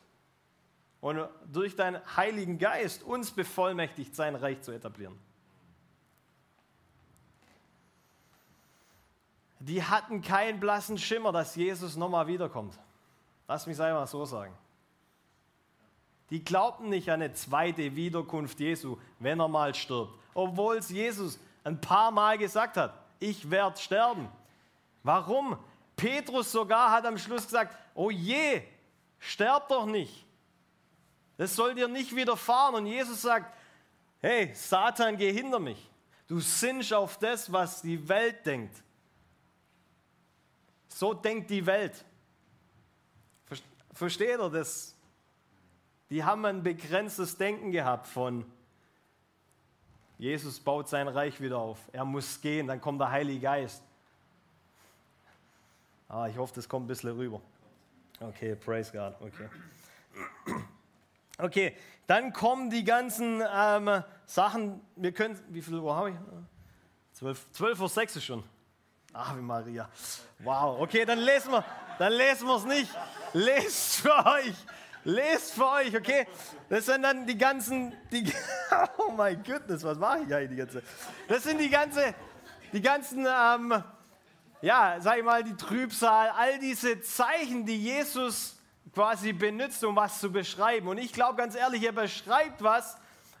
und 0.99 1.27
durch 1.51 1.75
deinen 1.75 2.01
Heiligen 2.15 2.57
Geist 2.57 3.03
uns 3.03 3.31
bevollmächtigt, 3.31 4.15
sein 4.15 4.35
Reich 4.35 4.61
zu 4.61 4.71
etablieren. 4.71 5.17
Die 9.59 9.83
hatten 9.83 10.21
keinen 10.21 10.59
blassen 10.59 10.97
Schimmer, 10.97 11.31
dass 11.31 11.55
Jesus 11.55 11.95
nochmal 11.95 12.27
wiederkommt. 12.27 12.77
Lass 13.47 13.67
mich 13.67 13.75
es 13.75 13.79
einmal 13.79 14.07
so 14.07 14.25
sagen. 14.25 14.53
Die 16.31 16.43
glaubten 16.43 16.89
nicht 16.89 17.09
an 17.09 17.21
eine 17.21 17.33
zweite 17.33 17.95
Wiederkunft 17.95 18.59
Jesu, 18.59 18.97
wenn 19.19 19.39
er 19.39 19.47
mal 19.47 19.75
stirbt. 19.75 20.17
Obwohl 20.33 20.77
es 20.77 20.89
Jesus 20.89 21.39
ein 21.63 21.79
paar 21.79 22.09
Mal 22.09 22.37
gesagt 22.37 22.77
hat, 22.77 22.93
ich 23.19 23.51
werde 23.51 23.77
sterben. 23.77 24.29
Warum? 25.03 25.57
Petrus 25.95 26.51
sogar 26.51 26.89
hat 26.91 27.05
am 27.05 27.17
Schluss 27.17 27.43
gesagt, 27.43 27.77
oh 27.93 28.09
je, 28.09 28.61
sterb 29.21 29.69
doch 29.69 29.85
nicht. 29.85 30.25
Das 31.37 31.55
soll 31.55 31.73
dir 31.73 31.87
nicht 31.87 32.13
widerfahren. 32.13 32.75
Und 32.75 32.87
Jesus 32.87 33.21
sagt, 33.21 33.55
hey, 34.19 34.53
Satan, 34.53 35.15
geh 35.15 35.31
hinter 35.31 35.59
mich. 35.59 35.89
Du 36.27 36.39
sinnst 36.39 36.93
auf 36.93 37.17
das, 37.17 37.51
was 37.51 37.81
die 37.81 38.07
Welt 38.09 38.45
denkt. 38.45 38.75
So 40.89 41.13
denkt 41.13 41.49
die 41.49 41.65
Welt. 41.65 42.03
Versteht 43.93 44.39
ihr 44.39 44.49
das? 44.49 44.95
Die 46.09 46.23
haben 46.23 46.45
ein 46.45 46.61
begrenztes 46.63 47.37
Denken 47.37 47.71
gehabt 47.71 48.07
von, 48.07 48.45
Jesus 50.17 50.59
baut 50.59 50.87
sein 50.87 51.07
Reich 51.07 51.41
wieder 51.41 51.57
auf. 51.57 51.79
Er 51.91 52.05
muss 52.05 52.39
gehen, 52.41 52.67
dann 52.67 52.79
kommt 52.79 53.01
der 53.01 53.09
Heilige 53.09 53.39
Geist. 53.39 53.81
Ah, 56.07 56.27
ich 56.27 56.37
hoffe, 56.37 56.53
das 56.53 56.69
kommt 56.69 56.85
ein 56.85 56.87
bisschen 56.87 57.15
rüber. 57.15 57.41
Okay, 58.21 58.55
praise 58.55 58.91
God. 58.91 59.15
Okay. 59.19 59.49
Okay, 61.39 61.75
dann 62.05 62.31
kommen 62.33 62.69
die 62.69 62.83
ganzen 62.83 63.41
ähm, 63.51 64.03
Sachen. 64.27 64.79
Wir 64.95 65.11
können, 65.11 65.39
wie 65.49 65.61
viel 65.61 65.75
Uhr 65.75 65.95
habe 65.95 66.11
ich? 66.11 66.15
12, 67.13 67.51
12 67.53 67.79
Uhr 67.79 67.89
6 67.89 68.15
ist 68.17 68.25
schon. 68.25 68.43
Ave 69.11 69.41
Maria. 69.41 69.89
Wow, 70.39 70.79
okay, 70.81 71.03
dann 71.03 71.17
lesen 71.17 71.51
wir, 71.51 71.65
dann 71.97 72.13
lesen 72.13 72.47
wir 72.47 72.57
es 72.57 72.65
nicht. 72.65 72.91
Lest 73.33 74.01
für 74.01 74.25
euch. 74.25 74.55
Lest 75.03 75.53
für 75.53 75.67
euch, 75.67 75.95
okay? 75.95 76.27
Das 76.69 76.85
sind 76.85 77.01
dann 77.01 77.25
die 77.25 77.37
ganzen, 77.37 77.91
die, 78.11 78.31
oh 78.99 79.11
mein 79.11 79.41
Gott, 79.41 79.63
was 79.67 79.97
mache 79.97 80.19
ich 80.19 80.33
eigentlich 80.33 80.49
die 80.51 80.55
ganze? 80.57 80.83
Das 81.27 81.43
sind 81.43 81.59
die 81.59 81.69
ganze, 81.69 82.13
die 82.71 82.81
ganzen, 82.81 83.25
ähm, 83.25 83.83
ja, 84.61 84.97
sag 84.99 85.17
ich 85.17 85.23
mal, 85.23 85.43
die 85.43 85.55
Trübsal, 85.55 86.29
all 86.29 86.59
diese 86.59 87.01
Zeichen, 87.01 87.65
die 87.65 87.77
Jesus 87.77 88.57
quasi 88.93 89.33
benutzt, 89.33 89.83
um 89.83 89.95
was 89.95 90.19
zu 90.19 90.31
beschreiben. 90.31 90.87
Und 90.87 90.97
ich 90.97 91.13
glaube 91.13 91.37
ganz 91.37 91.55
ehrlich, 91.55 91.83
er 91.83 91.91
beschreibt 91.91 92.61
was, 92.61 92.97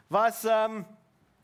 was, 0.09 0.45
ähm, 0.45 0.85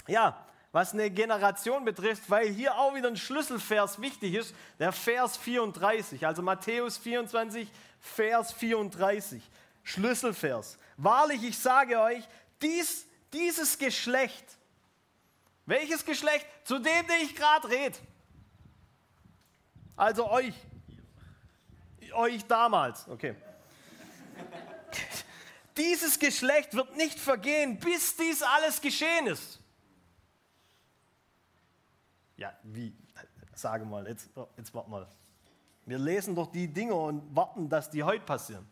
ja, 0.08 0.44
was 0.72 0.94
eine 0.94 1.10
Generation 1.10 1.86
betrifft, 1.86 2.30
weil 2.30 2.50
hier 2.50 2.76
auch 2.76 2.96
wieder 2.96 3.08
ein 3.08 3.18
Schlüsselvers 3.18 4.02
wichtig 4.02 4.34
ist, 4.34 4.56
der 4.80 4.92
Vers 4.92 5.38
34, 5.38 6.26
also 6.26 6.42
Matthäus 6.42 6.98
24, 6.98 7.70
Vers 8.00 8.54
34. 8.54 9.42
Schlüsselvers. 9.84 10.78
Wahrlich, 10.98 11.44
ich 11.44 11.58
sage 11.58 12.00
euch, 12.00 12.24
dies, 12.62 13.06
dieses 13.32 13.78
Geschlecht, 13.78 14.46
welches 15.66 16.06
Geschlecht? 16.06 16.46
Zu 16.64 16.80
dem, 16.80 17.08
den 17.08 17.22
ich 17.24 17.36
gerade 17.36 17.70
rede. 17.70 17.98
Also 19.98 20.30
euch. 20.30 20.54
Euch 22.14 22.46
damals. 22.46 23.08
Okay. 23.10 23.36
Dieses 25.76 26.18
Geschlecht 26.18 26.74
wird 26.74 26.96
nicht 26.96 27.20
vergehen, 27.20 27.80
bis 27.80 28.16
dies 28.16 28.42
alles 28.42 28.80
geschehen 28.80 29.28
ist. 29.28 29.60
Ja, 32.38 32.54
wie? 32.64 32.96
Sage 33.54 33.86
mal, 33.86 34.08
jetzt, 34.08 34.30
jetzt 34.56 34.74
warte 34.74 34.90
mal. 34.90 35.08
Wir 35.86 35.98
lesen 35.98 36.36
doch 36.36 36.52
die 36.52 36.68
Dinge 36.72 36.94
und 36.94 37.36
warten, 37.36 37.70
dass 37.70 37.90
die 37.90 38.04
heute 38.04 38.24
passieren. 38.24 38.68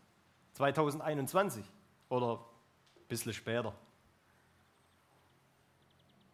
2021 0.54 1.64
oder 2.08 2.38
ein 2.96 3.08
bisschen 3.08 3.32
später. 3.32 3.74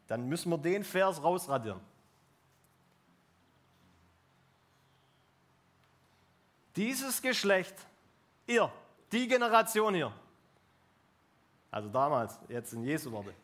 Dann 0.07 0.29
müssen 0.29 0.51
wir 0.51 0.59
den 0.59 0.85
Vers 0.85 1.23
rausradieren. 1.23 1.81
Dieses 6.77 7.21
Geschlecht, 7.21 7.75
ihr, 8.47 8.73
die 9.11 9.29
Generation 9.29 9.95
hier, 9.95 10.13
also 11.71 11.89
damals, 11.89 12.39
jetzt 12.49 12.73
in 12.73 12.85
Jesu 12.85 13.11
Worte, 13.13 13.35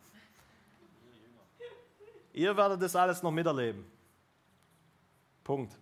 ihr 2.33 2.57
werdet 2.57 2.81
das 2.81 2.97
alles 2.97 3.23
noch 3.23 3.31
miterleben. 3.31 3.85
Punkt. 5.45 5.75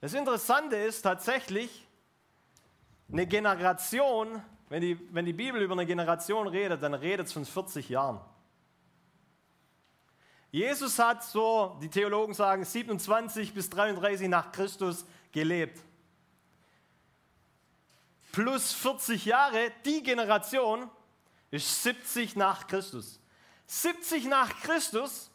Das 0.00 0.14
Interessante 0.14 0.76
ist 0.76 1.02
tatsächlich, 1.02 1.86
eine 3.12 3.26
Generation, 3.26 4.42
wenn 4.68 4.80
die, 4.80 4.98
wenn 5.12 5.24
die 5.24 5.32
Bibel 5.32 5.60
über 5.60 5.72
eine 5.74 5.86
Generation 5.86 6.46
redet, 6.46 6.82
dann 6.82 6.94
redet 6.94 7.26
es 7.26 7.32
von 7.32 7.44
40 7.44 7.88
Jahren. 7.88 8.20
Jesus 10.52 10.98
hat 10.98 11.22
so, 11.22 11.76
die 11.80 11.88
Theologen 11.88 12.34
sagen, 12.34 12.64
27 12.64 13.54
bis 13.54 13.70
33 13.70 14.28
nach 14.28 14.52
Christus 14.52 15.04
gelebt. 15.32 15.82
Plus 18.32 18.72
40 18.72 19.24
Jahre, 19.24 19.72
die 19.84 20.02
Generation 20.02 20.88
ist 21.50 21.82
70 21.82 22.36
nach 22.36 22.66
Christus. 22.66 23.20
70 23.66 24.26
nach 24.26 24.60
Christus 24.60 25.30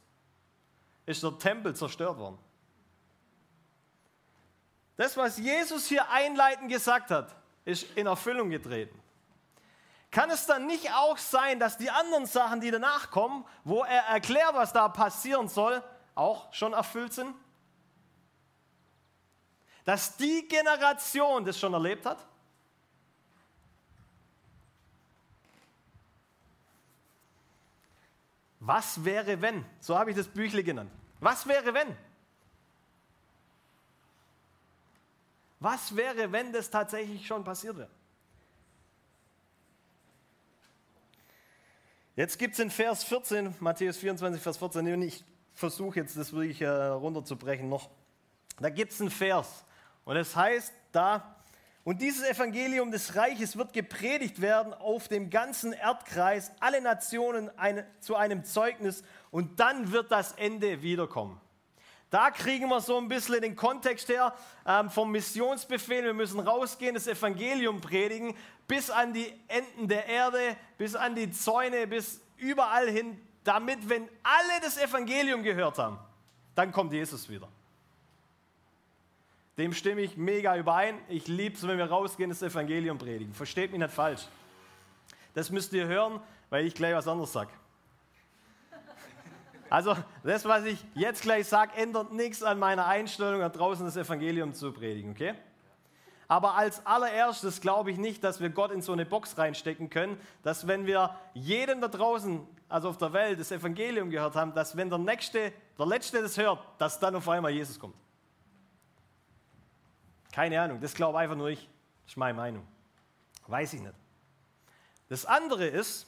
ist 1.06 1.24
der 1.24 1.38
Tempel 1.38 1.76
zerstört 1.76 2.18
worden. 2.18 2.38
Das, 4.98 5.18
was 5.18 5.38
Jesus 5.38 5.88
hier 5.88 6.10
einleitend 6.10 6.70
gesagt 6.70 7.12
hat, 7.12 7.36
ist 7.66 7.84
in 7.96 8.08
Erfüllung 8.08 8.50
getreten. 8.50 8.98
Kann 10.10 10.30
es 10.30 10.46
dann 10.46 10.66
nicht 10.68 10.93
auch 10.93 11.18
sein, 11.18 11.60
dass 11.60 11.78
die 11.78 11.89
anderen 11.89 12.26
Sachen, 12.26 12.62
die 12.62 12.72
danach 12.72 13.12
kommen, 13.12 13.46
wo 13.66 13.84
er 13.84 14.04
erklärt, 14.04 14.54
was 14.54 14.72
da 14.72 14.88
passieren 14.88 15.50
soll, 15.50 15.84
auch 16.14 16.54
schon 16.54 16.72
erfüllt 16.72 17.12
sind? 17.12 17.36
Dass 19.86 20.17
die 20.17 20.47
Generation 20.47 21.45
das 21.45 21.59
schon 21.59 21.73
erlebt 21.73 22.05
hat? 22.05 22.25
Was 28.59 29.05
wäre, 29.05 29.39
wenn? 29.39 29.63
So 29.79 29.97
habe 29.97 30.09
ich 30.09 30.17
das 30.17 30.27
Büchle 30.27 30.63
genannt. 30.63 30.91
Was 31.19 31.45
wäre, 31.45 31.71
wenn? 31.71 31.95
Was 35.59 35.95
wäre, 35.95 36.31
wenn 36.31 36.51
das 36.51 36.69
tatsächlich 36.71 37.25
schon 37.25 37.43
passiert 37.43 37.77
wäre? 37.77 37.89
Jetzt 42.15 42.39
gibt 42.39 42.53
es 42.53 42.59
in 42.59 42.71
Vers 42.71 43.03
14, 43.03 43.55
Matthäus 43.59 43.97
24, 43.97 44.41
Vers 44.41 44.57
14, 44.57 44.93
und 44.93 45.01
ich 45.03 45.23
versuche 45.53 45.99
jetzt 45.99 46.17
das 46.17 46.33
wirklich 46.33 46.61
äh, 46.61 46.67
runterzubrechen 46.67 47.69
noch. 47.69 47.89
Da 48.59 48.69
gibt 48.69 48.93
es 48.93 49.01
einen 49.01 49.11
Vers 49.11 49.64
und 50.06 50.16
es 50.16 50.36
heißt 50.36 50.74
da, 50.91 51.36
und 51.84 52.01
dieses 52.01 52.28
Evangelium 52.28 52.91
des 52.91 53.16
Reiches 53.16 53.58
wird 53.58 53.72
gepredigt 53.72 54.41
werden 54.41 54.74
auf 54.74 55.08
dem 55.08 55.30
ganzen 55.30 55.72
Erdkreis, 55.72 56.51
alle 56.60 56.82
Nationen 56.82 57.56
eine, 57.60 57.86
zu 57.99 58.16
einem 58.16 58.43
Zeugnis 58.43 59.03
und 59.30 59.60
dann 59.60 59.91
wird 59.91 60.12
das 60.12 60.32
Ende 60.32 60.82
wiederkommen. 60.82 61.39
Da 62.10 62.32
kriegen 62.32 62.70
wir 62.70 62.82
so 62.82 62.97
ein 62.97 63.08
bisschen 63.08 63.41
den 63.41 63.56
Kontext 63.56 64.10
her 64.10 64.34
ähm, 64.66 64.89
vom 64.89 65.12
Missionsbefehl. 65.12 66.03
Wir 66.03 66.14
müssen 66.14 66.39
rausgehen, 66.39 66.95
das 66.95 67.08
Evangelium 67.08 67.82
predigen, 67.82 68.36
bis 68.68 68.89
an 68.89 69.14
die 69.14 69.32
Enden 69.47 69.88
der 69.88 70.08
Erde, 70.08 70.58
bis 70.80 70.95
an 70.95 71.14
die 71.14 71.30
Zäune, 71.30 71.86
bis 71.86 72.20
überall 72.38 72.89
hin, 72.89 73.20
damit, 73.43 73.89
wenn 73.89 74.10
alle 74.24 74.62
das 74.62 74.78
Evangelium 74.78 75.43
gehört 75.43 75.78
haben, 75.78 75.99
dann 76.56 76.72
kommt 76.72 76.93
Jesus 76.93 77.30
wieder. 77.30 77.47
Dem 79.58 79.74
stimme 79.74 80.01
ich 80.01 80.18
mega 80.18 80.58
überein. 80.58 80.97
Ich 81.08 81.28
liebe 81.28 81.56
es, 81.56 81.66
wenn 81.66 81.78
wir 81.78 81.86
rausgehen, 81.86 82.30
das 82.30 82.41
Evangelium 82.41 82.97
predigen. 82.97 83.34
Versteht 83.34 83.72
mich 83.72 83.80
nicht 83.80 83.93
falsch. 83.93 84.28
Das 85.34 85.49
müsst 85.49 85.72
ihr 85.74 85.88
hören, 85.88 86.20
weil 86.49 86.66
ich 86.66 86.74
gleich 86.74 86.93
was 86.93 87.08
anderes 87.08 87.32
sage. 87.32 87.51
Also 89.70 89.95
das, 90.24 90.45
was 90.45 90.66
ich 90.66 90.84
jetzt 90.93 91.24
gleich 91.24 91.47
sage, 91.47 91.76
ändert 91.76 92.14
nichts 92.14 92.43
an 92.43 92.60
meiner 92.60 92.86
Einstellung, 92.86 93.39
da 93.39 93.49
draußen 93.49 93.86
das 93.86 93.97
Evangelium 93.97 94.53
zu 94.53 94.72
predigen, 94.72 95.12
okay? 95.12 95.34
Aber 96.28 96.56
als 96.56 96.86
allererstes 96.86 97.62
glaube 97.62 97.91
ich 97.91 97.97
nicht, 97.97 98.24
dass 98.24 98.39
wir 98.41 98.49
Gott 98.49 98.72
in 98.72 98.82
so 98.82 98.93
eine 98.93 99.06
Box 99.06 99.38
reinstecken 99.38 99.89
können, 99.89 100.18
dass 100.43 100.68
wenn 100.68 100.86
wir 100.86 101.16
jedem 101.34 101.82
da 101.82 101.88
draußen, 101.88 102.47
also 102.68 102.89
auf 102.89 102.97
der 102.97 103.14
Welt, 103.14 103.39
das 103.39 103.51
Evangelium 103.51 104.10
gehört 104.10 104.36
haben, 104.36 104.53
dass 104.53 104.76
wenn 104.76 104.89
der 104.89 104.99
Nächste, 104.99 105.51
der 105.78 105.86
Letzte 105.86 106.22
das 106.22 106.38
hört, 106.38 106.60
dass 106.78 106.99
dann 106.99 107.16
auf 107.16 107.28
einmal 107.30 107.51
Jesus 107.51 107.80
kommt. 107.80 107.95
Keine 110.36 110.61
Ahnung, 110.61 110.81
das 110.81 110.93
glaube 110.93 111.17
einfach 111.17 111.38
nur 111.38 111.47
ich. 111.47 111.69
Das 112.03 112.11
ist 112.11 112.17
meine 112.17 112.33
Meinung. 112.33 112.67
Weiß 113.47 113.71
ich 113.71 113.79
nicht. 113.79 113.93
Das 115.07 115.25
andere 115.25 115.65
ist, 115.65 116.05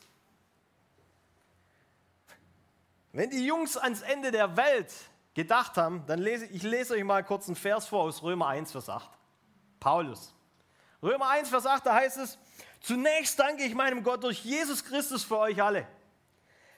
wenn 3.14 3.30
die 3.30 3.46
Jungs 3.46 3.78
ans 3.78 4.02
Ende 4.02 4.32
der 4.32 4.58
Welt 4.58 4.94
gedacht 5.34 5.78
haben, 5.78 6.06
dann 6.08 6.20
lese 6.20 6.46
ich 6.48 6.62
lese 6.64 6.96
euch 6.96 7.06
mal 7.06 7.24
kurz 7.24 7.48
einen 7.48 7.56
Vers 7.56 7.88
vor 7.88 8.04
aus 8.04 8.22
Römer 8.22 8.48
1, 8.48 8.74
Vers 8.74 8.90
8. 8.90 9.10
Paulus. 9.80 10.34
Römer 11.02 11.30
1, 11.30 11.48
Vers 11.48 11.66
8, 11.66 11.86
da 11.86 11.96
heißt 11.96 12.18
es, 12.18 12.38
zunächst 12.82 13.40
danke 13.40 13.64
ich 13.64 13.76
meinem 13.76 14.04
Gott 14.04 14.26
durch 14.26 14.44
Jesus 14.44 14.84
Christus 14.84 15.24
für 15.24 15.38
euch 15.38 15.64
alle. 15.64 15.88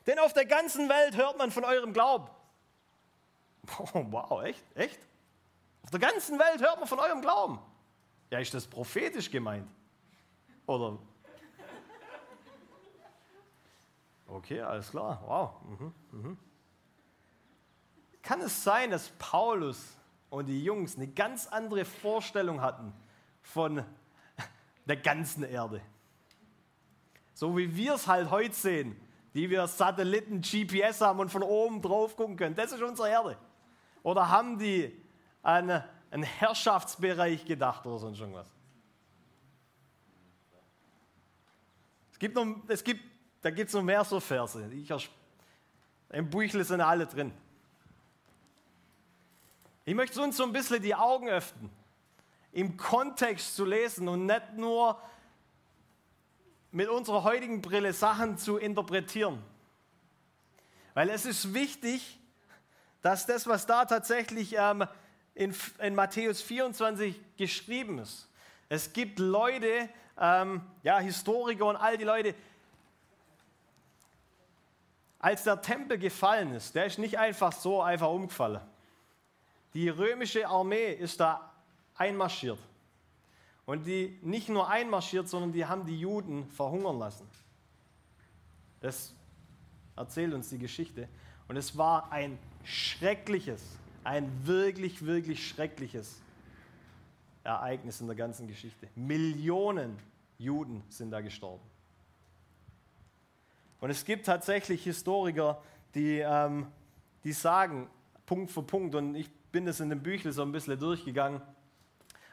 Denn 0.06 0.20
auf 0.20 0.34
der 0.34 0.46
ganzen 0.46 0.88
Welt 0.88 1.16
hört 1.18 1.40
man 1.40 1.50
von 1.50 1.66
eurem 1.66 1.94
Glauben. 1.94 2.30
Wow, 3.94 4.44
echt? 4.44 4.64
Echt? 4.76 5.09
Auf 5.84 5.92
der 5.92 6.00
ganzen 6.00 6.38
Welt 6.38 6.62
hört 6.62 6.80
man 6.80 6.88
von 6.88 7.00
eurem 7.00 7.22
Glauben. 7.22 7.60
Ja, 8.30 8.40
ist 8.40 8.54
das 8.54 8.68
prophetisch 8.68 9.32
gemeint? 9.32 9.68
Oder? 10.66 11.00
Okay, 14.28 14.62
alles 14.62 14.92
klar. 14.92 15.24
Wow. 15.26 15.52
Mhm, 15.80 15.94
mhm. 16.12 16.38
Kann 18.22 18.42
es 18.42 18.64
sein, 18.64 18.92
dass 18.92 19.10
Paulus 19.18 19.98
und 20.30 20.46
die 20.46 20.64
Jungs 20.64 20.96
eine 20.96 21.08
ganz 21.08 21.48
andere 21.48 21.86
Vorstellung 21.86 22.62
hatten 22.62 22.94
von 23.42 23.84
der 24.86 24.98
ganzen 24.98 25.44
Erde? 25.44 25.82
So 27.34 27.58
wie 27.58 27.76
wir 27.76 27.96
es 27.96 28.08
halt 28.08 28.30
heute 28.30 28.54
sehen, 28.54 29.00
die 29.34 29.50
wir 29.50 29.66
Satelliten, 29.68 30.42
GPS 30.42 31.02
haben 31.02 31.20
und 31.20 31.30
von 31.30 31.42
oben 31.42 31.82
drauf 31.82 32.16
gucken 32.16 32.36
können. 32.36 32.56
Das 32.56 32.72
ist 32.72 32.82
unsere 32.84 33.10
Erde. 33.10 33.38
Oder 34.04 34.30
haben 34.30 34.60
die 34.60 34.96
an 35.42 35.84
einen 36.12 36.24
Herrschaftsbereich 36.24 37.46
gedacht 37.46 37.86
oder 37.86 38.00
sonst 38.00 38.20
irgendwas. 38.20 38.48
Es 42.12 42.20
gibt 42.20 42.36
noch, 42.36 42.56
es 42.68 42.84
gibt, 42.84 43.02
da 43.42 43.50
gibt 43.50 43.70
es 43.70 43.74
noch 43.74 43.84
mehr 43.84 44.04
so 44.04 44.20
Verse. 44.20 44.70
Ich, 44.74 45.10
Im 46.10 46.30
Buchle 46.30 46.64
sind 46.64 46.82
alle 46.82 47.06
drin. 47.08 47.32
Ich 49.86 49.96
möchte 49.96 50.22
uns 50.22 50.38
so 50.38 50.44
ein 50.44 50.52
bisschen 50.52 50.82
die 50.82 50.94
Augen 50.94 51.30
öffnen, 51.30 51.70
im 52.52 52.78
Kontext 52.78 53.56
zu 53.56 53.66
lesen 53.66 54.08
und 54.08 54.26
nicht 54.26 54.54
nur 54.56 55.02
mit 56.72 56.90
unserer 56.90 57.24
heutigen 57.24 57.62
Brille 57.62 57.94
Sachen 57.94 58.38
zu 58.38 58.58
interpretieren. 58.58 59.42
Weil 60.94 61.10
es 61.10 61.26
ist 61.26 61.54
wichtig, 61.54 62.20
dass 63.02 63.26
das, 63.26 63.48
was 63.48 63.66
da 63.66 63.86
tatsächlich 63.86 64.56
ähm, 64.58 64.86
in, 65.40 65.56
in 65.80 65.96
Matthäus 65.96 66.42
24 66.42 67.18
geschrieben 67.38 68.00
ist. 68.00 68.28
Es 68.68 68.92
gibt 68.92 69.20
Leute, 69.20 69.88
ähm, 70.20 70.62
ja, 70.84 71.00
Historiker 71.00 71.66
und 71.66 71.78
all 71.78 71.98
die 71.98 72.04
Leute, 72.04 72.36
als 75.18 75.44
der 75.44 75.62
Tempel 75.62 75.98
gefallen 75.98 76.54
ist, 76.54 76.76
der 76.76 76.86
ist 76.86 77.00
nicht 77.00 77.18
einfach 77.18 77.54
so 77.54 77.82
einfach 77.82 78.10
umgefallen. 78.10 78.60
Die 79.74 79.88
römische 79.88 80.46
Armee 80.46 80.92
ist 80.92 81.22
da 81.22 81.50
einmarschiert. 81.96 82.60
Und 83.66 83.86
die 83.86 84.20
nicht 84.22 84.50
nur 84.50 84.70
einmarschiert, 84.70 85.30
sondern 85.30 85.54
die 85.54 85.66
haben 85.66 85.86
die 85.86 85.98
Juden 85.98 86.50
verhungern 86.50 87.00
lassen. 87.00 87.30
Das 88.82 89.14
erzählt 89.96 90.34
uns 90.34 90.50
die 90.50 90.58
Geschichte. 90.58 91.08
Und 91.48 91.56
es 91.56 91.78
war 91.78 92.12
ein 92.12 92.38
schreckliches, 92.66 93.62
ein 94.04 94.32
wirklich, 94.46 95.06
wirklich 95.06 95.48
schreckliches 95.48 96.22
Ereignis 97.44 98.02
in 98.02 98.08
der 98.08 98.16
ganzen 98.16 98.48
Geschichte. 98.48 98.88
Millionen 98.96 99.98
Juden 100.38 100.84
sind 100.90 101.12
da 101.12 101.22
gestorben. 101.22 101.64
Und 103.82 103.90
es 103.90 104.04
gibt 104.04 104.26
tatsächlich 104.26 104.84
Historiker, 104.84 105.62
die, 105.96 106.20
ähm, 106.20 106.68
die 107.24 107.34
sagen, 107.34 107.90
Punkt 108.26 108.52
für 108.52 108.64
Punkt, 108.64 108.96
und 108.96 109.16
ich 109.16 109.32
bin 109.52 109.66
das 109.66 109.80
in 109.80 109.90
dem 109.90 110.04
Büchlein 110.04 110.34
so 110.34 110.42
ein 110.42 110.52
bisschen 110.52 110.78
durchgegangen, 110.78 111.42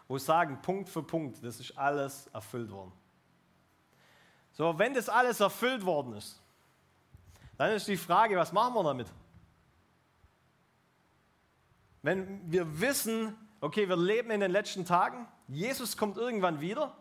wo 0.09 0.19
sagen, 0.19 0.61
Punkt 0.61 0.89
für 0.89 1.03
Punkt, 1.03 1.43
das 1.43 1.61
ist 1.61 1.77
alles 1.77 2.27
erfüllt 2.29 2.71
worden. 2.71 2.93
So, 4.53 4.79
wenn 4.79 4.95
das 4.95 5.09
alles 5.09 5.41
erfüllt 5.41 5.85
worden 5.85 6.15
ist, 6.15 6.41
dann 7.57 7.73
ist 7.73 7.89
die 7.89 7.97
Frage, 7.97 8.37
was 8.37 8.53
machen 8.53 8.75
wir 8.75 8.83
damit? 8.83 9.07
Wenn 12.07 12.41
wir 12.53 12.81
wissen, 12.81 13.37
okay, 13.61 13.89
wir 13.89 13.97
leben 13.97 14.31
in 14.31 14.39
den 14.39 14.53
letzten 14.53 14.85
Tagen, 14.85 15.27
Jesus 15.49 15.97
kommt 15.97 16.17
irgendwann 16.17 16.61
wieder, 16.61 16.97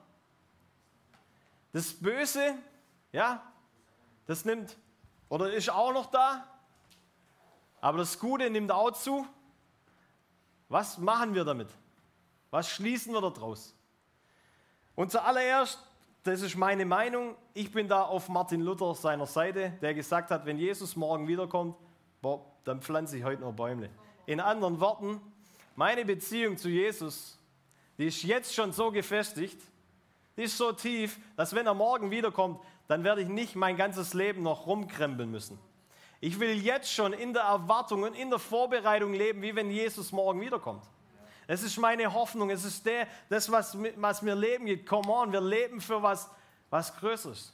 das 1.73 1.93
Böse, 1.93 2.55
ja, 3.11 3.43
das 4.25 4.45
nimmt 4.45 4.75
oder 5.29 5.53
ist 5.53 5.69
auch 5.69 5.93
noch 5.93 6.07
da, 6.07 6.47
aber 7.81 7.99
das 7.99 8.17
Gute 8.17 8.49
nimmt 8.49 8.71
auch 8.71 8.93
zu. 8.93 9.27
Was 10.69 10.97
machen 10.97 11.35
wir 11.35 11.45
damit? 11.45 11.69
Was 12.49 12.67
schließen 12.67 13.13
wir 13.13 13.21
daraus? 13.21 13.75
Und 14.95 15.11
zuallererst, 15.11 15.85
das 16.23 16.41
ist 16.41 16.55
meine 16.55 16.83
Meinung, 16.83 17.35
ich 17.53 17.71
bin 17.71 17.87
da 17.87 18.01
auf 18.01 18.27
Martin 18.27 18.61
Luther 18.61 18.95
seiner 18.95 19.27
Seite, 19.27 19.69
der 19.83 19.93
gesagt 19.93 20.31
hat, 20.31 20.47
wenn 20.47 20.57
Jesus 20.57 20.95
morgen 20.95 21.27
wiederkommt, 21.27 21.75
boah, 22.23 22.43
dann 22.63 22.81
pflanze 22.81 23.19
ich 23.19 23.23
heute 23.23 23.43
noch 23.43 23.53
Bäume. 23.53 23.91
In 24.25 24.39
anderen 24.39 24.79
Worten, 24.79 25.21
meine 25.75 26.05
Beziehung 26.05 26.57
zu 26.57 26.69
Jesus, 26.69 27.37
die 27.97 28.07
ist 28.07 28.23
jetzt 28.23 28.53
schon 28.53 28.71
so 28.71 28.91
gefestigt, 28.91 29.59
die 30.37 30.43
ist 30.43 30.57
so 30.57 30.71
tief, 30.71 31.17
dass 31.37 31.55
wenn 31.55 31.65
er 31.65 31.73
morgen 31.73 32.11
wiederkommt, 32.11 32.59
dann 32.87 33.03
werde 33.03 33.21
ich 33.21 33.27
nicht 33.27 33.55
mein 33.55 33.77
ganzes 33.77 34.13
Leben 34.13 34.43
noch 34.43 34.67
rumkrempeln 34.67 35.29
müssen. 35.29 35.57
Ich 36.19 36.39
will 36.39 36.53
jetzt 36.53 36.91
schon 36.91 37.13
in 37.13 37.33
der 37.33 37.43
Erwartung 37.43 38.03
und 38.03 38.15
in 38.15 38.29
der 38.29 38.39
Vorbereitung 38.39 39.13
leben, 39.13 39.41
wie 39.41 39.55
wenn 39.55 39.69
Jesus 39.69 40.11
morgen 40.11 40.41
wiederkommt. 40.41 40.83
Es 41.47 41.61
ist 41.61 41.77
meine 41.77 42.13
Hoffnung, 42.13 42.49
es 42.49 42.63
ist 42.63 42.85
der, 42.85 43.07
das, 43.29 43.51
was, 43.51 43.77
was 43.97 44.21
mir 44.21 44.35
Leben 44.35 44.65
gibt. 44.65 44.87
Come 44.87 45.11
on, 45.11 45.31
wir 45.31 45.41
leben 45.41 45.79
für 45.79 46.01
was, 46.01 46.29
was 46.69 46.95
Größeres. 46.97 47.53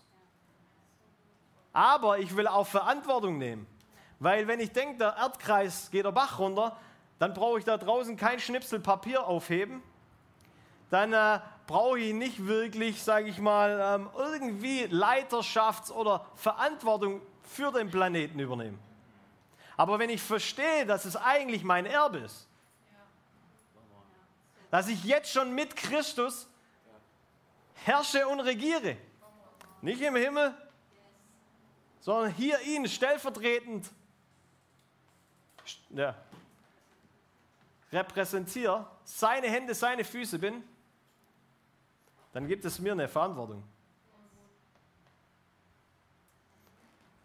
Aber 1.73 2.19
ich 2.19 2.35
will 2.35 2.47
auch 2.47 2.67
Verantwortung 2.67 3.37
nehmen. 3.37 3.67
Weil 4.21 4.47
wenn 4.47 4.59
ich 4.59 4.71
denke, 4.71 4.99
der 4.99 5.15
Erdkreis 5.17 5.89
geht 5.89 6.05
der 6.05 6.11
Bach 6.11 6.37
runter, 6.37 6.77
dann 7.17 7.33
brauche 7.33 7.57
ich 7.57 7.65
da 7.65 7.75
draußen 7.75 8.15
kein 8.17 8.39
Schnipsel 8.39 8.79
Papier 8.79 9.25
aufheben. 9.25 9.81
Dann 10.91 11.11
äh, 11.11 11.39
brauche 11.65 11.97
ich 11.97 12.13
nicht 12.13 12.45
wirklich, 12.45 13.01
sage 13.01 13.29
ich 13.29 13.39
mal, 13.39 13.79
ähm, 13.81 14.09
irgendwie 14.15 14.83
Leiterschafts- 14.83 15.91
oder 15.91 16.27
Verantwortung 16.35 17.19
für 17.41 17.71
den 17.71 17.89
Planeten 17.89 18.37
übernehmen. 18.37 18.79
Aber 19.75 19.97
wenn 19.97 20.11
ich 20.11 20.21
verstehe, 20.21 20.85
dass 20.85 21.05
es 21.05 21.15
eigentlich 21.15 21.63
mein 21.63 21.87
Erbe 21.87 22.19
ist, 22.19 22.47
dass 24.69 24.87
ich 24.87 25.03
jetzt 25.03 25.31
schon 25.31 25.55
mit 25.55 25.75
Christus 25.75 26.47
herrsche 27.85 28.27
und 28.27 28.39
regiere, 28.41 28.97
nicht 29.81 29.99
im 30.01 30.15
Himmel, 30.15 30.53
sondern 32.01 32.31
hier 32.33 32.61
ihn 32.61 32.87
stellvertretend 32.87 33.89
ja, 35.89 36.15
repräsentiere, 37.91 38.87
seine 39.03 39.47
Hände, 39.47 39.75
seine 39.75 40.03
Füße 40.03 40.39
bin, 40.39 40.63
dann 42.33 42.47
gibt 42.47 42.63
es 42.65 42.79
mir 42.79 42.93
eine 42.93 43.07
Verantwortung. 43.07 43.63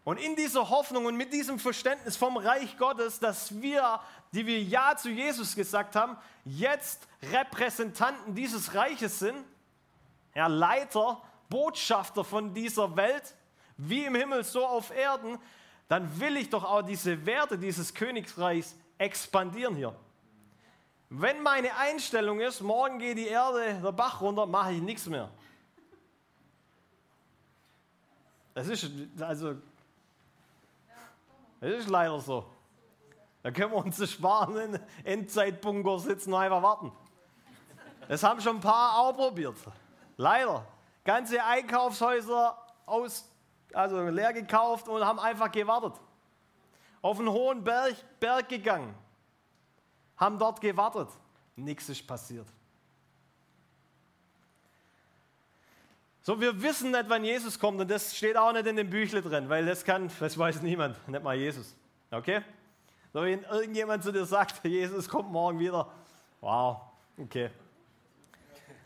Und 0.04 0.18
in 0.18 0.36
dieser 0.36 0.70
Hoffnung 0.70 1.06
und 1.06 1.16
mit 1.16 1.32
diesem 1.32 1.58
Verständnis 1.58 2.16
vom 2.16 2.36
Reich 2.36 2.78
Gottes, 2.78 3.18
dass 3.18 3.60
wir, 3.60 4.00
die 4.32 4.46
wir 4.46 4.62
Ja 4.62 4.96
zu 4.96 5.10
Jesus 5.10 5.56
gesagt 5.56 5.96
haben, 5.96 6.16
jetzt 6.44 7.08
Repräsentanten 7.32 8.34
dieses 8.34 8.74
Reiches 8.74 9.18
sind, 9.18 9.44
ja, 10.34 10.46
Leiter, 10.46 11.20
Botschafter 11.48 12.22
von 12.22 12.54
dieser 12.54 12.96
Welt, 12.96 13.34
wie 13.78 14.04
im 14.04 14.14
Himmel, 14.14 14.44
so 14.44 14.64
auf 14.64 14.90
Erden, 14.94 15.38
dann 15.88 16.20
will 16.20 16.36
ich 16.36 16.50
doch 16.50 16.64
auch 16.64 16.82
diese 16.82 17.26
Werte 17.26 17.58
dieses 17.58 17.94
Königreichs 17.94 18.74
expandieren 18.98 19.76
hier. 19.76 19.94
Wenn 21.08 21.42
meine 21.42 21.76
Einstellung 21.76 22.40
ist, 22.40 22.60
morgen 22.60 22.98
geht 22.98 23.18
die 23.18 23.28
Erde 23.28 23.80
der 23.82 23.92
Bach 23.92 24.20
runter, 24.20 24.46
mache 24.46 24.72
ich 24.72 24.82
nichts 24.82 25.06
mehr. 25.06 25.30
Das 28.54 28.66
ist 28.68 28.90
also, 29.20 29.54
das 31.60 31.70
ist 31.70 31.88
leider 31.88 32.18
so. 32.18 32.44
Da 33.42 33.52
können 33.52 33.70
wir 33.70 33.84
uns 33.84 34.10
sparen, 34.10 34.56
in 34.56 34.80
Endzeitbunker 35.04 36.00
sitzen 36.00 36.32
und 36.32 36.40
einfach 36.40 36.62
warten. 36.62 36.90
Das 38.08 38.22
haben 38.24 38.40
schon 38.40 38.56
ein 38.56 38.60
paar 38.60 38.98
auch 38.98 39.12
probiert. 39.12 39.56
Leider. 40.16 40.66
Ganze 41.04 41.44
Einkaufshäuser 41.44 42.58
aus 42.86 43.28
also 43.76 44.08
leer 44.08 44.32
gekauft 44.32 44.88
und 44.88 45.04
haben 45.04 45.18
einfach 45.18 45.50
gewartet. 45.52 46.00
Auf 47.02 47.18
einen 47.18 47.28
hohen 47.28 47.62
Berg, 47.62 47.94
Berg 48.18 48.48
gegangen, 48.48 48.94
haben 50.16 50.38
dort 50.38 50.60
gewartet. 50.60 51.08
Nichts 51.54 51.88
ist 51.88 52.06
passiert. 52.06 52.46
So, 56.22 56.40
wir 56.40 56.60
wissen 56.60 56.90
nicht, 56.90 57.04
wann 57.08 57.22
Jesus 57.22 57.58
kommt 57.58 57.80
und 57.80 57.88
das 57.88 58.16
steht 58.16 58.36
auch 58.36 58.52
nicht 58.52 58.66
in 58.66 58.74
dem 58.74 58.90
Büchle 58.90 59.22
drin, 59.22 59.48
weil 59.48 59.64
das 59.64 59.84
kann, 59.84 60.10
das 60.18 60.36
weiß 60.36 60.60
niemand, 60.62 61.06
nicht 61.06 61.22
mal 61.22 61.36
Jesus. 61.36 61.76
Okay? 62.10 62.42
So, 63.12 63.22
wenn 63.22 63.44
irgendjemand 63.44 64.02
zu 64.02 64.10
dir 64.10 64.24
sagt, 64.24 64.64
Jesus 64.64 65.08
kommt 65.08 65.30
morgen 65.30 65.60
wieder, 65.60 65.88
wow, 66.40 66.80
okay. 67.16 67.50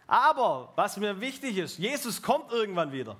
Aber 0.06 0.72
was 0.74 0.96
mir 0.98 1.18
wichtig 1.20 1.56
ist, 1.56 1.78
Jesus 1.78 2.20
kommt 2.20 2.52
irgendwann 2.52 2.92
wieder. 2.92 3.16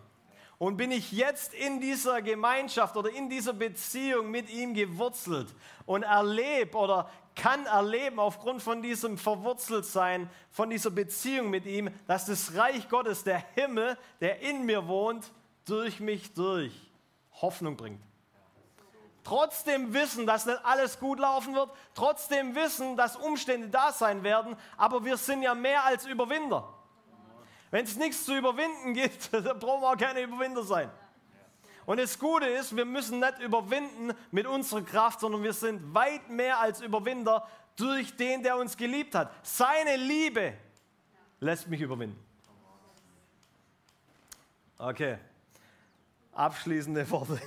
Und 0.61 0.77
bin 0.77 0.91
ich 0.91 1.11
jetzt 1.11 1.55
in 1.55 1.81
dieser 1.81 2.21
Gemeinschaft 2.21 2.95
oder 2.95 3.09
in 3.09 3.31
dieser 3.31 3.55
Beziehung 3.55 4.31
mit 4.31 4.51
ihm 4.51 4.75
gewurzelt 4.75 5.49
und 5.87 6.03
erlebe 6.03 6.77
oder 6.77 7.09
kann 7.35 7.65
erleben 7.65 8.21
aufgrund 8.21 8.63
von 8.63 8.83
diesem 8.83 9.17
Verwurzeltsein, 9.17 10.29
von 10.51 10.69
dieser 10.69 10.91
Beziehung 10.91 11.49
mit 11.49 11.65
ihm, 11.65 11.89
dass 12.07 12.27
das 12.27 12.57
Reich 12.57 12.91
Gottes, 12.91 13.25
der 13.25 13.43
Himmel, 13.55 13.97
der 14.21 14.41
in 14.43 14.67
mir 14.67 14.87
wohnt, 14.87 15.33
durch 15.65 15.99
mich 15.99 16.35
durch 16.35 16.75
Hoffnung 17.41 17.79
bringt. 17.79 18.03
Trotzdem 19.25 19.95
wissen, 19.95 20.27
dass 20.27 20.45
nicht 20.45 20.63
alles 20.63 21.01
gut 21.01 21.21
laufen 21.21 21.55
wird, 21.55 21.71
trotzdem 21.95 22.55
wissen, 22.55 22.99
dass 22.99 23.17
Umstände 23.17 23.71
da 23.71 23.93
sein 23.93 24.25
werden, 24.25 24.55
aber 24.77 25.07
wir 25.07 25.17
sind 25.17 25.41
ja 25.41 25.55
mehr 25.55 25.85
als 25.87 26.05
Überwinder. 26.05 26.69
Wenn 27.71 27.85
es 27.85 27.97
nichts 27.97 28.25
zu 28.25 28.37
überwinden 28.37 28.95
gibt, 28.95 29.33
dann 29.33 29.59
brauchen 29.59 29.83
wir 29.83 29.91
auch 29.91 29.97
keine 29.97 30.23
Überwinder 30.23 30.63
sein. 30.63 30.91
Und 31.87 31.99
das 31.99 32.19
Gute 32.19 32.47
ist, 32.47 32.77
wir 32.77 32.85
müssen 32.85 33.21
nicht 33.21 33.39
überwinden 33.41 34.13
mit 34.31 34.47
unserer 34.47 34.83
Kraft, 34.83 35.21
sondern 35.21 35.43
wir 35.43 35.53
sind 35.53 35.95
weit 35.95 36.29
mehr 36.29 36.61
als 36.61 36.81
Überwinder 36.81 37.49
durch 37.77 38.15
den, 38.17 38.43
der 38.43 38.57
uns 38.57 38.77
geliebt 38.77 39.15
hat. 39.15 39.33
Seine 39.43 39.97
Liebe 39.97 40.55
lässt 41.41 41.67
mich 41.69 41.81
überwinden. 41.81 42.23
Okay, 44.79 45.19
abschließende 46.33 47.09
Worte. 47.11 47.41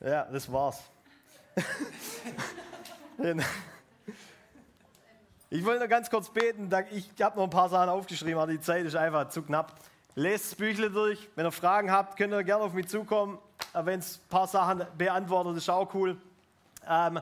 ja, 0.00 0.24
das 0.24 0.50
war's. 0.50 0.82
Ich 5.50 5.64
wollte 5.64 5.80
noch 5.80 5.88
ganz 5.88 6.10
kurz 6.10 6.28
beten. 6.28 6.70
Ich 6.90 7.10
habe 7.22 7.38
noch 7.38 7.44
ein 7.44 7.50
paar 7.50 7.70
Sachen 7.70 7.88
aufgeschrieben, 7.88 8.38
aber 8.38 8.52
die 8.52 8.60
Zeit 8.60 8.84
ist 8.84 8.94
einfach 8.94 9.30
zu 9.30 9.40
knapp. 9.40 9.80
Lest 10.14 10.52
das 10.52 10.54
Büchle 10.56 10.90
durch. 10.90 11.26
Wenn 11.36 11.46
ihr 11.46 11.52
Fragen 11.52 11.90
habt, 11.90 12.18
könnt 12.18 12.34
ihr 12.34 12.44
gerne 12.44 12.64
auf 12.64 12.74
mich 12.74 12.86
zukommen. 12.86 13.38
Wenn 13.72 14.00
es 14.00 14.18
ein 14.18 14.28
paar 14.28 14.46
Sachen 14.46 14.86
beantwortet, 14.98 15.56
ist 15.56 15.70
auch 15.70 15.94
cool. 15.94 16.18
Ähm, 16.86 17.20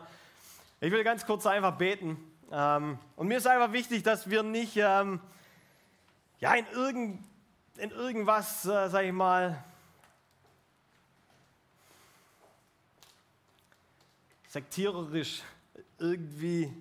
ich 0.81 0.91
will 0.91 1.05
ganz 1.05 1.25
kurz 1.25 1.47
einfach 1.47 1.79
beten. 1.79 2.17
Ähm, 2.51 2.99
und 3.15 3.29
mir 3.29 3.39
ist 3.39 3.47
einfach 3.47 3.73
wichtig, 3.73 4.03
dass 4.03 4.29
wir 4.29 4.43
nicht 4.43 4.77
ähm, 4.77 5.21
ja, 6.41 6.53
in, 6.55 6.67
irgend, 6.73 7.25
in 7.77 7.91
irgendwas, 7.93 8.65
äh, 8.65 8.89
sag 8.89 9.05
ich 9.05 9.13
mal, 9.13 9.63
sektiererisch 14.49 15.43
irgendwie 15.99 16.73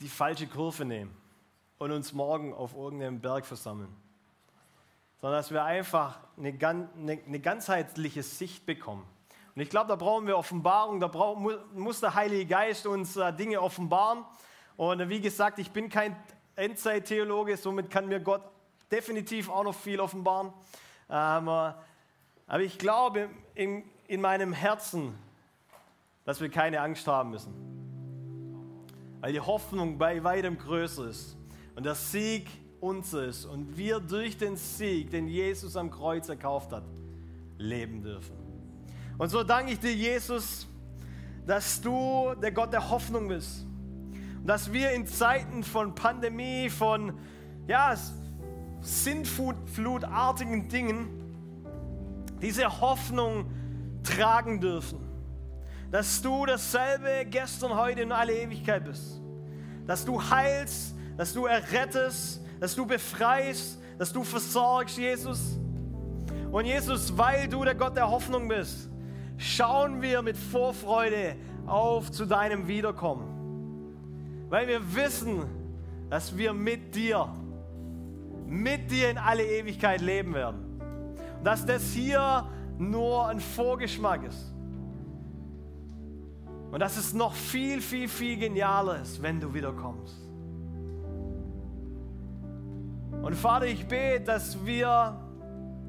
die 0.00 0.08
falsche 0.08 0.46
Kurve 0.46 0.84
nehmen 0.84 1.14
und 1.78 1.92
uns 1.92 2.12
morgen 2.12 2.52
auf 2.52 2.74
irgendeinem 2.74 3.20
Berg 3.20 3.46
versammeln, 3.46 3.94
sondern 5.20 5.38
dass 5.38 5.50
wir 5.50 5.64
einfach 5.64 6.18
eine, 6.36 6.48
eine, 6.48 7.20
eine 7.26 7.40
ganzheitliche 7.40 8.22
Sicht 8.22 8.66
bekommen. 8.66 9.06
Und 9.54 9.62
ich 9.62 9.70
glaube, 9.70 9.88
da 9.88 9.96
brauchen 9.96 10.26
wir 10.26 10.36
Offenbarung, 10.36 10.98
da 10.98 11.06
brauch, 11.06 11.38
muss 11.74 12.00
der 12.00 12.14
Heilige 12.14 12.46
Geist 12.46 12.86
uns 12.86 13.16
äh, 13.16 13.32
Dinge 13.32 13.60
offenbaren. 13.60 14.24
Und 14.76 15.00
äh, 15.00 15.08
wie 15.08 15.20
gesagt, 15.20 15.58
ich 15.58 15.70
bin 15.70 15.88
kein 15.88 16.16
Endzeittheologe, 16.56 17.56
somit 17.56 17.88
kann 17.90 18.08
mir 18.08 18.20
Gott 18.20 18.42
definitiv 18.90 19.48
auch 19.48 19.64
noch 19.64 19.74
viel 19.74 20.00
offenbaren. 20.00 20.52
Ähm, 21.08 21.48
äh, 21.48 21.72
aber 22.46 22.62
ich 22.62 22.78
glaube 22.78 23.30
in, 23.54 23.84
in 24.08 24.20
meinem 24.20 24.52
Herzen, 24.52 25.16
dass 26.24 26.40
wir 26.40 26.50
keine 26.50 26.80
Angst 26.80 27.06
haben 27.06 27.30
müssen 27.30 27.73
weil 29.24 29.32
die 29.32 29.40
Hoffnung 29.40 29.96
bei 29.96 30.22
weitem 30.22 30.58
größer 30.58 31.08
ist 31.08 31.34
und 31.76 31.86
der 31.86 31.94
Sieg 31.94 32.46
uns 32.78 33.14
ist 33.14 33.46
und 33.46 33.74
wir 33.74 33.98
durch 33.98 34.36
den 34.36 34.54
Sieg, 34.54 35.10
den 35.10 35.28
Jesus 35.28 35.78
am 35.78 35.90
Kreuz 35.90 36.28
erkauft 36.28 36.72
hat, 36.72 36.84
leben 37.56 38.02
dürfen. 38.02 38.36
Und 39.16 39.30
so 39.30 39.42
danke 39.42 39.72
ich 39.72 39.80
dir, 39.80 39.94
Jesus, 39.94 40.66
dass 41.46 41.80
du 41.80 42.34
der 42.42 42.52
Gott 42.52 42.70
der 42.74 42.90
Hoffnung 42.90 43.28
bist. 43.28 43.64
Und 44.40 44.46
dass 44.46 44.70
wir 44.70 44.90
in 44.90 45.06
Zeiten 45.06 45.64
von 45.64 45.94
Pandemie, 45.94 46.68
von 46.68 47.18
ja, 47.66 47.96
Sintflutartigen 48.82 50.68
Dingen 50.68 51.08
diese 52.42 52.78
Hoffnung 52.78 53.46
tragen 54.02 54.60
dürfen 54.60 55.03
dass 55.94 56.20
du 56.20 56.44
dasselbe 56.44 57.24
gestern, 57.30 57.76
heute 57.76 58.02
und 58.02 58.10
alle 58.10 58.34
Ewigkeit 58.34 58.84
bist. 58.84 59.22
Dass 59.86 60.04
du 60.04 60.20
heilst, 60.20 60.92
dass 61.16 61.32
du 61.32 61.46
errettest, 61.46 62.40
dass 62.58 62.74
du 62.74 62.84
befreist, 62.84 63.78
dass 63.96 64.12
du 64.12 64.24
versorgst, 64.24 64.98
Jesus. 64.98 65.56
Und 66.50 66.64
Jesus, 66.64 67.16
weil 67.16 67.46
du 67.46 67.62
der 67.62 67.76
Gott 67.76 67.94
der 67.94 68.10
Hoffnung 68.10 68.48
bist, 68.48 68.90
schauen 69.36 70.02
wir 70.02 70.20
mit 70.22 70.36
Vorfreude 70.36 71.36
auf 71.64 72.10
zu 72.10 72.26
deinem 72.26 72.66
Wiederkommen. 72.66 74.48
Weil 74.48 74.66
wir 74.66 74.96
wissen, 74.96 75.44
dass 76.10 76.36
wir 76.36 76.52
mit 76.52 76.96
dir, 76.96 77.32
mit 78.48 78.90
dir 78.90 79.10
in 79.10 79.18
alle 79.18 79.44
Ewigkeit 79.44 80.00
leben 80.00 80.34
werden. 80.34 80.80
dass 81.44 81.64
das 81.64 81.92
hier 81.92 82.48
nur 82.78 83.28
ein 83.28 83.38
Vorgeschmack 83.38 84.24
ist. 84.24 84.53
Und 86.74 86.80
dass 86.80 86.96
es 86.96 87.14
noch 87.14 87.34
viel, 87.34 87.80
viel, 87.80 88.08
viel 88.08 88.36
genialer 88.36 89.00
ist, 89.00 89.22
wenn 89.22 89.38
du 89.38 89.54
wiederkommst. 89.54 90.16
Und 93.22 93.36
Vater, 93.36 93.66
ich 93.66 93.86
bete, 93.86 94.24
dass 94.24 94.66
wir 94.66 95.16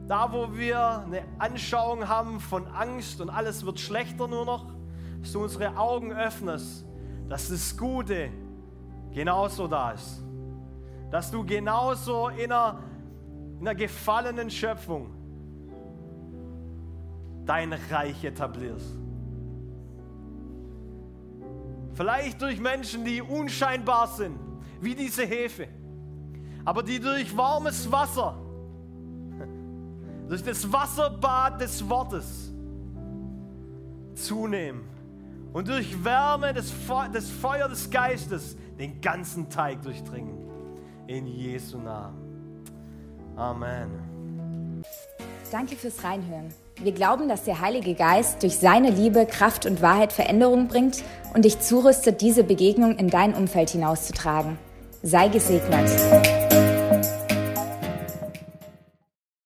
da, 0.07 0.31
wo 0.31 0.55
wir 0.55 0.99
eine 0.99 1.23
Anschauung 1.39 2.07
haben 2.07 2.39
von 2.39 2.67
Angst 2.67 3.19
und 3.19 3.31
alles 3.31 3.65
wird 3.65 3.79
schlechter 3.79 4.27
nur 4.27 4.45
noch, 4.45 4.67
dass 5.21 5.31
du 5.31 5.41
unsere 5.41 5.75
Augen 5.75 6.13
öffnest, 6.13 6.85
dass 7.29 7.49
das 7.49 7.75
Gute 7.75 8.29
genauso 9.11 9.67
da 9.67 9.89
ist. 9.89 10.23
Dass 11.09 11.31
du 11.31 11.43
genauso 11.43 12.27
in 12.27 12.51
einer, 12.51 12.79
in 13.59 13.67
einer 13.67 13.73
gefallenen 13.73 14.51
Schöpfung 14.51 15.09
dein 17.43 17.73
Reich 17.73 18.23
etablierst. 18.23 19.04
Vielleicht 21.95 22.41
durch 22.41 22.59
Menschen, 22.59 23.05
die 23.05 23.21
unscheinbar 23.21 24.07
sind, 24.07 24.37
wie 24.81 24.93
diese 24.93 25.25
Hefe, 25.25 25.67
aber 26.65 26.83
die 26.83 26.99
durch 26.99 27.35
warmes 27.35 27.89
Wasser, 27.89 28.37
durch 30.27 30.43
das 30.43 30.71
Wasserbad 30.71 31.61
des 31.61 31.87
Wortes 31.87 32.51
zunehmen 34.13 34.83
und 35.53 35.69
durch 35.69 36.03
Wärme 36.03 36.53
des, 36.53 36.69
Fe 36.69 37.09
des 37.13 37.29
Feuer 37.29 37.69
des 37.69 37.89
Geistes 37.89 38.57
den 38.77 38.99
ganzen 38.99 39.49
Teig 39.49 39.81
durchdringen. 39.81 40.37
In 41.07 41.27
Jesu 41.27 41.77
Namen. 41.77 42.65
Amen. 43.37 44.83
Danke 45.49 45.75
fürs 45.77 46.03
Reinhören. 46.03 46.53
Wir 46.81 46.91
glauben, 46.91 47.29
dass 47.29 47.45
der 47.45 47.61
Heilige 47.61 47.93
Geist 47.93 48.43
durch 48.43 48.57
seine 48.57 48.89
Liebe, 48.89 49.25
Kraft 49.25 49.65
und 49.65 49.81
Wahrheit 49.81 50.11
Veränderung 50.11 50.67
bringt 50.67 51.03
und 51.33 51.45
dich 51.45 51.61
zurüstet, 51.61 52.19
diese 52.19 52.43
Begegnung 52.43 52.97
in 52.97 53.09
dein 53.09 53.33
Umfeld 53.33 53.69
hinauszutragen. 53.69 54.57
Sei 55.01 55.29
gesegnet. 55.29 55.89